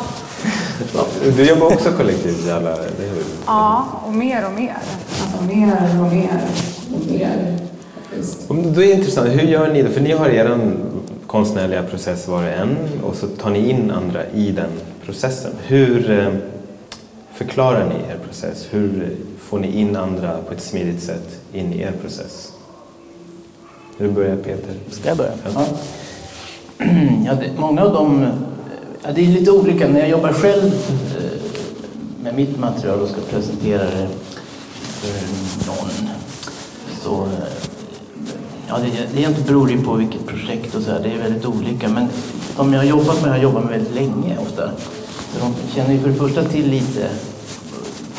Du 1.38 1.43
jobbar 1.43 1.65
också 1.73 1.91
kollektivt 1.91 2.45
i 2.47 2.51
alla, 2.51 2.77
ja, 3.45 3.86
och 4.05 4.13
mer 4.13 4.45
och 4.45 4.53
mer. 4.53 4.77
Alltså 5.21 5.43
mer 5.43 5.99
och 6.01 6.13
mer 6.13 6.41
och 6.93 7.11
mer. 7.11 7.57
Då 8.47 8.82
är 8.82 8.88
det 8.88 8.91
intressant, 8.91 9.30
hur 9.30 9.47
gör 9.47 9.74
ni 9.74 9.84
då? 9.84 9.89
För 9.89 10.01
ni 10.01 10.11
har 10.11 10.30
er 10.30 10.59
konstnärliga 11.28 11.84
process 11.84 12.28
var 12.28 12.43
och 12.43 12.49
en 12.49 12.78
och 13.03 13.16
så 13.16 13.28
tar 13.28 13.49
ni 13.49 13.70
in 13.70 13.91
andra 13.91 14.26
i 14.34 14.51
den 14.51 14.70
processen. 15.05 15.51
Hur 15.68 16.11
eh, 16.11 16.34
förklarar 17.34 17.86
ni 17.86 17.95
er 18.13 18.18
process? 18.26 18.68
Hur 18.72 19.16
får 19.39 19.59
ni 19.59 19.80
in 19.80 19.95
andra 19.95 20.38
på 20.47 20.53
ett 20.53 20.61
smidigt 20.61 21.03
sätt 21.03 21.39
in 21.53 21.74
i 21.74 21.82
er 21.82 21.93
process? 22.01 22.51
Hur 23.97 24.11
börjar 24.11 24.36
Peter? 24.36 24.74
Ska 24.89 25.07
jag 25.07 25.18
börja? 25.18 25.32
Ja. 25.53 25.66
Ja, 27.26 27.34
det, 27.41 27.51
många 27.57 27.84
av 27.84 27.93
dem, 27.93 28.28
ja, 29.03 29.09
det 29.16 29.22
är 29.22 29.28
lite 29.28 29.51
olika. 29.51 29.88
När 29.88 29.99
jag 29.99 30.09
jobbar 30.09 30.34
själv 30.34 30.66
eh, 30.66 32.24
med 32.24 32.36
mitt 32.36 32.59
material 32.59 32.99
och 32.99 33.09
ska 33.09 33.22
presentera 33.30 33.84
det 33.84 34.07
för 34.78 35.68
någon 35.68 36.09
så 37.01 37.24
eh, 37.24 37.74
ja, 38.68 38.78
det, 38.78 38.89
det 39.13 39.20
egentligen 39.20 39.47
beror 39.47 39.72
ju 39.72 39.82
på 39.82 39.93
vilket 39.93 40.26
projekt 40.28 40.76
och 40.76 40.82
så 40.82 40.91
här. 40.91 40.99
Det 40.99 41.09
är 41.09 41.18
väldigt 41.18 41.45
olika. 41.45 41.89
Men 41.89 42.07
de 42.57 42.74
jag 42.74 42.80
har 42.80 42.86
jobbat 42.86 43.22
med 43.22 43.30
har 43.30 43.38
jag 43.38 43.43
jobbat 43.43 43.63
med 43.63 43.74
väldigt 43.74 43.93
länge 43.93 44.38
ofta. 44.38 44.72
Så 45.34 45.39
de 45.39 45.76
känner 45.76 45.93
ju 45.93 45.99
för 45.99 46.09
det 46.09 46.16
första 46.16 46.43
till 46.43 46.70
lite 46.70 47.09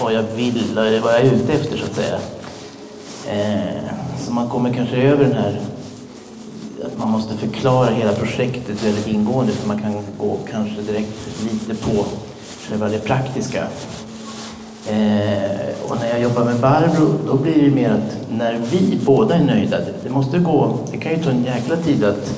vad 0.00 0.12
jag 0.12 0.22
vill, 0.22 0.78
eller 0.78 1.00
vad 1.00 1.14
jag 1.14 1.20
är 1.20 1.32
ute 1.32 1.52
efter 1.52 1.76
så 1.76 1.84
att 1.84 1.94
säga. 1.94 2.18
Eh, 3.28 3.82
så 4.26 4.32
man 4.32 4.48
kommer 4.48 4.72
kanske 4.72 4.96
över 4.96 5.24
den 5.24 5.32
här 5.32 5.60
att 6.84 6.98
man 6.98 7.10
måste 7.10 7.36
förklara 7.36 7.90
hela 7.90 8.12
projektet 8.12 8.84
väldigt 8.84 9.06
ingående 9.06 9.52
för 9.52 9.68
man 9.68 9.78
kan 9.78 9.92
gå 10.18 10.38
kanske 10.50 10.82
direkt 10.82 11.12
lite 11.42 11.74
på 11.74 12.06
själva 12.68 12.88
det 12.88 12.98
praktiska. 12.98 13.66
Eh, 14.88 15.66
och 15.88 15.96
när 16.00 16.08
jag 16.08 16.20
jobbar 16.20 16.44
med 16.44 16.56
Barbro 16.56 17.18
då 17.26 17.36
blir 17.36 17.62
det 17.62 17.70
mer 17.70 17.90
att 17.90 18.30
när 18.30 18.58
vi 18.70 18.98
båda 19.04 19.34
är 19.34 19.44
nöjda, 19.44 19.78
det, 20.02 20.10
måste 20.10 20.38
gå, 20.38 20.78
det 20.90 20.96
kan 20.96 21.12
ju 21.12 21.22
ta 21.22 21.30
en 21.30 21.44
jäkla 21.44 21.76
tid 21.76 22.04
att 22.04 22.34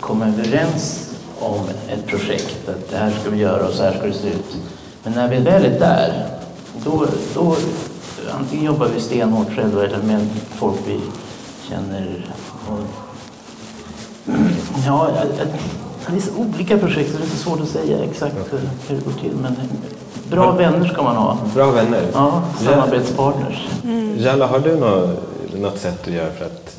komma 0.00 0.26
överens 0.26 1.10
om 1.40 1.60
ett 1.88 2.06
projekt, 2.06 2.68
att 2.68 2.90
det 2.90 2.96
här 2.96 3.10
ska 3.10 3.30
vi 3.30 3.38
göra 3.38 3.66
och 3.66 3.72
så 3.72 3.82
här 3.82 3.92
ska 3.92 4.06
det 4.06 4.12
se 4.12 4.28
ut. 4.28 4.56
Men 5.02 5.12
när 5.12 5.28
vi 5.28 5.36
väl 5.36 5.64
är 5.64 5.80
där, 5.80 6.26
då, 6.84 7.06
då 7.34 7.56
antingen 8.30 8.64
jobbar 8.64 8.88
vi 8.94 9.00
stenhårt 9.00 9.54
själva 9.56 9.84
eller 9.84 10.02
med 10.02 10.26
folk 10.54 10.76
vi 10.86 11.00
känner. 11.68 12.26
Och, 12.68 12.80
ja, 14.86 15.10
det 16.06 16.16
är 16.16 16.20
så 16.20 16.34
olika 16.36 16.78
projekt 16.78 17.12
så 17.12 17.18
det 17.18 17.24
är 17.24 17.28
så 17.28 17.36
svårt 17.36 17.60
att 17.60 17.68
säga 17.68 17.98
exakt 18.04 18.36
hur, 18.50 18.60
hur 18.88 18.96
det 18.96 19.04
går 19.04 19.12
till. 19.12 19.32
Men 19.42 19.56
bra 20.30 20.52
vänner 20.52 20.88
ska 20.88 21.02
man 21.02 21.16
ha. 21.16 21.36
Bra 21.54 21.70
vänner. 21.70 22.02
Ja, 22.12 22.42
samarbetspartners. 22.64 23.68
Jalla, 24.18 24.46
har 24.46 24.58
du 24.58 24.76
något, 24.76 25.18
något 25.58 25.78
sätt 25.78 26.00
att 26.08 26.12
göra 26.14 26.30
för 26.32 26.44
att 26.44 26.76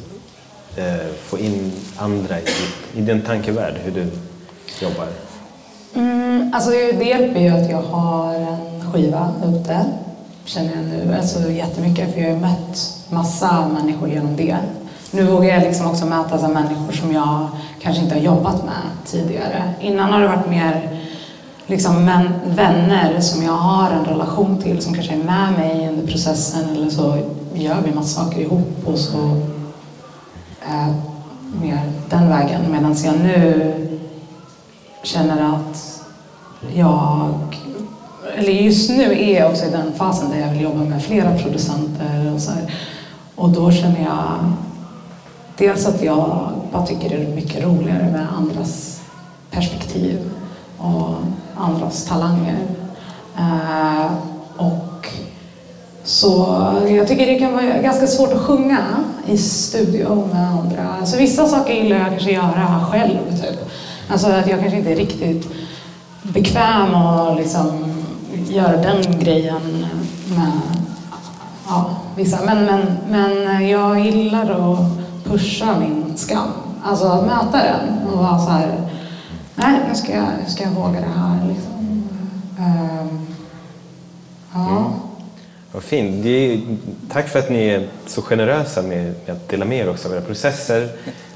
eh, 0.76 1.06
få 1.24 1.40
in 1.40 1.72
andra 1.98 2.40
i, 2.40 2.42
ditt- 2.42 2.98
i 2.98 3.02
din 3.02 3.22
tankevärld, 3.22 3.74
hur 3.84 3.92
du 3.92 4.08
jobbar? 4.86 5.08
Mm, 5.96 6.52
alltså 6.56 6.70
det 6.70 7.06
hjälper 7.06 7.40
ju 7.40 7.50
att 7.50 7.70
jag 7.70 7.82
har 7.82 8.34
en 8.36 8.92
skiva 8.94 9.32
ute, 9.46 9.86
känner 10.46 10.72
jag 10.76 10.86
nu. 10.86 11.16
Alltså 11.18 11.40
jättemycket, 11.52 12.14
för 12.14 12.20
jag 12.22 12.28
har 12.28 12.34
ju 12.36 12.40
mött 12.42 12.98
massa 13.10 13.68
människor 13.68 14.10
genom 14.10 14.36
det. 14.36 14.58
Nu 15.12 15.24
vågar 15.24 15.50
jag 15.50 15.64
liksom 15.64 15.88
också 15.88 16.06
möta 16.06 16.48
människor 16.48 16.92
som 16.94 17.12
jag 17.14 17.48
kanske 17.82 18.04
inte 18.04 18.16
har 18.16 18.22
jobbat 18.22 18.64
med 18.66 18.82
tidigare. 19.06 19.74
Innan 19.82 20.12
har 20.14 20.20
det 20.22 20.28
varit 20.28 20.50
mer 20.50 20.99
liksom 21.70 22.06
män, 22.06 22.30
vänner 22.46 23.22
som 23.22 23.44
jag 23.44 23.54
har 23.54 23.92
en 23.92 24.06
relation 24.06 24.62
till, 24.62 24.82
som 24.82 24.94
kanske 24.94 25.14
är 25.14 25.24
med 25.24 25.54
mig 25.54 25.90
under 25.90 26.08
processen 26.08 26.70
eller 26.70 26.90
så 26.90 27.18
gör 27.54 27.82
vi 27.86 27.94
massa 27.94 28.24
saker 28.24 28.42
ihop 28.42 28.86
och 28.86 29.00
så 29.00 29.42
eh, 30.68 30.94
mer 31.62 31.92
den 32.10 32.30
vägen. 32.30 32.72
Medan 32.72 32.96
jag 33.04 33.20
nu 33.20 33.74
känner 35.04 35.56
att 35.56 36.04
jag, 36.76 37.34
eller 38.38 38.52
just 38.52 38.90
nu 38.90 39.04
är 39.04 39.40
jag 39.40 39.52
också 39.52 39.66
i 39.66 39.72
den 39.72 39.94
fasen 39.94 40.30
där 40.30 40.40
jag 40.40 40.50
vill 40.50 40.62
jobba 40.62 40.84
med 40.84 41.04
flera 41.04 41.38
producenter 41.38 42.34
och 42.34 42.42
så 42.42 42.52
här. 42.52 42.74
Och 43.36 43.50
då 43.50 43.72
känner 43.72 44.04
jag 44.04 44.54
dels 45.58 45.88
att 45.88 46.04
jag 46.04 46.52
bara 46.72 46.86
tycker 46.86 47.10
det 47.10 47.16
är 47.16 47.36
mycket 47.36 47.64
roligare 47.64 48.12
med 48.12 48.28
andras 48.38 49.02
perspektiv 49.52 50.32
och 50.78 51.16
andras 51.60 52.06
talanger. 52.06 52.58
Eh, 53.38 54.12
och 54.58 55.08
så 56.04 56.58
jag 56.90 57.08
tycker 57.08 57.26
det 57.26 57.40
kan 57.40 57.54
vara 57.54 57.64
ganska 57.64 58.08
svårt 58.08 58.34
att 58.34 58.42
sjunga 58.42 58.80
i 59.28 59.38
studio 59.38 60.28
med 60.34 60.48
andra. 60.48 60.94
Alltså 61.00 61.18
vissa 61.18 61.48
saker 61.48 61.74
gillar 61.74 61.98
jag 61.98 62.10
kanske 62.10 62.32
göra 62.32 62.86
själv. 62.92 63.18
Typ. 63.42 63.70
Alltså 64.12 64.28
att 64.28 64.48
jag 64.48 64.60
kanske 64.60 64.78
inte 64.78 64.92
är 64.92 64.96
riktigt 64.96 65.48
bekväm 66.24 66.96
och 66.96 67.36
liksom 67.36 67.96
göra 68.50 68.78
den 68.78 69.20
grejen 69.20 69.86
med 70.36 70.52
ja, 71.68 71.90
vissa. 72.16 72.38
Men, 72.46 72.66
men, 72.66 72.82
men 73.10 73.68
jag 73.70 74.00
gillar 74.00 74.44
att 74.44 74.80
pusha 75.24 75.80
min 75.80 76.18
skam. 76.18 76.48
Alltså 76.84 77.08
att 77.08 77.26
möta 77.26 77.58
den 77.64 78.08
och 78.08 78.24
vara 78.24 78.40
så 78.40 78.50
här, 78.50 78.89
nej 79.60 79.80
nu 79.88 79.96
ska 79.96 80.12
jag, 80.12 80.52
ska 80.52 80.64
jag 80.64 80.72
våga 80.72 81.00
det 81.00 81.20
här. 81.20 81.48
Liksom. 81.48 82.04
Um, 82.60 83.28
ja. 84.54 84.70
Mm. 84.70 84.92
Vad 85.72 85.84
fint. 85.84 86.26
Är, 86.26 86.62
tack 87.12 87.28
för 87.30 87.40
att 87.40 87.50
ni 87.50 87.68
är 87.68 87.88
så 88.06 88.22
generösa 88.22 88.82
med, 88.82 89.16
med 89.26 89.36
att 89.36 89.50
dela 89.50 89.66
med 89.66 89.78
er 89.78 89.90
också 89.90 90.08
av 90.08 90.14
era 90.14 90.22
processer. 90.22 90.90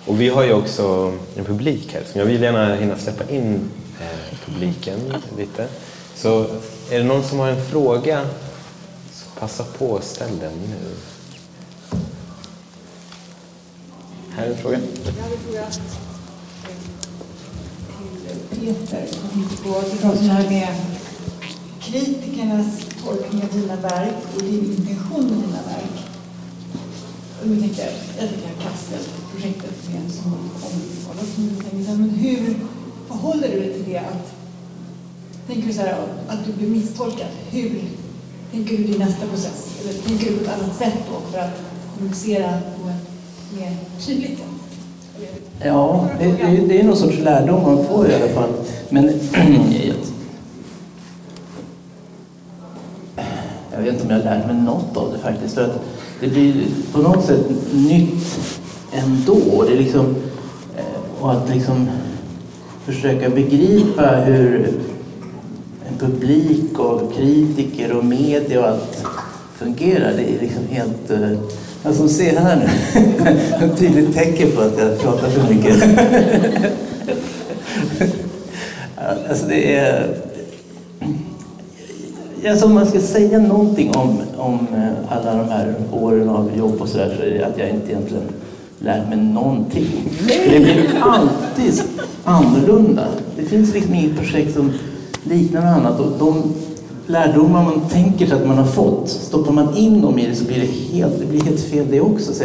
Och 0.05 0.21
vi 0.21 0.29
har 0.29 0.43
ju 0.43 0.53
också 0.53 1.13
en 1.35 1.45
publik 1.45 1.93
här, 1.93 2.03
så 2.05 2.19
jag 2.19 2.25
vill 2.25 2.41
gärna 2.41 2.75
hinna 2.75 2.97
släppa 2.97 3.29
in 3.29 3.69
eh, 4.01 4.37
publiken 4.45 4.99
lite. 5.37 5.67
Så 6.15 6.41
är 6.89 6.99
det 6.99 7.03
någon 7.03 7.23
som 7.23 7.39
har 7.39 7.47
en 7.47 7.65
fråga, 7.65 8.21
så 9.11 9.39
passa 9.39 9.63
på 9.77 9.85
och 9.85 10.03
ställ 10.03 10.39
den 10.39 10.53
nu. 10.53 10.95
Här 14.35 14.45
är 14.45 14.49
en 14.49 14.57
fråga. 18.63 18.99
Jag 19.21 19.35
vill 19.35 19.45
till 19.45 19.97
Peter, 19.97 20.09
på 20.09 20.15
det 20.15 20.27
här 20.27 20.49
med 20.49 20.75
kritikernas 21.79 22.85
tolkning 23.05 23.43
av 23.43 23.49
dina 23.59 23.75
verk 23.75 24.15
och 24.35 24.41
din 24.41 24.75
intention 24.77 25.23
med 25.23 25.33
dina 25.33 25.61
verk. 25.67 25.95
Nu 27.45 27.61
tänker 27.61 27.83
jag, 27.83 27.93
jag 28.19 28.29
tänker 28.29 28.49
Kassel-projektet 28.63 29.73
som 30.11 30.31
kom 30.61 30.81
för 31.05 31.75
länge. 31.75 31.97
Men 31.97 32.09
hur 32.09 32.55
förhåller 33.07 33.49
du 33.49 33.59
dig 33.59 33.73
till 33.73 33.93
det? 33.93 33.97
Att, 33.97 34.33
tänker 35.47 35.67
du 35.67 35.73
så 35.73 35.81
här, 35.81 36.07
att 36.27 36.45
du 36.45 36.53
blir 36.53 36.67
misstolkad? 36.67 37.27
Hur 37.51 37.83
tänker 38.51 38.77
du 38.77 38.83
din 38.83 38.99
nästa 38.99 39.27
process? 39.27 39.67
Eller 39.81 39.93
tänker 39.93 40.31
du 40.31 40.37
på 40.37 40.43
ett 40.43 40.61
annat 40.61 40.77
sätt 40.77 40.97
då 41.09 41.31
för 41.31 41.39
att 41.39 41.61
kommunicera 41.93 42.59
på 42.83 42.89
ett 42.89 43.59
mer 43.59 43.77
tydligt 44.05 44.37
sätt? 44.39 44.62
Ja, 45.59 46.09
det, 46.19 46.25
det, 46.25 46.67
det 46.67 46.79
är 46.79 46.83
någon 46.83 46.97
sorts 46.97 47.19
lärdom 47.19 47.63
man 47.63 47.85
får 47.85 48.09
i 48.09 48.15
alla 48.15 48.27
fall. 48.27 48.49
Men 48.89 49.05
jag 53.75 53.81
vet 53.81 53.93
inte 53.93 54.03
om 54.03 54.09
jag 54.09 54.17
har 54.17 54.23
lärt 54.23 54.47
mig 54.47 54.55
något 54.55 54.97
av 54.97 55.11
det 55.13 55.19
faktiskt. 55.19 55.55
För 55.55 55.63
att 55.63 55.81
det 56.19 56.27
blir 56.27 56.65
på 56.93 57.01
något 57.01 57.25
sätt 57.25 57.45
nytt 57.73 58.39
ändå. 58.91 59.63
Det 59.67 59.73
är 59.73 59.77
liksom, 59.77 60.15
eh, 60.77 61.21
och 61.23 61.31
att 61.31 61.49
liksom 61.49 61.89
försöka 62.85 63.29
begripa 63.29 64.15
hur 64.15 64.73
en 65.89 65.97
publik 65.97 66.79
och 66.79 67.13
kritiker 67.13 67.97
och 67.97 68.05
media 68.05 68.59
och 68.59 68.67
allt 68.67 69.05
fungerar. 69.55 70.13
Det 70.13 70.35
är 70.35 70.39
liksom 70.39 70.67
helt... 70.69 71.11
Eh, 71.11 71.31
Alltså 71.83 72.07
se 72.07 72.39
här 72.39 72.55
nu. 72.55 72.65
Ett 73.65 73.77
tydligt 73.77 74.15
tecken 74.15 74.51
på 74.51 74.61
att 74.61 74.77
jag 74.79 74.99
pratar 74.99 75.29
för 75.29 75.53
mycket. 75.53 75.83
alltså 79.29 79.45
det 79.47 79.75
är 79.75 80.17
Alltså 82.49 82.65
om 82.65 82.73
man 82.73 82.87
ska 82.87 82.99
säga 82.99 83.39
någonting 83.39 83.95
om, 83.95 84.21
om 84.37 84.67
eh, 84.75 85.17
alla 85.17 85.35
de 85.35 85.49
här 85.49 85.75
åren 85.91 86.29
av 86.29 86.57
jobb 86.57 86.81
och 86.81 86.89
sådär 86.89 87.15
så 87.17 87.23
är 87.23 87.29
det 87.29 87.43
att 87.43 87.57
jag 87.57 87.69
inte 87.69 87.91
egentligen 87.91 88.23
lärt 88.79 89.09
mig 89.09 89.17
någonting. 89.17 89.87
Det 90.27 90.59
blir 90.59 91.01
alltid 91.01 91.81
annorlunda. 92.23 93.07
Det 93.37 93.43
finns 93.43 93.73
liksom 93.73 93.93
inget 93.93 94.17
projekt 94.17 94.53
som 94.53 94.73
liknar 95.23 95.61
något 95.61 95.77
annat. 95.77 95.99
Och 95.99 96.11
de 96.19 96.53
lärdomar 97.07 97.63
man 97.63 97.81
tänker 97.89 98.27
sig 98.27 98.35
att 98.35 98.47
man 98.47 98.57
har 98.57 98.65
fått, 98.65 99.09
stoppar 99.09 99.51
man 99.51 99.77
in 99.77 100.01
dem 100.01 100.19
i 100.19 100.27
det 100.27 100.35
så 100.35 100.45
blir 100.45 100.59
det 100.59 100.97
helt, 100.97 101.19
det 101.19 101.25
blir 101.25 101.41
helt 101.41 101.61
fel 101.61 101.85
det 101.89 102.01
också. 102.01 102.33
Så 102.33 102.43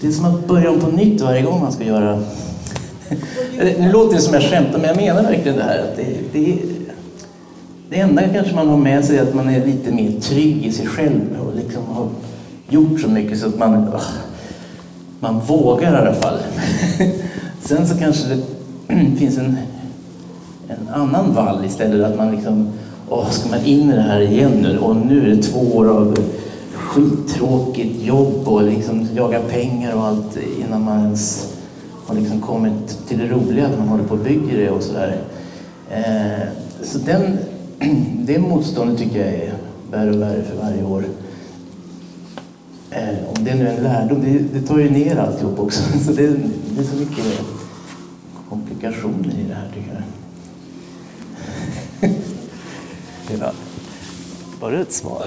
det 0.00 0.06
är 0.06 0.12
som 0.12 0.24
att 0.24 0.46
börja 0.46 0.70
om 0.70 0.80
på 0.80 0.90
nytt 0.90 1.20
varje 1.20 1.42
gång 1.42 1.60
man 1.60 1.72
ska 1.72 1.84
göra... 1.84 2.22
Nu 3.78 3.92
låter 3.92 4.16
det 4.16 4.22
som 4.22 4.34
jag 4.34 4.42
skämtar, 4.42 4.78
men 4.78 4.88
jag 4.88 4.96
menar 4.96 5.22
verkligen 5.22 5.56
det 5.56 5.62
här. 5.62 5.78
Att 5.78 5.96
det, 5.96 6.16
det, 6.32 6.58
det 7.90 8.00
enda 8.00 8.28
kanske 8.28 8.54
man 8.54 8.68
har 8.68 8.76
med 8.76 9.04
sig 9.04 9.18
är 9.18 9.22
att 9.22 9.34
man 9.34 9.48
är 9.48 9.66
lite 9.66 9.92
mer 9.92 10.20
trygg 10.20 10.66
i 10.66 10.72
sig 10.72 10.86
själv 10.86 11.20
och 11.40 11.56
liksom 11.56 11.82
har 11.86 12.08
gjort 12.68 13.00
så 13.00 13.08
mycket 13.08 13.38
så 13.38 13.46
att 13.46 13.58
man, 13.58 13.88
ah, 13.94 14.00
man 15.20 15.40
vågar 15.40 15.92
i 15.92 15.96
alla 15.96 16.14
fall. 16.14 16.38
Sen 17.60 17.88
så 17.88 17.98
kanske 17.98 18.28
det 18.28 18.42
finns 19.18 19.38
en, 19.38 19.56
en 20.68 20.88
annan 20.94 21.34
vall 21.34 21.64
istället, 21.64 22.06
att 22.06 22.16
man 22.16 22.30
liksom, 22.30 22.72
åh, 23.10 23.30
ska 23.30 23.48
man 23.50 23.64
in 23.64 23.90
i 23.90 23.94
det 23.94 24.02
här 24.02 24.20
igen 24.20 24.52
nu? 24.52 24.78
Och 24.78 24.96
nu 24.96 25.30
är 25.30 25.36
det 25.36 25.42
två 25.42 25.76
år 25.76 25.88
av 25.88 26.18
skittråkigt 26.74 28.02
jobb 28.02 28.48
och 28.48 28.62
liksom 28.62 29.08
jaga 29.14 29.40
pengar 29.40 29.94
och 29.94 30.06
allt 30.06 30.38
innan 30.60 30.84
man 30.84 31.04
ens 31.04 31.52
har 32.06 32.14
liksom 32.14 32.40
kommit 32.40 33.08
till 33.08 33.18
det 33.18 33.26
roliga, 33.26 33.66
att 33.66 33.78
man 33.78 33.88
håller 33.88 34.04
på 34.04 34.14
och 34.14 34.20
bygger 34.20 34.58
det 34.58 34.70
och 34.70 34.82
sådär. 34.82 35.16
Eh, 35.90 36.48
så 36.82 36.98
den 36.98 37.38
det 38.26 38.38
motståndet 38.38 38.98
tycker 38.98 39.18
jag 39.18 39.34
är 39.34 39.54
värre 39.90 40.10
och 40.10 40.22
värre 40.22 40.42
för 40.42 40.56
varje 40.56 40.84
år. 40.84 41.04
Eh, 42.90 43.18
om 43.36 43.44
det 43.44 43.54
nu 43.54 43.68
är 43.68 43.76
en 43.76 43.82
lärdom, 43.82 44.22
det, 44.22 44.60
det 44.60 44.66
tar 44.66 44.78
ju 44.78 44.90
ner 44.90 45.16
alltihop 45.16 45.58
också. 45.60 45.82
Så 46.06 46.12
det, 46.12 46.26
det 46.68 46.80
är 46.80 46.84
så 46.84 46.96
mycket 46.96 47.40
komplikationer 48.48 49.34
i 49.38 49.48
det 49.48 49.54
här 49.54 49.68
tycker 49.74 49.94
jag. 49.94 50.19
Det 53.30 53.36
var, 53.36 53.52
var 54.60 54.70
det 54.70 54.80
ett 54.80 54.92
svar? 54.92 55.26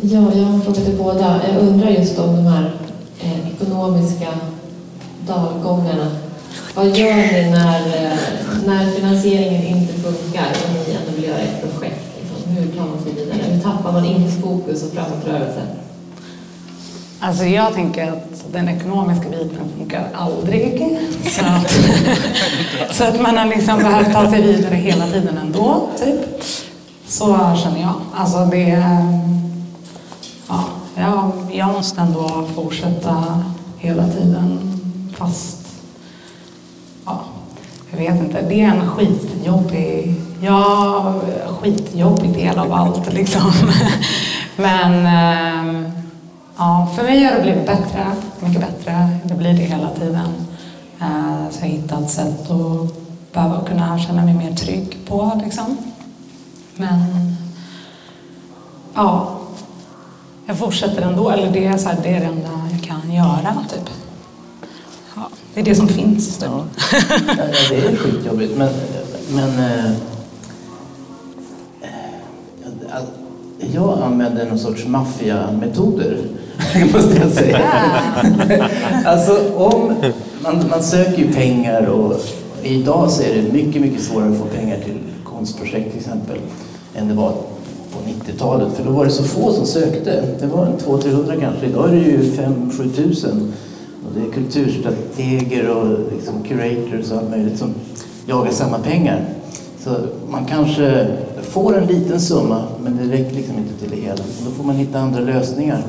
Ja, 0.00 0.32
jag 0.34 0.44
har 0.44 0.54
en 0.54 0.62
fråga 0.62 0.80
till 0.80 0.96
båda. 0.98 1.40
Jag 1.48 1.62
undrar 1.62 1.90
just 1.90 2.18
om 2.18 2.36
de 2.36 2.46
här 2.46 2.72
eh, 3.20 3.52
ekonomiska 3.52 4.28
dalgångarna 5.26 6.10
vad 6.74 6.86
gör 6.96 7.16
ni 7.16 7.50
när, 7.50 7.80
eh, 7.86 8.18
när 8.66 8.90
finansieringen 8.90 9.62
inte 9.62 9.92
funkar 9.92 10.48
och 10.50 10.88
ni 10.88 10.94
ändå 10.94 11.12
vill 11.16 11.24
göra 11.24 11.38
ett 11.38 11.62
projekt? 11.62 12.00
Liksom? 12.20 12.52
Hur 12.52 12.72
tar 12.72 12.86
man 12.86 13.02
sig 13.02 13.12
vidare? 13.12 13.38
Hur 13.42 13.60
tappar 13.60 13.92
man 13.92 14.04
inte 14.04 14.40
fokus 14.40 14.82
och 14.82 14.92
framåtrörelse? 14.92 15.62
Alltså 17.20 17.44
jag 17.44 17.74
tänker 17.74 18.12
att 18.12 18.52
den 18.52 18.68
ekonomiska 18.68 19.28
biten 19.28 19.68
funkar 19.78 20.08
aldrig. 20.14 20.98
Så 21.30 21.44
att, 21.44 21.72
så 22.96 23.04
att 23.04 23.20
man 23.20 23.38
har 23.38 23.46
liksom 23.46 23.78
behövt 23.78 24.12
ta 24.12 24.30
sig 24.30 24.42
vidare 24.42 24.74
hela 24.74 25.06
tiden 25.06 25.38
ändå, 25.38 25.88
typ. 25.98 26.44
Så 27.06 27.56
känner 27.62 27.80
jag. 27.80 27.94
Alltså 28.14 28.44
det... 28.44 28.84
Ja, 30.48 30.64
jag, 30.96 31.32
jag 31.52 31.68
måste 31.72 32.00
ändå 32.00 32.48
fortsätta 32.54 33.44
hela 33.78 34.08
tiden 34.08 34.58
fast 35.16 35.60
jag 37.90 37.98
vet 37.98 38.20
inte, 38.20 38.42
det 38.48 38.60
är 38.60 38.68
en 38.68 38.88
skitjobbig, 38.88 40.14
ja, 40.40 41.14
skitjobbig 41.60 42.34
del 42.34 42.58
av 42.58 42.72
allt 42.72 43.12
liksom. 43.12 43.52
Men 44.56 45.06
eh, 45.06 45.90
ja, 46.60 46.88
för 46.96 47.02
mig 47.02 47.24
har 47.24 47.34
det 47.34 47.42
blivit 47.42 47.66
bättre, 47.66 48.06
mycket 48.40 48.60
bättre. 48.60 49.08
Det 49.24 49.34
blir 49.34 49.52
det 49.52 49.62
hela 49.62 49.90
tiden. 49.90 50.30
Eh, 51.00 51.50
så 51.50 51.58
jag 51.60 51.60
har 51.60 51.68
hittat 51.68 52.10
sätt 52.10 52.50
att 52.50 53.32
behöva 53.32 53.64
kunna 53.64 53.98
känna 53.98 54.24
mig 54.24 54.34
mer 54.34 54.54
trygg 54.54 54.98
på 55.06 55.40
liksom. 55.44 55.76
Men 56.76 57.00
ja, 58.94 59.38
jag 60.46 60.58
fortsätter 60.58 61.02
ändå. 61.02 61.30
Eller 61.30 61.52
det 61.52 61.66
är, 61.66 61.78
så 61.78 61.88
här, 61.88 61.98
det 62.02 62.08
är 62.08 62.20
det 62.20 62.26
enda 62.26 62.50
jag 62.72 62.82
kan 62.82 63.12
göra 63.12 63.56
typ. 63.70 63.90
Det 65.54 65.60
är 65.60 65.64
det 65.64 65.74
som 65.74 65.88
finns. 65.88 66.38
Ja. 66.42 66.64
ja, 67.26 67.44
det 67.70 67.86
är 67.86 67.96
skitjobbigt. 67.96 68.56
Men, 68.56 68.68
men 69.30 69.58
äh, 69.58 69.90
jag 73.74 74.02
använder 74.02 74.46
någon 74.46 74.58
sorts 74.58 74.86
maffiametoder, 74.86 76.18
måste 76.92 77.16
jag 77.22 77.30
säga. 77.30 77.60
alltså, 79.04 79.54
om, 79.56 79.94
man, 80.42 80.64
man 80.70 80.82
söker 80.82 81.18
ju 81.18 81.32
pengar 81.32 81.86
och 81.86 82.14
idag 82.62 83.10
så 83.10 83.22
är 83.22 83.34
det 83.34 83.52
mycket, 83.52 83.82
mycket 83.82 84.02
svårare 84.02 84.30
att 84.30 84.38
få 84.38 84.44
pengar 84.44 84.76
till 84.76 84.98
konstprojekt 85.24 85.90
till 85.90 86.00
exempel 86.00 86.38
än 86.94 87.08
det 87.08 87.14
var 87.14 87.32
på 87.92 87.98
90-talet. 88.30 88.72
För 88.72 88.84
då 88.84 88.90
var 88.90 89.04
det 89.04 89.10
så 89.10 89.24
få 89.24 89.52
som 89.52 89.66
sökte. 89.66 90.24
Det 90.40 90.46
var 90.46 90.66
200-300 90.86 91.40
kanske. 91.40 91.66
Idag 91.66 91.88
är 91.88 91.92
det 91.92 92.00
ju 92.00 92.18
5-7 92.18 92.90
tusen 92.92 93.52
Och 94.06 94.12
det 94.14 94.28
är 94.28 94.32
kulturstrateger 94.32 95.68
och 95.68 95.98
liksom 96.12 96.42
curators 96.42 97.12
och 97.12 97.18
allt 97.18 97.30
möjligt 97.30 97.58
som 97.58 97.74
jagar 98.26 98.52
samma 98.52 98.78
pengar. 98.78 99.24
Så 99.84 99.96
man 100.30 100.44
kanske 100.44 101.06
får 101.42 101.78
en 101.78 101.86
liten 101.86 102.20
summa, 102.20 102.62
men 102.82 102.96
det 102.96 103.16
räcker 103.16 103.36
liksom 103.36 103.56
inte 103.56 103.74
till 103.80 103.90
det 103.90 104.02
hela. 104.02 104.22
Och 104.22 104.44
då 104.44 104.50
får 104.50 104.64
man 104.64 104.76
hitta 104.76 104.98
andra 104.98 105.20
lösningar. 105.20 105.82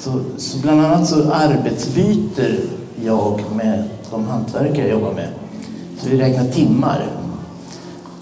Så, 0.00 0.10
så 0.36 0.58
bland 0.58 0.80
annat 0.80 1.08
så 1.08 1.32
arbetsbyter 1.32 2.60
jag 3.04 3.40
med 3.56 3.84
de 4.10 4.24
hantverkare 4.24 4.88
jag 4.88 4.90
jobbar 4.90 5.12
med. 5.12 5.28
Så 5.98 6.08
vi 6.08 6.18
räknar 6.18 6.44
timmar. 6.44 7.06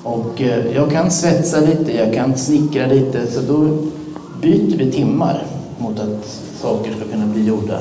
Och 0.03 0.43
eh, 0.43 0.67
jag 0.75 0.91
kan 0.91 1.11
svetsa 1.11 1.61
lite, 1.61 1.97
jag 1.97 2.15
kan 2.15 2.37
snickra 2.37 2.87
lite, 2.87 3.27
så 3.33 3.41
då 3.41 3.79
byter 4.43 4.79
vi 4.79 4.93
timmar 4.93 5.47
mot 5.79 5.99
att 5.99 6.43
saker 6.63 6.93
ska 6.95 7.13
kunna 7.13 7.27
bli 7.27 7.45
gjorda. 7.45 7.79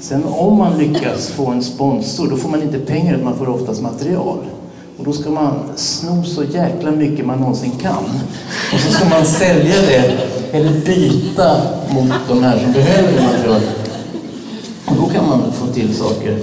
Sen 0.00 0.24
om 0.24 0.58
man 0.58 0.78
lyckas 0.78 1.28
få 1.28 1.46
en 1.46 1.62
sponsor, 1.62 2.30
då 2.30 2.36
får 2.36 2.48
man 2.48 2.62
inte 2.62 2.78
pengar, 2.78 3.14
utan 3.14 3.24
man 3.24 3.36
får 3.38 3.48
oftast 3.48 3.82
material. 3.82 4.38
Och 4.98 5.04
då 5.04 5.12
ska 5.12 5.30
man 5.30 5.54
sno 5.76 6.24
så 6.24 6.44
jäkla 6.44 6.90
mycket 6.90 7.26
man 7.26 7.38
någonsin 7.38 7.72
kan. 7.82 8.04
Och 8.74 8.80
så 8.80 8.92
ska 8.92 9.08
man 9.08 9.26
sälja 9.26 9.74
det, 9.82 10.29
eller 10.52 10.80
byta 10.80 11.60
mot 11.90 12.12
de 12.28 12.42
här 12.42 12.58
som 12.58 12.72
behöver 12.72 13.12
det 13.12 13.22
materialet. 13.22 13.68
Och 14.84 14.96
då 14.96 15.06
kan 15.06 15.28
man 15.28 15.52
få 15.52 15.66
till 15.66 15.96
saker. 15.96 16.38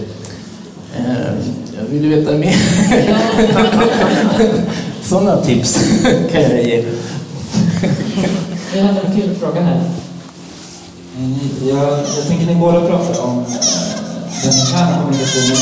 Eh, 0.98 1.34
jag 1.78 1.86
vill 1.90 2.10
veta 2.10 2.32
mer. 2.32 2.56
Sådana 5.04 5.42
tips 5.42 5.80
kan 6.32 6.42
jag 6.42 6.64
ge. 6.64 6.86
Vi 8.74 8.80
hade 8.80 9.02
en 9.02 9.22
kul 9.22 9.36
fråga 9.40 9.62
här. 9.62 9.82
Jag, 11.68 11.90
jag 12.18 12.28
tänker 12.28 12.46
ni 12.46 12.56
båda 12.56 12.88
pratar 12.88 13.24
om 13.24 13.40
eh, 13.40 13.46
den 14.44 14.54
interna 14.54 15.02
kommunikationen 15.02 15.58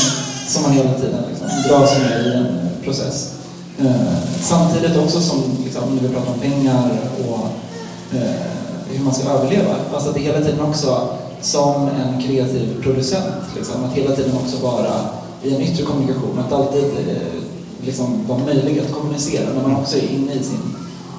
som 0.48 0.62
man 0.62 0.72
hela 0.72 0.92
tiden 0.92 1.24
liksom, 1.30 1.48
dras 1.68 1.98
med 1.98 2.26
i 2.26 2.32
en 2.32 2.46
process. 2.84 3.32
Eh, 3.78 4.16
samtidigt 4.40 4.96
också 4.96 5.20
som 5.20 5.42
liksom, 5.64 5.82
när 5.94 6.02
vi 6.02 6.14
pratar 6.14 6.32
om 6.32 6.38
pengar 6.38 6.90
och 7.28 7.48
Eh, 8.16 8.56
hur 8.90 9.04
man 9.04 9.14
ska 9.14 9.28
överleva. 9.28 9.70
Alltså 9.70 9.90
Fast 9.92 10.08
att 10.08 10.16
hela 10.16 10.40
tiden 10.40 10.60
också 10.60 11.08
som 11.40 11.88
en 11.88 12.22
kreativ 12.22 12.82
producent, 12.82 13.44
liksom, 13.56 13.84
att 13.84 13.92
hela 13.92 14.16
tiden 14.16 14.36
också 14.36 14.66
vara 14.66 14.92
i 15.42 15.54
en 15.54 15.60
yttre 15.60 15.84
kommunikation, 15.84 16.38
att 16.38 16.52
alltid 16.52 16.84
eh, 16.84 17.42
liksom, 17.80 18.26
vara 18.26 18.38
möjlig 18.38 18.78
att 18.78 18.92
kommunicera 18.92 19.52
när 19.54 19.68
man 19.68 19.80
också 19.80 19.96
är 19.96 20.08
inne 20.14 20.32
i 20.32 20.42
sin 20.42 20.76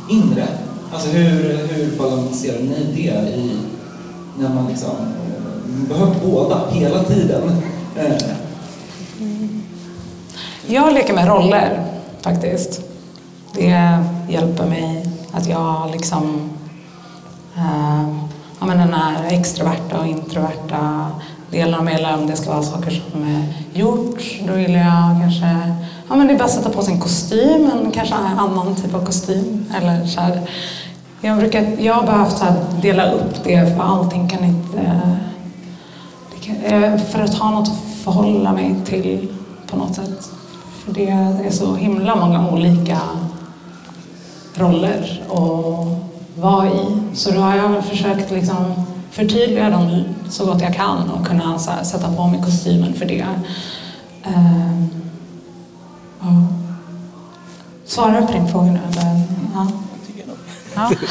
inre. 0.10 0.48
Alltså 0.94 1.10
hur, 1.10 1.58
hur 1.68 1.98
balanserar 1.98 2.60
ni 2.60 2.86
det 2.96 3.36
i 3.36 3.52
när 4.40 4.50
man 4.50 4.68
liksom 4.68 4.90
eh, 4.90 5.90
behöver 5.90 6.16
båda 6.26 6.62
hela 6.72 7.04
tiden? 7.04 7.62
Jag 10.68 10.94
leker 10.94 11.14
med 11.14 11.28
roller 11.28 11.86
faktiskt. 12.22 12.82
Det 13.54 14.00
hjälper 14.30 14.66
mig 14.66 15.10
att 15.32 15.48
jag 15.48 15.92
liksom... 15.92 16.50
Ehm, 17.58 18.20
ja, 18.60 18.66
men 18.66 18.78
den 18.78 18.94
här 18.94 19.34
extroverta 19.34 20.00
och 20.00 20.08
introverta 20.08 21.08
delen 21.52 21.76
av 21.76 21.84
mig, 21.84 21.96
eller 21.96 22.14
om 22.14 22.28
det 22.28 22.36
ska 22.36 22.50
vara 22.50 22.64
saker 22.64 22.92
som 23.12 23.24
är 23.24 23.44
gjort, 23.80 24.22
då 24.48 24.54
vill 24.54 24.74
jag 24.74 25.18
kanske... 25.22 25.76
Ja, 26.10 26.16
men 26.16 26.28
det 26.28 26.34
är 26.34 26.38
bara 26.38 26.46
att 26.46 26.52
sätta 26.52 26.70
på 26.70 26.84
sig 26.84 26.94
en 26.94 27.00
kostym, 27.00 27.72
en 27.72 27.92
kanske 27.92 28.16
en 28.16 28.40
annan 28.40 28.76
typ 28.76 28.94
av 28.94 29.06
kostym. 29.06 29.66
Eller 29.78 30.06
så 30.06 30.22
här, 30.22 30.42
jag, 31.22 31.38
brukar, 31.38 31.76
jag 31.80 31.94
har 31.94 32.04
behövt 32.04 32.38
så 32.38 32.46
här 32.46 32.56
dela 32.82 33.12
upp 33.12 33.44
det, 33.44 33.76
för 33.76 33.84
allting 33.84 34.30
kan 34.30 34.44
inte... 34.44 35.02
Det 36.34 36.46
kan, 36.46 36.56
eh, 36.56 36.98
för 36.98 37.20
att 37.20 37.34
ha 37.34 37.52
något 37.52 37.68
att 37.70 38.04
förhålla 38.04 38.54
mig 38.54 38.76
till 38.86 39.28
på 39.68 39.78
något 39.78 39.96
sätt. 39.96 40.32
För 40.86 40.94
det 40.94 41.10
är 41.46 41.52
så 41.52 41.76
himla 41.76 42.16
många 42.16 42.50
olika 42.52 43.00
roller 44.56 45.24
och 45.30 45.88
var 46.40 46.66
i. 46.66 47.16
Så 47.16 47.32
då 47.32 47.40
har 47.40 47.56
jag 47.56 47.86
försökt 47.86 48.32
liksom 48.32 48.86
förtydliga 49.12 49.70
dem 49.70 50.04
så 50.30 50.46
gott 50.46 50.62
jag 50.62 50.76
kan 50.76 51.10
och 51.10 51.28
kunna 51.28 51.60
så 51.60 51.72
här, 51.72 51.84
sätta 51.84 52.14
på 52.14 52.28
mig 52.28 52.42
kostymen 52.46 52.94
för 52.94 53.06
det. 53.06 53.26
Uh, 54.28 54.84
ja. 56.20 56.48
Svarar 57.86 58.22
du 58.22 58.28
på 58.28 58.34
din 58.34 58.48
fråga 58.48 58.72
nu? 58.72 58.80
Eller? 58.92 59.22
Ja. 59.54 59.68
Ja. 60.76 60.92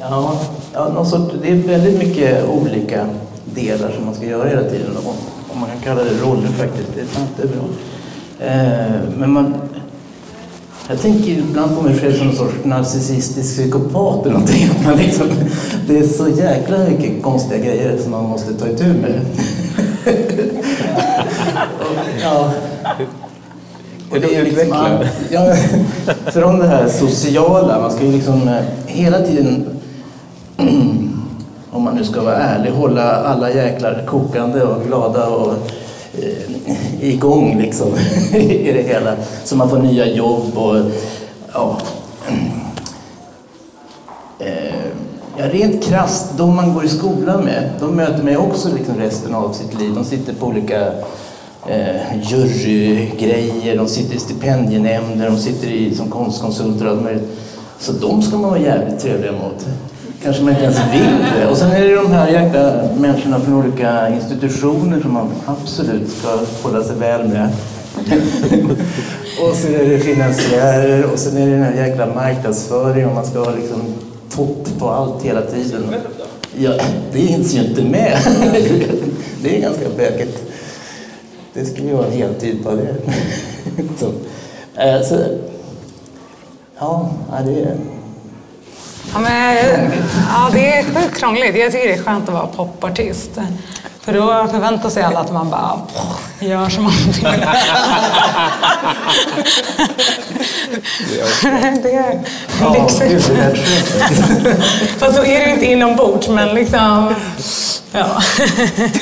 Ja, 0.00 0.40
ja 0.72 0.88
någon 0.88 1.06
sort, 1.06 1.32
det 1.42 1.50
är 1.50 1.54
väldigt 1.54 1.98
mycket 1.98 2.48
olika 2.48 3.06
delar 3.44 3.90
som 3.90 4.04
man 4.04 4.14
ska 4.14 4.26
göra 4.26 4.48
hela 4.48 4.62
tiden. 4.62 4.96
Om, 4.96 5.14
om 5.48 5.60
man 5.60 5.70
kan 5.70 5.80
kalla 5.80 6.04
det 6.04 6.22
roller 6.22 6.48
faktiskt. 6.48 6.88
Det 6.94 7.00
är 7.00 7.06
sant, 7.06 7.30
det 7.36 7.42
är 7.42 7.48
bra. 7.48 7.64
Eh, 8.46 9.00
men 9.16 9.32
man, 9.32 9.54
jag 10.88 11.00
tänker 11.00 11.30
ibland 11.30 11.76
på 11.76 11.82
mig 11.82 11.98
själv 11.98 12.18
som 12.18 12.28
en 12.28 12.36
sorts 12.36 12.54
narcissistisk 12.64 13.56
psykopat 13.56 14.20
eller 14.26 14.32
någonting. 14.32 14.70
Att 14.70 14.84
man 14.86 14.96
liksom, 14.96 15.26
det 15.88 15.98
är 15.98 16.06
så 16.06 16.28
jäkla 16.28 16.78
mycket 16.78 17.22
konstiga 17.22 17.58
grejer 17.58 17.98
som 18.02 18.10
man 18.10 18.24
måste 18.24 18.54
ta 18.54 18.68
itu 18.68 18.84
med. 18.84 19.20
Och, 21.80 21.96
ja. 22.22 22.50
Är 24.12 24.20
det 24.20 24.26
liksom 24.26 24.46
utveckla? 24.46 24.76
all- 24.76 25.08
ja, 25.30 25.54
från 26.32 26.58
det 26.58 26.66
här 26.66 26.88
sociala, 26.88 27.80
man 27.80 27.90
ska 27.90 28.04
ju 28.04 28.12
liksom 28.12 28.48
eh, 28.48 28.54
hela 28.86 29.18
tiden, 29.20 29.66
om 31.70 31.82
man 31.82 31.94
nu 31.94 32.04
ska 32.04 32.22
vara 32.22 32.36
ärlig, 32.36 32.70
hålla 32.70 33.16
alla 33.16 33.50
jäklar 33.50 34.04
kokande 34.06 34.62
och 34.62 34.82
glada 34.86 35.26
och 35.26 35.54
Eh, 36.22 37.08
igång 37.08 37.58
liksom 37.60 37.88
i 38.32 38.72
det 38.72 38.82
hela. 38.82 39.16
Så 39.44 39.56
man 39.56 39.70
får 39.70 39.78
nya 39.78 40.06
jobb 40.06 40.58
och 40.58 40.76
ja. 41.52 41.78
Eh, 44.38 44.86
ja, 45.38 45.48
rent 45.52 45.84
krasst, 45.84 46.26
de 46.36 46.56
man 46.56 46.74
går 46.74 46.84
i 46.84 46.88
skolan 46.88 47.44
med, 47.44 47.70
de 47.80 47.96
möter 47.96 48.22
mig 48.22 48.36
också 48.36 48.68
liksom 48.74 48.96
resten 48.98 49.34
av 49.34 49.52
sitt 49.52 49.80
liv. 49.80 49.94
De 49.94 50.04
sitter 50.04 50.34
på 50.34 50.46
olika 50.46 50.86
eh, 51.68 52.22
jurygrejer, 52.22 53.76
de 53.76 53.88
sitter 53.88 54.16
i 54.16 54.18
stipendienämnder, 54.18 55.30
de 55.30 55.38
sitter 55.38 55.68
i, 55.68 55.94
som 55.94 56.10
konstkonsulter 56.10 56.86
och 56.86 56.92
allt 56.92 57.02
möjligt. 57.02 57.28
Så 57.78 57.92
de 57.92 58.22
ska 58.22 58.38
man 58.38 58.50
vara 58.50 58.60
jävligt 58.60 59.00
trevliga 59.00 59.32
mot. 59.32 59.66
Kanske 60.26 60.42
man 60.42 60.52
inte 60.52 60.64
ens 60.64 60.78
vill 60.92 61.26
det. 61.36 61.46
Och 61.46 61.56
sen 61.56 61.70
är 61.70 61.80
det 61.80 61.94
de 61.94 62.12
här 62.12 62.28
jäkla 62.28 62.88
människorna 62.98 63.40
från 63.40 63.54
olika 63.54 64.08
institutioner 64.08 65.00
som 65.00 65.12
man 65.12 65.30
absolut 65.46 66.10
ska 66.10 66.28
hålla 66.62 66.84
sig 66.84 66.96
väl 66.96 67.28
med. 67.28 67.48
och 69.40 69.56
sen 69.56 69.74
är 69.74 69.84
det 69.88 69.98
finansiärer 69.98 71.12
och 71.12 71.18
sen 71.18 71.36
är 71.36 71.46
det 71.46 71.52
den 71.52 71.62
här 71.62 71.86
jäkla 71.88 72.06
marknadsföringen 72.06 73.08
och 73.08 73.14
man 73.14 73.26
ska 73.26 73.38
ha 73.38 73.54
liksom 73.54 73.82
topp 74.30 74.78
på 74.78 74.90
allt 74.90 75.22
hela 75.22 75.42
tiden. 75.42 75.94
Ja, 76.58 76.72
det 77.12 77.18
hinns 77.18 77.54
ju 77.54 77.64
inte 77.64 77.82
med. 77.82 78.18
det 79.42 79.56
är 79.56 79.60
ganska 79.60 79.88
bökigt. 79.96 80.42
Det 81.52 81.64
skulle 81.64 81.88
ju 81.88 81.94
vara 81.94 82.06
en 82.06 82.12
heltid 82.12 82.64
på 82.64 82.70
det. 82.70 82.94
så, 83.98 84.06
eh, 84.80 85.02
så, 85.02 85.16
ja, 86.78 87.10
det 87.44 87.60
är... 87.60 87.76
Ja, 89.16 89.22
men, 89.22 89.92
ja, 90.28 90.50
det 90.52 90.76
är 90.76 90.82
sjukt 90.84 91.18
krångligt. 91.18 91.56
Jag 91.56 91.72
tycker 91.72 91.88
det 91.88 91.94
är 91.94 92.02
skönt 92.02 92.28
att 92.28 92.34
vara 92.34 92.46
popartist. 92.46 93.30
För 94.06 94.12
då 94.12 94.46
förväntar 94.50 94.90
sig 94.90 95.02
alla 95.02 95.20
att 95.20 95.32
man 95.32 95.50
bara 95.50 95.80
gör 96.40 96.68
som 96.68 96.84
man 96.84 96.92
vill. 96.92 97.22
det 101.82 101.92
är 101.92 102.20
Ja, 102.60 102.74
lyxigt. 102.82 103.30
Fast 104.98 105.16
så 105.16 105.22
är 105.24 105.38
det 105.40 105.46
ju 105.46 105.52
inte 105.52 105.66
inombords, 105.66 106.28
men 106.28 106.54
liksom... 106.54 107.14
Ja. 107.92 108.06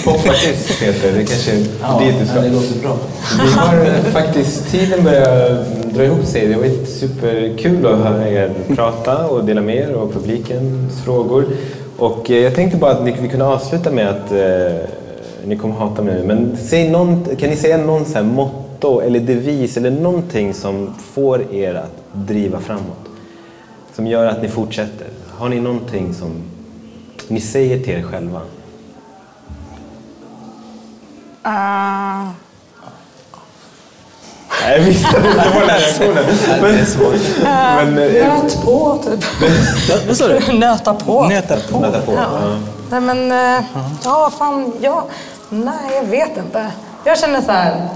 Popartist 0.05 0.81
Peter, 0.81 1.13
det 1.13 1.25
kanske 1.25 1.51
är 1.53 1.65
Ja, 1.83 2.01
dit 2.05 2.15
du 2.21 2.27
ska. 2.27 2.41
det 2.41 2.49
låter 2.51 2.81
bra. 2.83 2.97
Vi 3.45 3.53
har 3.53 3.87
eh, 3.87 4.13
faktiskt, 4.13 4.71
tiden 4.71 5.05
börjar 5.05 5.65
dra 5.95 6.05
ihop 6.05 6.27
sig. 6.27 6.47
Det 6.47 6.55
har 6.55 6.61
varit 6.61 6.89
superkul 7.01 7.87
att 7.87 7.99
höra 7.99 8.29
er 8.29 8.53
prata 8.77 9.27
och 9.27 9.45
dela 9.45 9.61
med 9.61 9.77
er 9.77 9.95
av 9.95 10.13
publikens 10.13 11.03
frågor. 11.05 11.47
Och 11.99 12.31
eh, 12.31 12.39
jag 12.39 12.55
tänkte 12.55 12.79
bara 12.79 12.91
att 12.91 13.05
ni, 13.05 13.17
vi 13.23 13.29
kunde 13.29 13.45
avsluta 13.45 13.91
med 13.91 14.09
att 14.09 14.33
eh, 14.33 14.89
ni 15.45 15.57
kommer 15.57 15.75
hata 15.75 16.03
mig 16.03 16.15
nu, 16.15 16.27
men 16.27 16.57
säg 16.57 16.91
någon, 16.91 17.25
kan 17.37 17.51
ni 17.51 17.57
säga 17.57 17.77
någon 17.77 18.05
så 18.05 18.15
här 18.15 18.23
motto 18.23 19.01
eller 19.01 19.21
devis 19.21 19.77
eller 19.77 19.91
någonting 19.91 20.55
som 20.55 20.95
får 20.99 21.55
er 21.55 21.75
att 21.75 22.03
driva 22.13 22.61
framåt? 22.61 23.09
Som 23.95 24.07
gör 24.07 24.27
att 24.27 24.43
ni 24.43 24.49
fortsätter? 24.49 25.07
Har 25.31 25.49
ni 25.49 25.61
någonting 25.61 26.15
som 26.15 26.31
ni 27.29 27.41
säger 27.41 27.79
till 27.79 27.95
er 27.95 28.03
själva? 28.03 28.41
Uh, 31.47 32.31
jag 34.71 34.81
visste 34.81 35.09
att 35.09 35.23
det 35.23 35.31
skulle 35.31 35.51
vara 35.55 35.67
den 35.67 35.79
reaktionen. 35.79 36.25
Men, 36.61 36.75
Det 36.75 36.81
är 36.81 36.85
svårt. 36.85 37.15
men, 37.45 37.99
eh, 37.99 38.43
Nöt 38.43 38.63
på, 38.65 38.99
typ. 39.05 39.25
Vad 40.07 40.17
sa 40.17 40.29
du? 40.29 40.53
Nöta 40.53 40.95
på. 40.95 41.25
Nöta 41.29 41.57
på. 41.71 41.79
Nöta 41.79 42.01
på. 42.01 42.13
Ja. 42.13 42.29
Nej 42.91 43.01
men, 43.01 43.33
eh, 43.33 43.65
ja 44.05 44.31
fan, 44.39 44.73
ja. 44.81 45.05
Nej, 45.49 45.75
jag 45.95 46.05
vet 46.05 46.37
inte. 46.37 46.67
Jag 47.05 47.19
känner 47.19 47.41
så 47.43 47.53
här. 47.53 47.89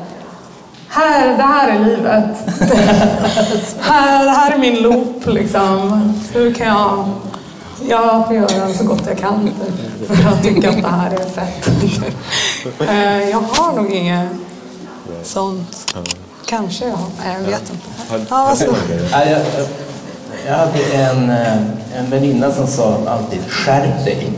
Här, 0.88 1.36
det 1.36 1.42
här 1.42 1.68
är 1.68 1.78
livet. 1.78 2.36
här, 3.80 4.24
det 4.24 4.30
här 4.30 4.52
är 4.52 4.58
min 4.58 4.82
loop 4.82 5.26
liksom. 5.26 6.14
Hur 6.32 6.54
kan 6.54 6.66
jag... 6.66 7.08
Jag 7.88 8.26
får 8.26 8.36
göra 8.36 8.74
så 8.74 8.84
gott 8.84 9.02
jag 9.06 9.18
kan 9.18 9.50
typ, 9.50 10.08
för 10.08 10.28
att 10.28 10.42
tycka 10.42 10.68
att 10.70 10.82
det 10.82 10.88
här 10.88 11.10
är 11.10 11.28
fett. 11.30 11.68
Eh, 12.80 13.30
jag 13.30 13.38
har 13.40 13.72
nog 13.72 13.92
inget 13.92 14.28
sånt. 15.22 15.94
Kanske 16.48 16.84
jag 16.84 16.92
har. 16.96 17.06
Nej, 17.24 17.34
jag 17.42 17.50
vet 17.50 17.60
inte. 17.70 18.24
Ja, 18.30 18.36
alltså. 18.36 18.64
Ja, 19.12 19.24
jag, 19.24 19.30
jag, 19.30 19.66
jag 20.46 20.54
hade 20.54 20.82
en, 21.10 21.30
eh, 21.30 21.56
en 21.98 22.10
väninna 22.10 22.52
som 22.52 22.66
sa 22.66 22.98
alltid 23.06 23.40
skärp 23.48 24.04
dig. 24.04 24.28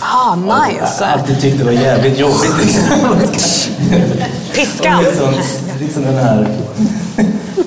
Ah, 0.00 0.36
Jag 0.36 0.68
nice. 0.72 1.04
alltid 1.06 1.40
tyckte 1.40 1.58
det 1.58 1.64
var 1.64 1.72
jävligt 1.72 2.18
jobbigt. 2.18 2.80
Piskan. 4.54 5.04
Liksom, 5.04 5.34
liksom 5.80 6.02
den 6.02 6.14
här 6.16 6.48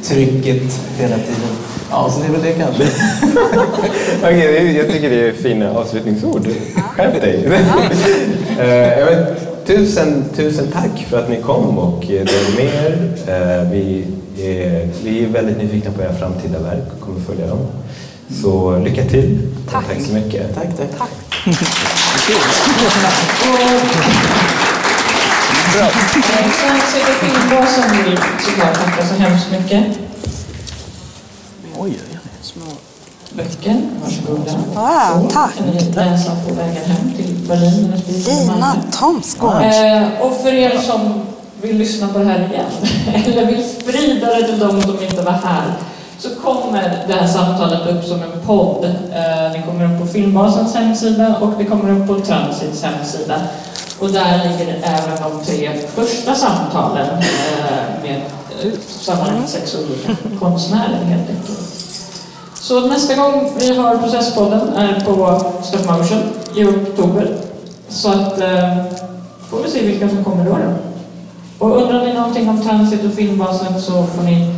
trycket 0.04 0.80
hela 0.98 1.16
tiden. 1.16 1.50
Ja, 1.92 2.12
så 2.12 2.20
det 2.20 2.26
är 2.28 2.32
väl 2.32 2.42
det 2.42 2.54
kanske. 2.54 2.84
Okej, 4.24 4.78
jag 4.78 4.88
tycker 4.92 5.10
det 5.10 5.28
är 5.28 5.34
fina 5.34 5.72
avslutningsord. 5.72 6.48
Skärp 6.96 7.22
dig! 7.22 7.50
Eh, 8.60 9.00
jag 9.00 9.06
vet, 9.06 9.49
tusen, 9.70 10.26
tusen 10.36 10.72
tack 10.72 11.06
för 11.10 11.20
att 11.20 11.30
ni 11.30 11.42
kom 11.42 11.78
och 11.78 12.04
eh, 12.04 12.26
delade 12.26 12.54
med 12.58 12.66
er. 12.66 12.92
Eh, 13.28 13.72
Vi 13.72 14.06
är, 14.38 14.90
vi 15.04 15.24
är 15.24 15.28
väldigt 15.28 15.58
nyfikna 15.58 15.92
på 15.92 16.02
era 16.02 16.14
framtida 16.14 16.60
verk 16.60 16.84
och 16.94 17.02
kommer 17.06 17.20
följa 17.20 17.48
dem. 17.48 17.60
Så 18.42 18.78
lycka 18.80 19.04
till. 19.06 19.40
Tack. 19.72 19.88
Tack 19.88 20.02
så 20.02 20.14
mycket. 20.14 20.56
Tack, 20.56 20.68
tack. 20.78 20.90
Tack. 20.98 21.10
Vill 27.92 28.18
såklart 28.46 28.74
tacka 28.74 29.08
så 29.08 29.14
hemskt 29.14 29.52
mycket. 29.52 29.86
Oj, 31.78 31.92
oj, 31.92 31.98
oj. 32.12 32.19
Böcker, 33.40 33.82
varsågoda. 34.04 34.52
Ah, 34.76 35.20
tack. 35.32 35.58
kan 35.58 35.68
ni 35.68 35.92
läsa 35.92 36.32
på 36.48 36.54
vägen 36.54 36.84
hem 36.86 37.12
till 37.18 37.36
Berlin. 37.48 37.94
Lina. 38.08 38.76
Thomsgård. 38.92 39.62
Eh, 39.62 40.22
och 40.22 40.38
för 40.38 40.54
er 40.54 40.78
som 40.78 41.22
vill 41.62 41.78
lyssna 41.78 42.08
på 42.08 42.20
det 42.20 42.26
här 42.26 42.40
igen, 42.40 42.66
eller 43.26 43.46
vill 43.46 43.70
sprida 43.70 44.28
det 44.28 44.48
till 44.48 44.60
de 44.60 44.82
som 44.82 45.04
inte 45.04 45.22
var 45.22 45.32
här, 45.32 45.74
så 46.18 46.30
kommer 46.30 47.06
det 47.08 47.14
här 47.14 47.28
samtalet 47.28 47.88
upp 47.88 48.06
som 48.06 48.22
en 48.22 48.42
podd. 48.46 48.86
Eh, 48.86 49.52
det 49.54 49.64
kommer 49.66 49.94
upp 49.94 50.02
på 50.02 50.08
Filmbasens 50.08 50.76
hemsida 50.76 51.36
och 51.42 51.54
det 51.58 51.66
kommer 51.66 52.00
upp 52.00 52.08
på 52.08 52.16
Transits 52.20 52.84
hemsida. 52.84 53.36
Och 54.00 54.10
där 54.10 54.38
ligger 54.38 54.74
även 54.84 55.32
de 55.32 55.46
tre 55.46 55.72
första 55.96 56.36
samtalen 56.36 57.10
eh, 57.10 58.04
med 58.04 58.22
sammanlagt 59.02 59.50
sex 59.50 59.76
olika 59.76 60.16
konstnärer 60.40 61.04
helt 61.04 61.30
enkelt. 61.30 61.69
Så 62.62 62.88
nästa 62.88 63.16
gång 63.16 63.52
vi 63.60 63.78
har 63.78 63.98
Processpodden 63.98 64.74
är 64.76 65.00
på 65.00 65.42
Stop 65.64 65.92
Motion 65.92 66.20
i 66.56 66.64
oktober. 66.66 67.38
Så 67.90 68.10
att 68.10 68.42
eh, 68.42 68.78
får 69.50 69.64
vi 69.64 69.70
se 69.70 69.86
vilka 69.86 70.10
som 70.10 70.24
kommer 70.24 70.46
då. 70.46 70.52
då. 70.52 70.74
Och 71.66 71.82
undrar 71.82 72.06
ni 72.06 72.14
någonting 72.14 72.50
om 72.50 72.62
Transit 72.62 73.06
och 73.06 73.14
Filmbasen 73.14 73.82
så 73.82 73.92
får 73.92 74.24
ni 74.24 74.56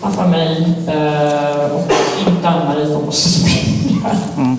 paffa 0.00 0.26
mig 0.26 0.74
eh, 0.88 1.72
och 1.72 1.92
inte 2.28 2.48
Ann-Marie 2.48 2.94
får 2.94 3.02
måste 3.02 3.28
springa. 3.28 4.10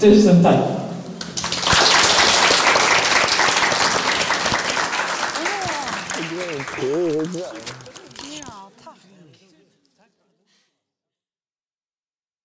Tusen 0.00 0.42
tack. 0.42 0.83